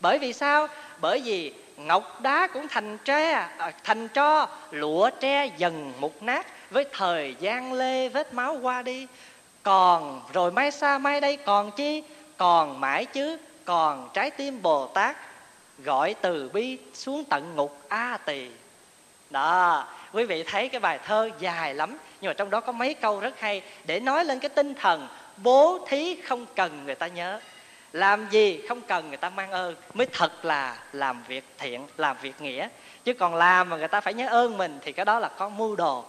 Bởi 0.00 0.18
vì 0.18 0.32
sao? 0.32 0.66
Bởi 1.00 1.20
vì 1.24 1.52
ngọc 1.76 2.20
đá 2.20 2.46
cũng 2.46 2.68
thành 2.68 2.98
tre 3.04 3.32
à, 3.32 3.72
thành 3.84 4.08
tro, 4.08 4.48
lụa 4.70 5.10
tre 5.20 5.46
dần 5.46 5.92
mục 5.98 6.22
nát, 6.22 6.46
với 6.70 6.84
thời 6.92 7.36
gian 7.40 7.72
lê 7.72 8.08
vết 8.08 8.34
máu 8.34 8.58
qua 8.62 8.82
đi. 8.82 9.06
Còn 9.62 10.22
rồi 10.32 10.52
mai 10.52 10.70
xa 10.70 10.98
mai 10.98 11.20
đây 11.20 11.36
còn 11.36 11.70
chi? 11.70 12.02
Còn 12.36 12.80
mãi 12.80 13.04
chứ, 13.04 13.38
còn 13.64 14.10
trái 14.14 14.30
tim 14.30 14.62
bồ 14.62 14.86
tát 14.86 15.16
gọi 15.84 16.14
từ 16.14 16.50
bi 16.52 16.78
xuống 16.94 17.24
tận 17.24 17.56
ngục 17.56 17.80
a 17.88 18.18
tỳ. 18.24 18.48
Đó, 19.30 19.86
quý 20.12 20.24
vị 20.24 20.42
thấy 20.42 20.68
cái 20.68 20.80
bài 20.80 20.98
thơ 21.04 21.30
dài 21.38 21.74
lắm 21.74 21.98
nhưng 22.20 22.28
mà 22.28 22.34
trong 22.34 22.50
đó 22.50 22.60
có 22.60 22.72
mấy 22.72 22.94
câu 22.94 23.20
rất 23.20 23.40
hay 23.40 23.62
để 23.84 24.00
nói 24.00 24.24
lên 24.24 24.38
cái 24.38 24.48
tinh 24.48 24.74
thần, 24.74 25.08
bố 25.36 25.86
thí 25.88 26.16
không 26.24 26.46
cần 26.54 26.84
người 26.84 26.94
ta 26.94 27.06
nhớ, 27.06 27.40
làm 27.92 28.28
gì 28.30 28.60
không 28.68 28.80
cần 28.80 29.08
người 29.08 29.16
ta 29.16 29.30
mang 29.30 29.50
ơn. 29.50 29.76
Mới 29.94 30.06
thật 30.12 30.44
là 30.44 30.78
làm 30.92 31.22
việc 31.28 31.44
thiện, 31.58 31.86
làm 31.96 32.16
việc 32.22 32.40
nghĩa. 32.40 32.68
Chứ 33.04 33.14
còn 33.14 33.34
làm 33.34 33.68
mà 33.68 33.76
người 33.76 33.88
ta 33.88 34.00
phải 34.00 34.14
nhớ 34.14 34.28
ơn 34.28 34.58
mình 34.58 34.78
thì 34.82 34.92
cái 34.92 35.04
đó 35.04 35.18
là 35.18 35.28
có 35.28 35.48
mưu 35.48 35.76
đồ. 35.76 36.04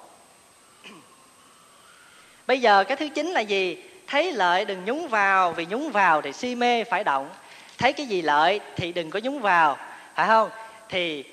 Bây 2.48 2.62
giờ 2.62 2.84
cái 2.84 2.98
thứ 2.98 3.08
chín 3.10 3.28
là 3.28 3.42
gì? 3.42 3.84
Thấy 4.08 4.32
lợi 4.32 4.66
đừng 4.66 4.86
nhúng 4.86 5.08
vào, 5.08 5.52
vì 5.52 5.66
nhúng 5.66 5.92
vào 5.92 6.22
thì 6.22 6.34
si 6.34 6.56
mê 6.56 6.84
phải 6.84 7.04
động. 7.04 7.30
Thấy 7.78 7.94
cái 7.94 8.06
gì 8.06 8.22
lợi 8.22 8.60
thì 8.76 8.92
đừng 8.92 9.10
có 9.10 9.20
nhúng 9.24 9.40
vào, 9.40 9.78
phải 10.16 10.28
không? 10.28 10.50
Thì 10.90 11.24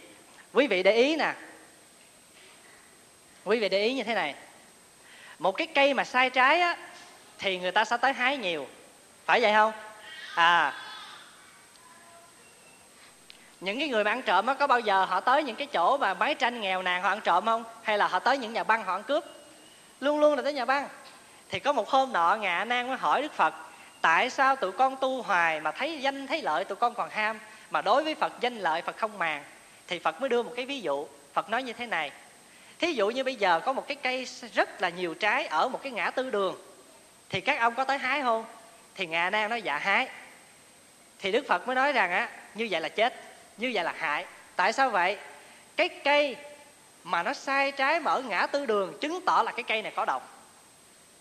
quý 0.53 0.67
vị 0.67 0.83
để 0.83 0.93
ý 0.93 1.17
nè. 1.17 1.35
Quý 3.45 3.59
vị 3.59 3.69
để 3.69 3.83
ý 3.83 3.95
như 3.95 4.03
thế 4.03 4.15
này 4.15 4.35
một 5.39 5.53
cái 5.53 5.67
cây 5.67 5.95
mà 5.95 6.05
sai 6.05 6.31
trái 6.31 6.61
á, 6.61 6.77
thì 7.39 7.59
người 7.59 7.73
ta 7.73 7.85
sẽ 7.85 7.97
tới 7.97 8.13
hái 8.13 8.37
nhiều. 8.37 8.67
Phải 9.25 9.41
vậy 9.41 9.53
không? 9.53 9.73
À. 10.35 10.73
Những 13.61 13.79
cái 13.79 13.89
người 13.89 14.05
mà 14.05 14.11
ăn 14.11 14.23
trộm 14.23 14.47
á, 14.47 14.55
có 14.55 14.67
bao 14.67 14.81
giờ 14.81 15.05
họ 15.05 15.21
tới 15.21 15.43
những 15.43 15.57
cái 15.57 15.67
chỗ 15.67 15.97
mà 15.97 16.15
máy 16.15 16.35
tranh 16.35 16.61
nghèo 16.61 16.83
nàn 16.83 17.03
họ 17.03 17.09
ăn 17.09 17.21
trộm 17.21 17.45
không? 17.45 17.65
Hay 17.83 17.99
là 17.99 18.09
họ 18.09 18.19
tới 18.19 18.39
những 18.39 18.53
nhà 18.53 18.65
băng 18.65 18.85
họ 18.85 18.93
ăn 18.93 19.03
cướp? 19.03 19.25
Luôn 20.01 20.21
luôn 20.21 20.37
là 20.37 20.43
tới 20.43 20.53
nhà 20.53 20.65
băng. 20.65 20.89
Thì 21.49 21.59
có 21.59 21.73
một 21.73 21.89
hôm 21.89 22.13
nọ 22.13 22.37
ngạ 22.41 22.65
nan 22.65 22.89
mới 22.89 22.97
hỏi 22.97 23.23
đức 23.23 23.33
phật, 23.33 23.55
tại 24.01 24.31
sao 24.31 24.57
tụi 24.57 24.73
con 24.73 24.97
tu 24.97 25.23
hoài 25.23 25.61
mà 25.61 25.73
thấy 25.73 25.99
danh 26.01 26.27
thấy 26.27 26.43
lợi 26.43 26.65
tụi 26.65 26.77
con 26.77 26.95
còn 26.95 27.11
ham, 27.11 27.39
mà 27.71 27.83
đối 27.83 28.05
với 28.05 28.15
phật 28.15 28.33
danh 28.41 28.59
lợi 28.59 28.83
phật 28.83 28.97
không 28.97 29.19
màng? 29.19 29.45
Thì 29.87 29.99
phật 29.99 30.21
mới 30.21 30.29
đưa 30.29 30.43
một 30.43 30.53
cái 30.57 30.67
ví 30.67 30.81
dụ. 30.81 31.07
Phật 31.33 31.51
nói 31.51 31.63
như 31.63 31.73
thế 31.73 31.87
này 31.87 32.11
thí 32.79 32.93
dụ 32.93 33.09
như 33.11 33.25
bây 33.25 33.35
giờ 33.35 33.61
có 33.61 33.73
một 33.73 33.89
cái 33.89 33.97
cây 34.03 34.27
rất 34.55 34.83
là 34.83 34.89
nhiều 34.89 35.15
trái 35.15 35.47
ở 35.47 35.69
một 35.69 35.83
cái 35.83 35.93
ngã 35.93 36.11
tư 36.11 36.31
đường, 36.31 36.57
thì 37.29 37.41
các 37.41 37.61
ông 37.61 37.75
có 37.75 37.85
tới 37.85 37.99
hái 37.99 38.23
không? 38.23 38.45
Thì 38.95 39.07
ngà 39.07 39.31
nan 39.31 39.51
nói 39.51 39.63
dạ 39.63 39.79
hái. 39.79 40.09
Thì 41.19 41.33
đức 41.33 41.47
phật 41.49 41.67
mới 41.67 41.77
nói 41.77 41.93
rằng 41.93 42.11
á, 42.11 42.29
như 42.55 42.69
vậy 42.71 42.81
là 42.81 42.89
chết, 42.89 43.15
như 43.57 43.71
vậy 43.75 43.85
là 43.85 43.95
hại. 43.99 44.27
Tại 44.57 44.73
sao 44.73 44.91
vậy? 44.91 45.19
Cái 45.77 45.89
cây 45.89 46.37
mà 47.05 47.23
nó 47.23 47.33
sai 47.33 47.73
trái 47.73 48.01
mà 48.01 48.11
ở 48.11 48.23
ngã 48.23 48.47
tư 48.47 48.67
đường 48.67 48.99
chứng 49.01 49.21
tỏ 49.27 49.43
là 49.47 49.53
cái 49.53 49.63
cây 49.63 49.83
này 49.83 49.93
có 49.97 50.05
độc. 50.05 50.33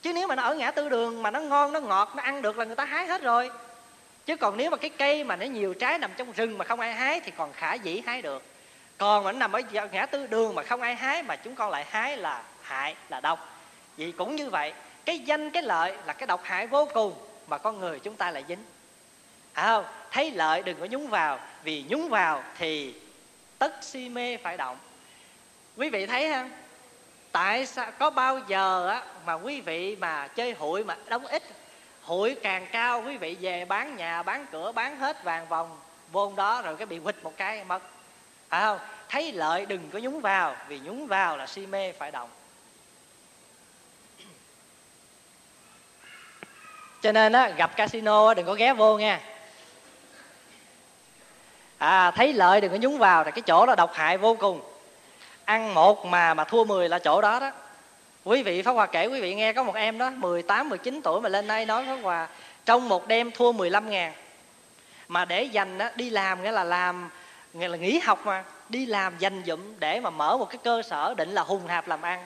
Chứ 0.01 0.14
nếu 0.14 0.28
mà 0.28 0.36
nó 0.36 0.43
ở 0.43 0.56
ngã 0.56 0.72
tư 0.72 0.89
đường 0.89 1.24
mà 1.24 1.32
nó 1.32 1.39
ngon, 1.39 1.74
nó 1.74 1.80
ngọt, 1.80 2.14
nó 2.16 2.24
ăn 2.24 2.41
được 2.41 2.58
là 2.58 2.66
người 2.66 2.76
ta 2.76 2.86
hái 2.86 3.08
hết 3.08 3.22
rồi. 3.22 3.51
Chứ 4.26 4.38
còn 4.38 4.58
nếu 4.58 4.70
mà 4.70 4.78
cái 4.78 4.89
cây 4.89 5.24
mà 5.24 5.36
nó 5.36 5.45
nhiều 5.45 5.74
trái 5.74 5.97
nằm 5.97 6.12
trong 6.18 6.32
rừng 6.32 6.58
mà 6.58 6.66
không 6.66 6.80
ai 6.80 6.93
hái 6.93 7.20
thì 7.20 7.32
còn 7.38 7.53
khả 7.53 7.74
dĩ 7.74 8.01
hái 8.06 8.22
được 8.22 8.43
còn 8.98 9.24
mà 9.24 9.32
nó 9.32 9.38
nằm 9.38 9.52
ở 9.52 9.62
ngã 9.91 10.06
tư 10.06 10.28
đường 10.28 10.56
mà 10.56 10.64
không 10.64 10.82
ai 10.82 10.96
hái, 10.96 11.24
mà 11.24 11.36
chúng 11.36 11.56
con 11.56 11.70
lại 11.70 11.86
hái 11.89 12.18
là 12.18 12.43
hại, 12.62 12.96
là 13.10 13.22
độc. 13.22 13.58
Vậy 13.98 14.14
cũng 14.18 14.36
như 14.36 14.50
vậy, 14.50 14.74
cái 15.06 15.20
danh, 15.20 15.50
cái 15.50 15.64
lợi 15.64 15.98
là 16.06 16.14
cái 16.14 16.28
độc 16.28 16.41
hại 16.43 16.68
vô 16.68 16.88
cùng 16.93 17.14
mà 17.48 17.58
con 17.58 17.80
người 17.80 18.00
chúng 18.00 18.16
ta 18.16 18.32
lại 18.32 18.43
dính. 18.48 18.64
À 19.54 19.64
không, 19.64 19.86
thấy 20.12 20.32
lợi 20.32 20.64
đừng 20.64 20.80
có 20.80 20.86
nhúng 20.86 21.08
vào, 21.08 21.39
vì 21.64 21.86
nhúng 21.89 22.10
vào 22.10 22.43
thì 22.58 22.96
tất 23.60 23.74
si 23.82 24.10
mê 24.10 24.38
phải 24.38 24.58
động. 24.58 24.78
Quý 25.78 25.89
vị 25.89 26.06
thấy 26.06 26.32
không 26.34 26.50
tại 27.32 27.66
sao, 27.66 27.91
có 28.00 28.10
bao 28.10 28.39
giờ 28.48 28.88
á 28.88 29.04
mà 29.26 29.34
quý 29.34 29.62
vị 29.62 29.96
mà 29.96 30.28
chơi 30.28 30.54
hụi 30.54 30.84
mà 30.84 30.98
đóng 31.08 31.28
ít, 31.28 31.43
hụi 32.02 32.36
càng 32.36 32.68
cao 32.72 33.04
quý 33.06 33.18
vị 33.18 33.38
về 33.41 33.66
bán 33.66 33.96
nhà, 33.96 34.24
bán 34.24 34.46
cửa, 34.52 34.72
bán 34.72 35.00
hết 35.00 35.24
vàng 35.24 35.48
vòng 35.48 35.80
vô 36.12 36.34
đó 36.36 36.62
rồi 36.62 36.76
cái 36.76 36.86
bị 36.86 37.00
quịch 37.00 37.24
một 37.24 37.34
cái 37.38 37.64
mất 37.64 37.82
phải 38.56 38.64
không? 38.64 38.80
Thấy 39.10 39.32
lợi 39.32 39.66
đừng 39.66 39.89
có 39.93 39.99
nhúng 39.99 40.22
vào 40.22 40.56
vì 40.68 40.80
nhúng 40.80 41.08
vào 41.08 41.38
là 41.38 41.47
si 41.47 41.66
mê 41.66 41.91
phải 41.91 42.12
động. 42.12 42.30
Cho 47.01 47.12
nên 47.12 47.34
á 47.34 47.49
gặp 47.49 47.76
casino 47.76 48.34
đừng 48.34 48.45
có 48.45 48.53
ghé 48.53 48.74
vô 48.74 48.97
nha 48.97 49.22
à 51.78 52.12
thấy 52.12 52.34
lợi 52.34 52.62
đừng 52.62 52.72
có 52.72 52.78
nhúng 52.78 52.97
vào 52.97 53.24
là 53.24 53.32
cái 53.32 53.41
chỗ 53.41 53.66
đó 53.66 53.76
độc 53.76 53.93
hại 53.93 54.18
vô 54.18 54.36
cùng. 54.39 54.62
Ăn 55.45 55.74
một 55.74 56.06
mà 56.06 56.34
mà 56.34 56.43
thua 56.43 56.64
10 56.64 56.89
là 56.89 56.99
chỗ 56.99 57.22
đó 57.22 57.39
đó. 57.39 57.51
Quý 58.24 58.43
vị 58.43 58.62
Pháp 58.62 58.72
Hòa 58.72 58.86
kể 58.86 59.06
quý 59.06 59.22
vị 59.22 59.36
nghe 59.36 59.53
có 59.53 59.64
một 59.64 59.76
em 59.76 59.97
đó 59.97 60.10
18, 60.10 60.70
19 60.70 61.01
tuổi 61.03 61.22
mà 61.22 61.30
lên 61.30 61.47
đây 61.47 61.66
nói 61.66 61.86
Pháp 61.86 61.99
Hòa 62.03 62.28
trong 62.66 62.89
một 62.89 63.08
đêm 63.08 63.32
thua 63.32 63.51
15 63.51 63.89
ngàn 63.89 64.14
mà 65.08 65.26
để 65.26 65.43
dành 65.43 65.78
đó, 65.78 65.89
đi 65.95 66.10
làm 66.10 66.43
nghĩa 66.43 66.51
là 66.51 66.64
làm 66.64 67.10
nghĩa 67.56 67.68
là 67.68 67.78
nghỉ 67.78 67.99
học 67.99 68.26
mà 68.26 68.43
đi 68.70 68.86
làm 68.86 69.14
dành 69.20 69.43
dụm 69.45 69.60
để 69.80 69.99
mà 69.99 70.10
mở 70.10 70.38
một 70.38 70.45
cái 70.49 70.58
cơ 70.64 70.82
sở 70.82 71.14
định 71.18 71.30
là 71.30 71.41
hùng 71.41 71.68
hạp 71.68 71.88
làm 71.88 72.01
ăn. 72.01 72.26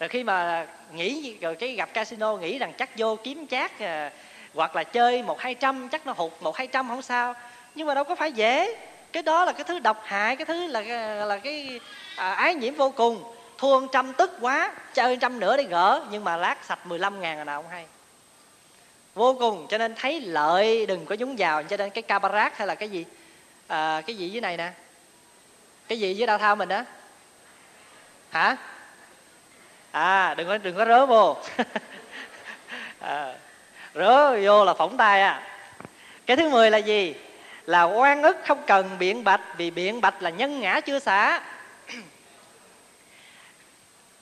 Rồi 0.00 0.08
khi 0.08 0.24
mà 0.24 0.66
nghĩ 0.92 1.36
rồi 1.40 1.54
cái 1.54 1.72
gặp 1.72 1.94
casino 1.94 2.36
nghĩ 2.36 2.58
rằng 2.58 2.72
chắc 2.78 2.90
vô 2.96 3.16
kiếm 3.24 3.46
chát 3.46 3.78
à, 3.78 4.12
hoặc 4.54 4.76
là 4.76 4.84
chơi 4.84 5.22
một 5.22 5.40
hai 5.40 5.54
trăm 5.54 5.88
chắc 5.88 6.06
nó 6.06 6.14
hụt 6.16 6.32
một 6.40 6.56
hai 6.56 6.66
trăm 6.66 6.88
không 6.88 7.02
sao. 7.02 7.34
Nhưng 7.74 7.86
mà 7.86 7.94
đâu 7.94 8.04
có 8.04 8.14
phải 8.14 8.32
dễ. 8.32 8.76
Cái 9.12 9.22
đó 9.22 9.44
là 9.44 9.52
cái 9.52 9.64
thứ 9.64 9.78
độc 9.78 10.02
hại 10.04 10.36
cái 10.36 10.44
thứ 10.44 10.66
là 10.66 10.82
ờ, 10.88 11.26
là 11.26 11.36
cái 11.38 11.80
à, 12.16 12.32
ái 12.32 12.54
nhiễm 12.54 12.74
vô 12.74 12.90
cùng. 12.90 13.24
Thua 13.58 13.86
trăm 13.92 14.12
tức 14.12 14.30
quá 14.40 14.72
chơi 14.94 15.16
trăm 15.16 15.40
nữa 15.40 15.56
để 15.56 15.62
gỡ 15.62 16.04
nhưng 16.10 16.24
mà 16.24 16.36
lát 16.36 16.64
sạch 16.64 16.86
15 16.86 17.20
ngàn 17.20 17.38
là 17.38 17.44
nào 17.44 17.62
không 17.62 17.70
hay. 17.70 17.86
Vô 19.14 19.36
cùng 19.40 19.66
cho 19.70 19.78
nên 19.78 19.94
thấy 19.94 20.20
lợi 20.20 20.86
đừng 20.86 21.06
có 21.06 21.16
nhúng 21.18 21.36
vào 21.38 21.62
cho 21.62 21.76
nên 21.76 21.90
cái 21.90 22.02
cabaret 22.02 22.52
hay 22.56 22.66
là 22.66 22.74
cái 22.74 22.88
gì 22.88 23.04
à, 23.70 24.02
cái 24.06 24.16
gì 24.16 24.30
dưới 24.30 24.40
này 24.40 24.56
nè? 24.56 24.72
Cái 25.88 26.00
gì 26.00 26.14
dưới 26.14 26.26
đau 26.26 26.38
thao 26.38 26.56
mình 26.56 26.68
đó 26.68 26.82
hả? 28.30 28.56
À 29.90 30.34
đừng 30.34 30.48
có 30.48 30.58
đừng 30.58 30.76
có 30.76 30.84
rớ 30.84 31.06
vô. 31.06 31.36
À, 33.00 33.34
rớ 33.94 34.40
vô 34.42 34.64
là 34.64 34.74
phỏng 34.74 34.96
tay 34.96 35.20
à. 35.20 35.42
Cái 36.26 36.36
thứ 36.36 36.48
mười 36.48 36.70
là 36.70 36.78
gì? 36.78 37.14
Là 37.66 37.82
oan 37.82 38.22
ức 38.22 38.36
không 38.44 38.62
cần 38.66 38.98
biện 38.98 39.24
bạch 39.24 39.40
vì 39.56 39.70
biện 39.70 40.00
bạch 40.00 40.22
là 40.22 40.30
nhân 40.30 40.60
ngã 40.60 40.80
chưa 40.80 40.98
xả. 40.98 41.42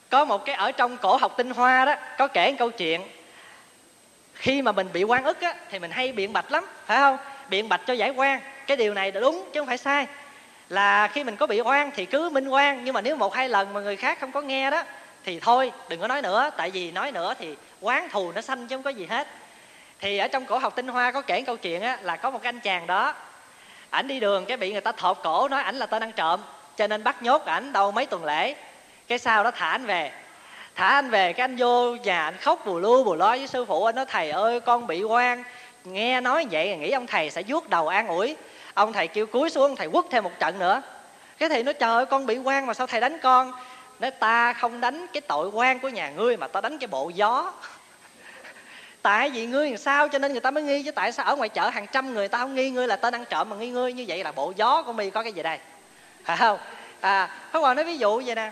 Có 0.09 0.25
một 0.25 0.45
cái 0.45 0.55
ở 0.55 0.71
trong 0.71 0.97
cổ 0.97 1.17
học 1.17 1.33
tinh 1.37 1.49
hoa 1.49 1.85
đó 1.85 1.95
có 2.17 2.27
kể 2.27 2.51
một 2.51 2.55
câu 2.59 2.71
chuyện. 2.71 3.01
Khi 4.33 4.61
mà 4.61 4.71
mình 4.71 4.89
bị 4.93 5.03
oan 5.03 5.23
ức 5.23 5.41
á, 5.41 5.55
thì 5.69 5.79
mình 5.79 5.91
hay 5.91 6.11
biện 6.11 6.33
bạch 6.33 6.51
lắm 6.51 6.65
phải 6.85 6.97
không? 6.97 7.17
Biện 7.49 7.69
bạch 7.69 7.81
cho 7.85 7.93
giải 7.93 8.09
quan. 8.09 8.39
Cái 8.67 8.77
điều 8.77 8.93
này 8.93 9.11
là 9.11 9.19
đúng 9.19 9.49
chứ 9.53 9.59
không 9.59 9.67
phải 9.67 9.77
sai. 9.77 10.07
Là 10.69 11.07
khi 11.07 11.23
mình 11.23 11.35
có 11.35 11.47
bị 11.47 11.61
oan 11.61 11.91
thì 11.95 12.05
cứ 12.05 12.29
minh 12.29 12.47
oan, 12.47 12.83
nhưng 12.83 12.93
mà 12.93 13.01
nếu 13.01 13.15
một 13.15 13.33
hai 13.35 13.49
lần 13.49 13.73
mà 13.73 13.79
người 13.79 13.95
khác 13.95 14.17
không 14.21 14.31
có 14.31 14.41
nghe 14.41 14.71
đó, 14.71 14.83
thì 15.25 15.39
thôi, 15.39 15.71
đừng 15.89 16.01
có 16.01 16.07
nói 16.07 16.21
nữa. 16.21 16.49
Tại 16.57 16.71
vì 16.71 16.91
nói 16.91 17.11
nữa 17.11 17.33
thì 17.39 17.55
quán 17.81 18.09
thù 18.09 18.31
nó 18.31 18.41
xanh 18.41 18.67
chứ 18.67 18.75
không 18.75 18.83
có 18.83 18.89
gì 18.89 19.05
hết. 19.05 19.27
Thì 19.99 20.17
ở 20.17 20.27
trong 20.27 20.45
cổ 20.45 20.57
học 20.57 20.75
tinh 20.75 20.87
hoa 20.87 21.11
có 21.11 21.21
kể 21.21 21.41
câu 21.41 21.57
chuyện 21.57 21.81
á, 21.81 21.97
là 22.01 22.15
có 22.15 22.29
một 22.29 22.43
anh 22.43 22.59
chàng 22.59 22.87
đó, 22.87 23.13
ảnh 23.89 24.07
đi 24.07 24.19
đường 24.19 24.45
cái 24.45 24.57
bị 24.57 24.71
người 24.71 24.81
ta 24.81 24.91
thọt 24.91 25.17
cổ, 25.23 25.47
nói 25.47 25.63
ảnh 25.63 25.75
là 25.75 25.85
tên 25.85 26.03
ăn 26.03 26.11
trộm, 26.11 26.39
cho 26.77 26.87
nên 26.87 27.03
bắt 27.03 27.23
nhốt 27.23 27.45
ảnh 27.45 27.73
đâu 27.73 27.91
mấy 27.91 28.05
tuần 28.05 28.25
lễ. 28.25 28.55
Cái 29.07 29.19
sau 29.19 29.43
đó 29.43 29.51
thả 29.51 29.69
anh 29.69 29.85
về. 29.85 30.11
Thả 30.75 30.87
anh 30.87 31.09
về, 31.09 31.33
cái 31.33 31.43
anh 31.43 31.55
vô 31.55 31.95
nhà 31.95 32.23
anh 32.23 32.37
khóc, 32.37 32.65
bù 32.65 32.79
lu, 32.79 33.03
bù 33.03 33.15
lo 33.15 33.29
với 33.29 33.47
sư 33.47 33.65
phụ, 33.65 33.85
anh 33.85 33.95
nói, 33.95 34.05
thầy 34.05 34.29
ơi, 34.29 34.59
con 34.59 34.87
bị 34.87 35.03
quan 35.03 35.43
nghe 35.93 36.21
nói 36.21 36.45
vậy, 36.51 36.77
nghĩ 36.77 36.91
ông 36.91 37.07
thầy 37.07 37.29
sẽ 37.29 37.43
vuốt 37.47 37.69
đầu 37.69 37.87
an 37.87 38.07
ủi. 38.07 38.35
Ông 38.73 38.93
thầy 38.93 39.07
kêu 39.07 39.25
cúi 39.25 39.49
xuống 39.49 39.63
ông 39.63 39.75
thầy 39.75 39.89
quất 39.89 40.05
thêm 40.09 40.23
một 40.23 40.31
trận 40.39 40.59
nữa. 40.59 40.81
Cái 41.37 41.49
thầy 41.49 41.63
nói, 41.63 41.73
trời 41.73 41.89
ơi, 41.89 42.05
con 42.05 42.25
bị 42.25 42.37
quan 42.37 42.65
mà 42.65 42.73
sao 42.73 42.87
thầy 42.87 43.01
đánh 43.01 43.19
con? 43.19 43.51
Nói, 43.99 44.11
ta 44.11 44.53
không 44.53 44.81
đánh 44.81 45.05
cái 45.13 45.21
tội 45.21 45.49
quan 45.49 45.79
của 45.79 45.89
nhà 45.89 46.09
ngươi 46.09 46.37
mà 46.37 46.47
ta 46.47 46.61
đánh 46.61 46.77
cái 46.77 46.87
bộ 46.87 47.09
gió. 47.09 47.53
Tại 49.01 49.29
vì 49.29 49.45
ngươi 49.45 49.69
làm 49.69 49.77
sao 49.77 50.07
cho 50.07 50.19
nên 50.19 50.31
người 50.31 50.41
ta 50.41 50.51
mới 50.51 50.63
nghi, 50.63 50.83
chứ 50.83 50.91
tại 50.91 51.11
sao 51.11 51.25
ở 51.25 51.35
ngoài 51.35 51.49
chợ 51.49 51.69
hàng 51.69 51.85
trăm 51.91 52.13
người 52.13 52.27
ta 52.27 52.37
không 52.37 52.55
nghi 52.55 52.69
ngươi 52.69 52.87
là 52.87 52.95
tên 52.95 53.15
ăn 53.15 53.25
trộm 53.29 53.49
mà 53.49 53.55
nghi 53.55 53.69
ngươi 53.69 53.93
như 53.93 54.05
vậy 54.07 54.23
là 54.23 54.31
bộ 54.31 54.53
gió 54.55 54.83
của 54.83 54.93
mi 54.93 55.09
có 55.09 55.23
cái 55.23 55.33
gì 55.33 55.43
đây? 55.43 55.59
Phải 56.23 56.37
không? 56.37 56.59
À 56.99 57.29
Pháp 57.51 57.59
Hòa 57.59 57.73
nói 57.73 57.85
ví 57.85 57.97
dụ 57.97 58.21
vậy 58.25 58.35
nè. 58.35 58.51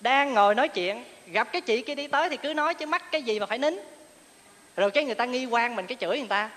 Đang 0.00 0.34
ngồi 0.34 0.54
nói 0.54 0.68
chuyện, 0.68 1.04
gặp 1.26 1.48
cái 1.52 1.60
chị 1.60 1.82
kia 1.82 1.94
đi 1.94 2.06
tới 2.06 2.28
thì 2.28 2.36
cứ 2.36 2.54
nói, 2.54 2.74
chứ 2.74 2.86
mắc 2.86 3.12
cái 3.12 3.22
gì 3.22 3.40
mà 3.40 3.46
phải 3.46 3.58
nín? 3.58 3.80
Rồi 4.76 4.90
cái 4.90 5.04
người 5.04 5.14
ta 5.14 5.24
nghi 5.24 5.46
quan 5.46 5.76
mình, 5.76 5.86
cái 5.86 5.96
chửi 6.00 6.18
người 6.18 6.28
ta 6.28 6.50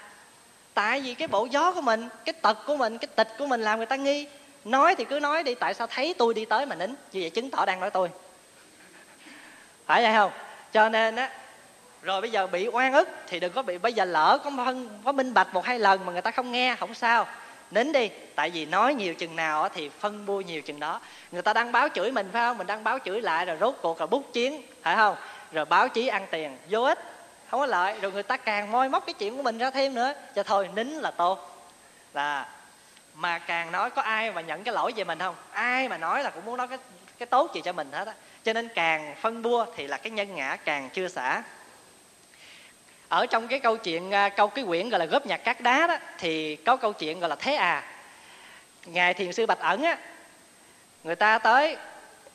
tại 0.74 1.01
vì 1.01 1.13
cái 1.13 1.28
bộ 1.28 1.47
gió 1.51 1.71
của 1.71 1.82
mình, 1.82 2.09
cái 2.26 2.34
tật 2.34 2.57
của 2.65 2.78
mình, 2.78 2.97
cái 2.97 3.07
tịch 3.15 3.30
của 3.38 3.45
mình 3.45 3.61
làm 3.61 3.78
người 3.78 3.86
ta 3.86 3.95
nghi. 3.95 4.28
Nói 4.65 4.95
thì 4.95 5.05
cứ 5.05 5.19
nói 5.19 5.43
đi, 5.43 5.55
tại 5.55 5.74
sao 5.74 5.88
thấy 5.88 6.15
tôi 6.17 6.34
đi 6.34 6.45
tới 6.45 6.65
mà 6.65 6.76
nín? 6.76 6.89
Như 6.89 7.21
vậy 7.21 7.30
chứng 7.30 7.49
tỏ 7.49 7.65
đang 7.65 7.80
nói 7.80 7.89
tôi. 7.89 8.09
Phải 9.86 10.03
vậy 10.03 10.13
không? 10.13 10.32
Cho 10.74 10.89
nên 10.89 11.15
á, 11.15 11.30
rồi 12.01 12.21
bây 12.21 12.32
giờ 12.32 12.47
bị 12.47 12.67
oan 12.67 12.93
ức 12.93 13.09
thì 13.28 13.39
đừng 13.39 13.53
có 13.53 13.61
bị, 13.61 13.78
bây 13.78 13.93
giờ 13.93 14.05
lỡ 14.05 14.38
có 14.43 14.51
phân, 14.65 14.99
có 15.05 15.11
minh 15.11 15.34
bạch 15.34 15.53
một 15.53 15.65
hai 15.65 15.80
lần 15.80 16.05
mà 16.05 16.11
người 16.11 16.21
ta 16.21 16.32
không 16.32 16.51
nghe, 16.51 16.76
không 16.80 16.93
sao. 16.93 17.28
Nín 17.71 17.91
đi, 17.91 18.09
tại 18.36 18.49
vì 18.49 18.65
nói 18.65 18.93
nhiều 18.93 19.13
chừng 19.15 19.36
nào 19.36 19.69
thì 19.69 19.89
phân 19.99 20.26
bua 20.26 20.41
nhiều 20.41 20.61
chừng 20.61 20.80
đó. 20.80 21.01
Người 21.32 21.41
ta 21.41 21.53
đang 21.53 21.71
báo 21.71 21.88
chửi 21.89 22.11
mình, 22.11 22.30
phải 22.34 22.41
không? 22.41 22.57
Mình 22.57 22.67
đang 22.67 22.84
báo 22.84 22.99
chửi 23.05 23.21
lại 23.21 23.45
rồi 23.45 23.57
rốt 23.59 23.76
cuộc 23.82 23.99
là 23.99 24.05
bút 24.05 24.34
chiến 24.34 24.61
phải 24.82 24.95
không? 24.95 25.15
Rồi 25.51 25.65
báo 25.65 25.89
chí 25.89 26.07
ăn 26.07 26.28
tiền, 26.32 26.57
vô 26.69 26.84
ích 26.84 26.99
không 27.54 27.60
có 27.60 27.66
lợi, 27.66 27.95
rồi 28.01 28.12
người 28.12 28.24
ta 28.24 28.38
càng 28.38 28.72
moi 28.72 28.89
móc 28.89 29.06
cái 29.06 29.14
chuyện 29.14 29.38
của 29.38 29.43
mình 29.43 29.58
ra 29.58 29.72
thêm 29.72 29.93
nữa. 29.93 30.14
Cho 30.36 30.43
thôi, 30.43 30.70
nín 30.76 30.88
là 30.88 31.12
tốt. 31.12 31.68
Là 32.14 32.47
mà 33.16 33.39
càng 33.39 33.72
nói 33.72 33.89
có 33.89 34.01
ai 34.01 34.32
mà 34.32 34.41
nhận 34.41 34.64
cái 34.64 34.74
lỗi 34.74 34.93
về 34.95 35.04
mình 35.04 35.20
không? 35.20 35.36
Ai 35.51 35.89
mà 35.89 35.97
nói 35.97 36.24
là 36.24 36.30
cũng 36.30 36.45
muốn 36.45 36.58
nói 36.58 36.68
cái 36.68 36.78
cái 37.18 37.28
tốt 37.28 37.51
gì 37.54 37.62
cho 37.62 37.74
mình 37.74 37.91
hết 37.91 38.08
á. 38.08 38.14
Cho 38.43 38.54
nên 38.54 38.70
càng 38.76 39.16
phân 39.22 39.41
bua 39.41 39.66
thì 39.76 39.88
là 39.88 39.97
cái 39.97 40.12
nhân 40.12 40.36
ngã 40.36 40.58
càng 40.66 40.89
chưa 40.93 41.08
xả. 41.08 41.43
Ở 43.10 43.26
trong 43.26 43.47
cái 43.47 43.60
câu 43.60 43.78
chuyện 43.78 44.12
à, 44.12 44.30
câu 44.30 44.47
cái 44.47 44.66
quyển 44.66 44.89
gọi 44.89 44.99
là 44.99 45.06
góp 45.06 45.26
nhặt 45.26 45.43
cát 45.43 45.62
đá 45.62 45.88
đó, 45.88 45.97
thì 46.18 46.56
có 46.56 46.78
câu 46.78 46.93
chuyện 46.93 47.20
gọi 47.20 47.30
là 47.30 47.36
thế 47.36 47.56
à. 47.56 47.84
Ngài 48.86 49.14
thiền 49.14 49.34
sư 49.34 49.45
bạch 49.45 49.60
ẩn 49.60 49.84
á, 49.84 49.97
người 51.04 51.16
ta 51.16 51.39
tới, 51.39 51.78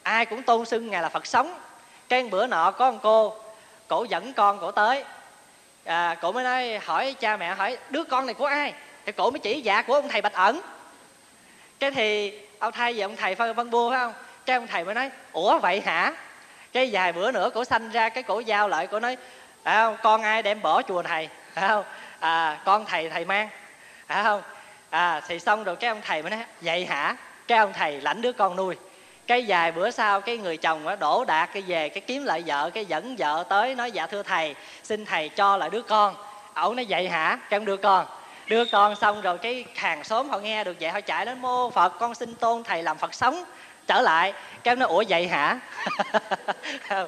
ai 0.02 0.26
cũng 0.26 0.42
tôn 0.42 0.66
xưng 0.66 0.90
ngài 0.90 1.02
là 1.02 1.08
phật 1.08 1.26
sống. 1.26 1.60
Cái 2.08 2.22
bữa 2.22 2.46
nọ 2.46 2.70
có 2.70 2.90
một 2.90 2.98
cô 3.02 3.47
cổ 3.88 4.04
dẫn 4.04 4.32
con 4.32 4.58
cổ 4.60 4.70
tới. 4.70 5.04
À, 5.84 6.16
cổ 6.20 6.32
mới 6.32 6.44
nói 6.44 6.78
hỏi 6.84 7.14
cha 7.20 7.36
mẹ 7.36 7.54
hỏi 7.54 7.78
đứa 7.90 8.04
con 8.04 8.26
này 8.26 8.34
của 8.34 8.46
ai? 8.46 8.72
Thì 9.06 9.12
cổ 9.12 9.30
mới 9.30 9.38
chỉ 9.38 9.60
dạ 9.60 9.82
của 9.82 9.94
ông 9.94 10.08
thầy 10.08 10.22
bạch 10.22 10.32
ẩn. 10.32 10.60
Cái 11.78 11.90
thì 11.90 12.38
ông 12.58 12.72
thay 12.72 12.94
về 12.94 13.00
ông 13.00 13.16
thầy 13.16 13.34
phân 13.34 13.54
văn 13.54 13.70
bua 13.70 13.90
phải 13.90 13.98
không? 13.98 14.12
Cái 14.46 14.56
ông 14.56 14.66
thầy 14.66 14.84
mới 14.84 14.94
nói 14.94 15.10
ủa 15.32 15.58
vậy 15.58 15.82
hả? 15.86 16.12
Cái 16.72 16.88
vài 16.92 17.12
bữa 17.12 17.32
nữa 17.32 17.50
cổ 17.54 17.64
sanh 17.64 17.90
ra 17.90 18.08
cái 18.08 18.22
cổ 18.22 18.40
giao 18.40 18.68
lại 18.68 18.86
cổ 18.86 19.00
nói 19.00 19.16
à, 19.62 19.84
không? 19.84 19.96
Con 20.02 20.22
ai 20.22 20.42
đem 20.42 20.62
bỏ 20.62 20.82
chùa 20.82 21.02
thầy? 21.02 21.28
Phải 21.54 21.68
không? 21.68 21.84
À, 22.20 22.60
con 22.64 22.84
thầy 22.86 23.10
thầy 23.10 23.24
mang. 23.24 23.48
Phải 24.06 24.24
không? 24.24 24.42
À 24.90 25.20
thì 25.28 25.38
xong 25.38 25.64
rồi 25.64 25.76
cái 25.76 25.88
ông 25.88 26.00
thầy 26.04 26.22
mới 26.22 26.30
nói 26.30 26.44
vậy 26.60 26.86
hả? 26.86 27.16
Cái 27.46 27.58
ông 27.58 27.72
thầy 27.72 28.00
lãnh 28.00 28.22
đứa 28.22 28.32
con 28.32 28.56
nuôi 28.56 28.76
cái 29.28 29.44
vài 29.48 29.72
bữa 29.72 29.90
sau, 29.90 30.20
cái 30.20 30.36
người 30.36 30.56
chồng 30.56 30.84
đó 30.84 30.96
đổ 30.96 31.24
đạt 31.24 31.50
cái 31.52 31.62
về, 31.66 31.88
cái 31.88 32.00
kiếm 32.00 32.24
lại 32.24 32.42
vợ, 32.46 32.70
cái 32.74 32.84
dẫn 32.84 33.16
vợ 33.18 33.44
tới, 33.48 33.74
nói 33.74 33.92
dạ 33.92 34.06
thưa 34.06 34.22
thầy, 34.22 34.54
xin 34.82 35.04
thầy 35.04 35.28
cho 35.28 35.56
lại 35.56 35.70
đứa 35.70 35.82
con. 35.82 36.14
Ổng 36.54 36.76
nói, 36.76 36.86
vậy 36.88 37.08
hả? 37.08 37.38
Cái 37.50 37.58
ông 37.58 37.64
đưa 37.64 37.76
con. 37.76 38.06
Đưa 38.46 38.64
con 38.64 38.96
xong 38.96 39.20
rồi 39.20 39.38
cái 39.38 39.64
hàng 39.76 40.04
xóm 40.04 40.28
họ 40.28 40.38
nghe 40.38 40.64
được 40.64 40.76
vậy, 40.80 40.90
họ 40.90 41.00
chạy 41.00 41.24
đến, 41.24 41.40
mô 41.40 41.70
phật, 41.70 41.88
con 41.98 42.14
xin 42.14 42.34
tôn 42.34 42.64
thầy 42.64 42.82
làm 42.82 42.98
phật 42.98 43.14
sống, 43.14 43.44
trở 43.86 44.00
lại. 44.00 44.32
Cái 44.62 44.72
ông 44.72 44.78
nói, 44.78 44.88
ủa 44.88 45.04
vậy 45.08 45.28
hả? 45.28 45.58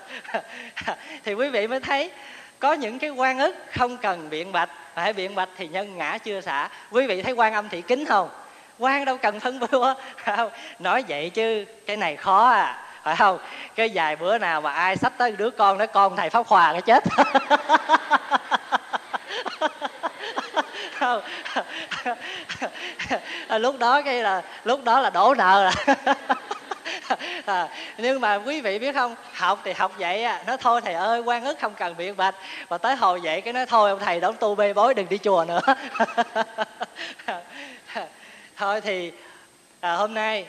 Thì 1.25 1.35
quý 1.35 1.49
vị 1.49 1.67
mới 1.67 1.81
thấy 1.81 2.11
có 2.59 2.73
những 2.73 2.99
cái 2.99 3.11
quan 3.11 3.39
ức 3.39 3.57
không 3.79 3.97
cần 3.97 4.31
biện 4.31 4.53
bạch. 4.53 4.71
Phải 4.95 5.13
biện 5.13 5.35
bạch 5.35 5.49
thì 5.57 5.69
nhân 5.69 5.97
ngã 5.97 6.19
chưa 6.19 6.41
xả. 6.41 6.69
Quý 6.91 7.07
vị 7.07 7.23
thấy 7.23 7.33
quan 7.33 7.53
âm 7.53 7.69
thị 7.69 7.83
kính 7.83 8.05
không? 8.05 8.29
Quan 8.81 9.05
đâu 9.05 9.17
cần 9.17 9.41
phân 9.41 9.61
bua 9.61 9.95
không? 10.25 10.51
Nói 10.79 11.05
vậy 11.09 11.31
chứ 11.31 11.65
cái 11.87 11.97
này 11.97 12.17
khó 12.17 12.51
à. 12.51 12.77
Phải 13.03 13.17
không? 13.17 13.39
Cái 13.75 13.91
vài 13.95 14.17
bữa 14.17 14.39
nào 14.39 14.61
mà 14.61 14.73
ai 14.73 14.97
sách 14.97 15.13
tới 15.19 15.33
đứa 15.33 15.51
con 15.51 15.79
nói 15.79 15.87
con 15.87 16.17
thầy 16.17 16.31
pháp 16.31 16.47
hòa 16.47 16.73
nó 16.73 16.81
chết. 16.81 17.05
Không? 20.99 21.23
Lúc 23.61 23.79
đó 23.79 24.03
cái 24.03 24.23
là 24.23 24.43
lúc 24.65 24.85
đó 24.85 25.01
là 25.01 25.11
đổ 25.11 25.35
nợ 25.35 25.63
rồi 25.63 25.97
à. 25.97 26.17
à, 27.47 27.69
nhưng 27.99 28.21
mà 28.21 28.35
quý 28.35 28.61
vị 28.61 28.79
biết 28.79 28.95
không? 28.95 29.15
Học 29.35 29.61
thì 29.65 29.73
học 29.73 29.93
vậy 29.99 30.25
à. 30.25 30.43
Nó 30.47 30.57
thôi 30.57 30.81
thầy 30.81 30.95
ơi 30.95 31.21
quan 31.21 31.45
ức 31.45 31.59
không 31.61 31.75
cần 31.75 31.97
biện 31.97 32.17
bạch. 32.17 32.35
Và 32.69 32.79
tới 32.79 32.97
hồi 32.97 33.21
vậy 33.23 33.41
cái 33.41 33.53
nói 33.53 33.67
thôi 33.67 33.91
ông 33.91 33.99
thầy 33.99 34.21
đóng 34.21 34.37
tu 34.41 34.55
bê 34.55 34.73
bối 34.73 34.95
đừng 34.95 35.09
đi 35.09 35.19
chùa 35.19 35.45
nữa 35.49 35.61
thôi 38.61 38.81
thì 38.81 39.13
à, 39.81 39.95
hôm 39.95 40.15
nay 40.15 40.47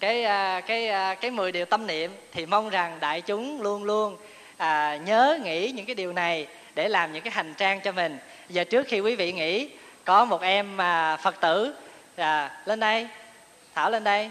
cái 0.00 0.24
à, 0.24 0.60
cái 0.60 0.88
à, 0.88 1.14
cái 1.14 1.30
mười 1.30 1.52
điều 1.52 1.64
tâm 1.64 1.86
niệm 1.86 2.10
thì 2.32 2.46
mong 2.46 2.70
rằng 2.70 2.98
đại 3.00 3.20
chúng 3.20 3.62
luôn 3.62 3.84
luôn 3.84 4.16
à, 4.56 4.96
nhớ 4.96 5.38
nghĩ 5.42 5.70
những 5.70 5.86
cái 5.86 5.94
điều 5.94 6.12
này 6.12 6.46
để 6.74 6.88
làm 6.88 7.12
những 7.12 7.22
cái 7.22 7.30
hành 7.30 7.54
trang 7.54 7.80
cho 7.80 7.92
mình. 7.92 8.18
Giờ 8.48 8.64
trước 8.64 8.86
khi 8.88 9.00
quý 9.00 9.16
vị 9.16 9.32
nghĩ 9.32 9.68
có 10.04 10.24
một 10.24 10.42
em 10.42 10.80
à, 10.80 11.16
phật 11.16 11.40
tử 11.40 11.74
à, 12.16 12.60
lên 12.64 12.80
đây 12.80 13.08
thảo 13.74 13.90
lên 13.90 14.04
đây 14.04 14.30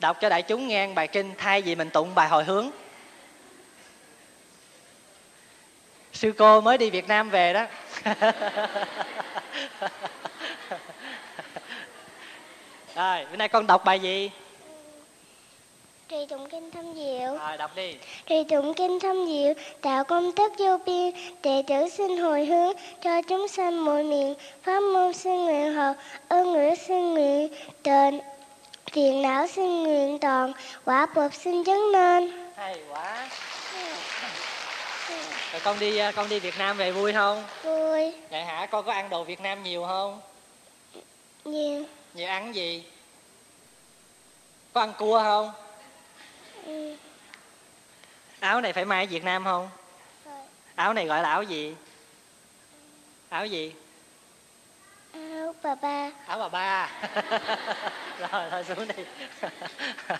đọc 0.00 0.16
cho 0.20 0.28
đại 0.28 0.42
chúng 0.42 0.68
nghe 0.68 0.86
bài 0.86 1.08
kinh 1.08 1.34
thay 1.38 1.62
vì 1.62 1.74
mình 1.74 1.90
tụng 1.90 2.14
bài 2.14 2.28
hồi 2.28 2.44
hướng. 2.44 2.70
Sư 6.12 6.32
cô 6.38 6.60
mới 6.60 6.78
đi 6.78 6.90
việt 6.90 7.08
nam 7.08 7.30
về 7.30 7.52
đó. 7.52 7.66
rồi 12.98 13.26
bữa 13.30 13.36
nay 13.36 13.48
con 13.48 13.66
đọc 13.66 13.84
bài 13.84 14.00
gì? 14.00 14.30
Trì 16.08 16.26
tụng 16.26 16.48
kinh 16.50 16.70
thâm 16.70 16.94
diệu. 16.94 17.36
Rồi 17.38 17.56
đọc 17.58 17.70
đi. 17.76 17.94
Trì 18.26 18.44
tụng 18.44 18.74
kinh 18.74 19.00
thâm 19.00 19.26
diệu 19.26 19.54
Tạo 19.80 20.04
công 20.04 20.34
đức 20.34 20.52
vô 20.58 20.78
biên 20.86 21.14
Đệ 21.42 21.62
tử 21.66 21.88
xin 21.88 22.18
hồi 22.18 22.46
hướng 22.46 22.72
Cho 23.02 23.22
chúng 23.22 23.48
sanh 23.48 23.84
mọi 23.84 24.02
miệng. 24.02 24.34
Pháp 24.62 24.80
môn 24.80 25.14
xin 25.14 25.44
nguyện 25.44 25.74
hợp 25.74 25.94
Ơn 26.28 26.52
ngữ 26.52 26.74
xin 26.86 27.14
nguyện 27.14 27.48
đền 27.84 28.20
Phiền 28.92 29.22
não 29.22 29.46
xin 29.46 29.82
nguyện 29.82 30.18
toàn 30.18 30.52
Quả 30.84 31.06
bộp 31.14 31.34
xin 31.34 31.64
chứng 31.64 31.92
nên 31.92 32.32
Hay 32.56 32.76
quá. 32.90 33.28
Rồi 35.52 35.60
con 35.64 35.78
đi 35.78 36.00
con 36.16 36.28
đi 36.28 36.38
việt 36.38 36.58
nam 36.58 36.76
về 36.76 36.92
vui 36.92 37.12
không? 37.12 37.44
Vui. 37.62 38.12
Vậy 38.30 38.44
hả? 38.44 38.66
Con 38.66 38.84
có 38.84 38.92
ăn 38.92 39.10
đồ 39.10 39.24
việt 39.24 39.40
nam 39.40 39.62
nhiều 39.62 39.84
không? 39.86 40.20
Nhiều 41.44 41.84
nhiều 42.18 42.28
ăn 42.28 42.54
gì? 42.54 42.84
Có 44.72 44.80
ăn 44.80 44.92
cua 44.98 45.22
không? 45.22 45.52
Ừ. 46.64 46.96
áo 48.40 48.60
này 48.60 48.72
phải 48.72 48.84
may 48.84 49.04
ở 49.04 49.08
việt 49.10 49.24
nam 49.24 49.44
không? 49.44 49.70
Áo 50.74 50.94
này 50.94 51.06
gọi 51.06 51.22
là 51.22 51.28
áo 51.28 51.42
gì? 51.42 51.74
Áo 53.28 53.46
gì? 53.46 53.74
Áo 55.12 55.54
bà 55.62 55.74
ba. 55.74 56.10
Áo 56.26 56.38
bà 56.38 56.48
ba. 56.48 56.90
Rồi 58.18 58.50
thôi 58.50 58.64
xuống 58.64 58.88
đi. 58.88 59.04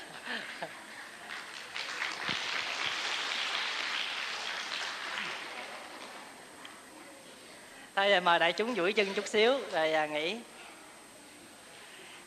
Thôi 7.96 8.20
mời 8.20 8.38
đại 8.38 8.53
chúng 8.53 8.74
duỗi 8.74 8.92
chân 8.92 9.14
chút 9.14 9.28
xíu 9.28 9.61
rồi 9.72 9.92
à, 9.92 10.07
nghỉ 10.07 10.36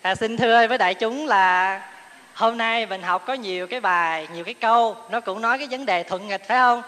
à, 0.01 0.15
xin 0.15 0.37
thưa 0.37 0.67
với 0.67 0.77
đại 0.77 0.93
chúng 0.93 1.27
là 1.27 1.81
hôm 2.33 2.57
nay 2.57 2.85
mình 2.85 3.01
học 3.01 3.23
có 3.25 3.33
nhiều 3.33 3.67
cái 3.67 3.79
bài 3.79 4.27
nhiều 4.33 4.43
cái 4.43 4.53
câu 4.53 4.95
nó 5.09 5.19
cũng 5.19 5.41
nói 5.41 5.57
cái 5.57 5.67
vấn 5.71 5.85
đề 5.85 6.03
thuận 6.03 6.27
nghịch 6.27 6.47
phải 6.47 6.57
không? 6.57 6.81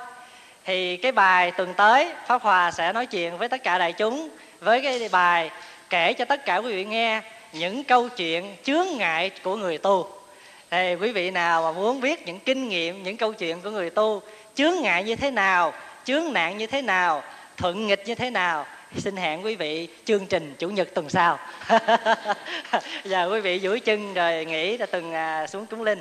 Thì 0.65 0.97
cái 0.97 1.11
bài 1.11 1.51
tuần 1.51 1.73
tới 1.73 2.11
pháp 2.27 2.41
hòa 2.41 2.71
sẽ 2.71 2.93
nói 2.93 3.05
chuyện 3.05 3.37
với 3.37 3.49
tất 3.49 3.63
cả 3.63 3.77
đại 3.77 3.93
chúng 3.93 4.29
với 4.59 4.81
cái 4.81 5.09
bài 5.11 5.51
kể 5.89 6.13
cho 6.13 6.25
tất 6.25 6.45
cả 6.45 6.57
quý 6.57 6.75
vị 6.75 6.85
nghe 6.85 7.21
những 7.53 7.83
câu 7.83 8.09
chuyện 8.09 8.55
chướng 8.63 8.87
ngại 8.97 9.31
của 9.43 9.55
người 9.55 9.77
tu. 9.77 10.11
Thì 10.71 10.95
quý 10.95 11.11
vị 11.11 11.31
nào 11.31 11.63
mà 11.63 11.71
muốn 11.71 12.01
biết 12.01 12.27
những 12.27 12.39
kinh 12.39 12.69
nghiệm 12.69 13.03
những 13.03 13.17
câu 13.17 13.33
chuyện 13.33 13.61
của 13.61 13.69
người 13.69 13.89
tu 13.89 14.21
chướng 14.55 14.81
ngại 14.81 15.03
như 15.03 15.15
thế 15.15 15.31
nào 15.31 15.73
chướng 16.03 16.33
nạn 16.33 16.57
như 16.57 16.67
thế 16.67 16.81
nào 16.81 17.23
thuận 17.57 17.87
nghịch 17.87 18.07
như 18.07 18.15
thế 18.15 18.29
nào 18.29 18.65
xin 18.97 19.15
hẹn 19.15 19.45
quý 19.45 19.55
vị 19.55 19.87
chương 20.05 20.25
trình 20.25 20.55
chủ 20.59 20.69
nhật 20.69 20.89
tuần 20.93 21.09
sau. 21.09 21.39
Giờ 21.69 21.79
dạ, 23.05 23.23
quý 23.23 23.39
vị 23.39 23.59
giữ 23.59 23.79
chân 23.85 24.13
rồi 24.13 24.45
nghỉ 24.45 24.77
ra 24.77 24.85
từng 24.85 25.13
à, 25.13 25.47
xuống 25.47 25.65
chúng 25.65 25.81
linh. 25.81 25.99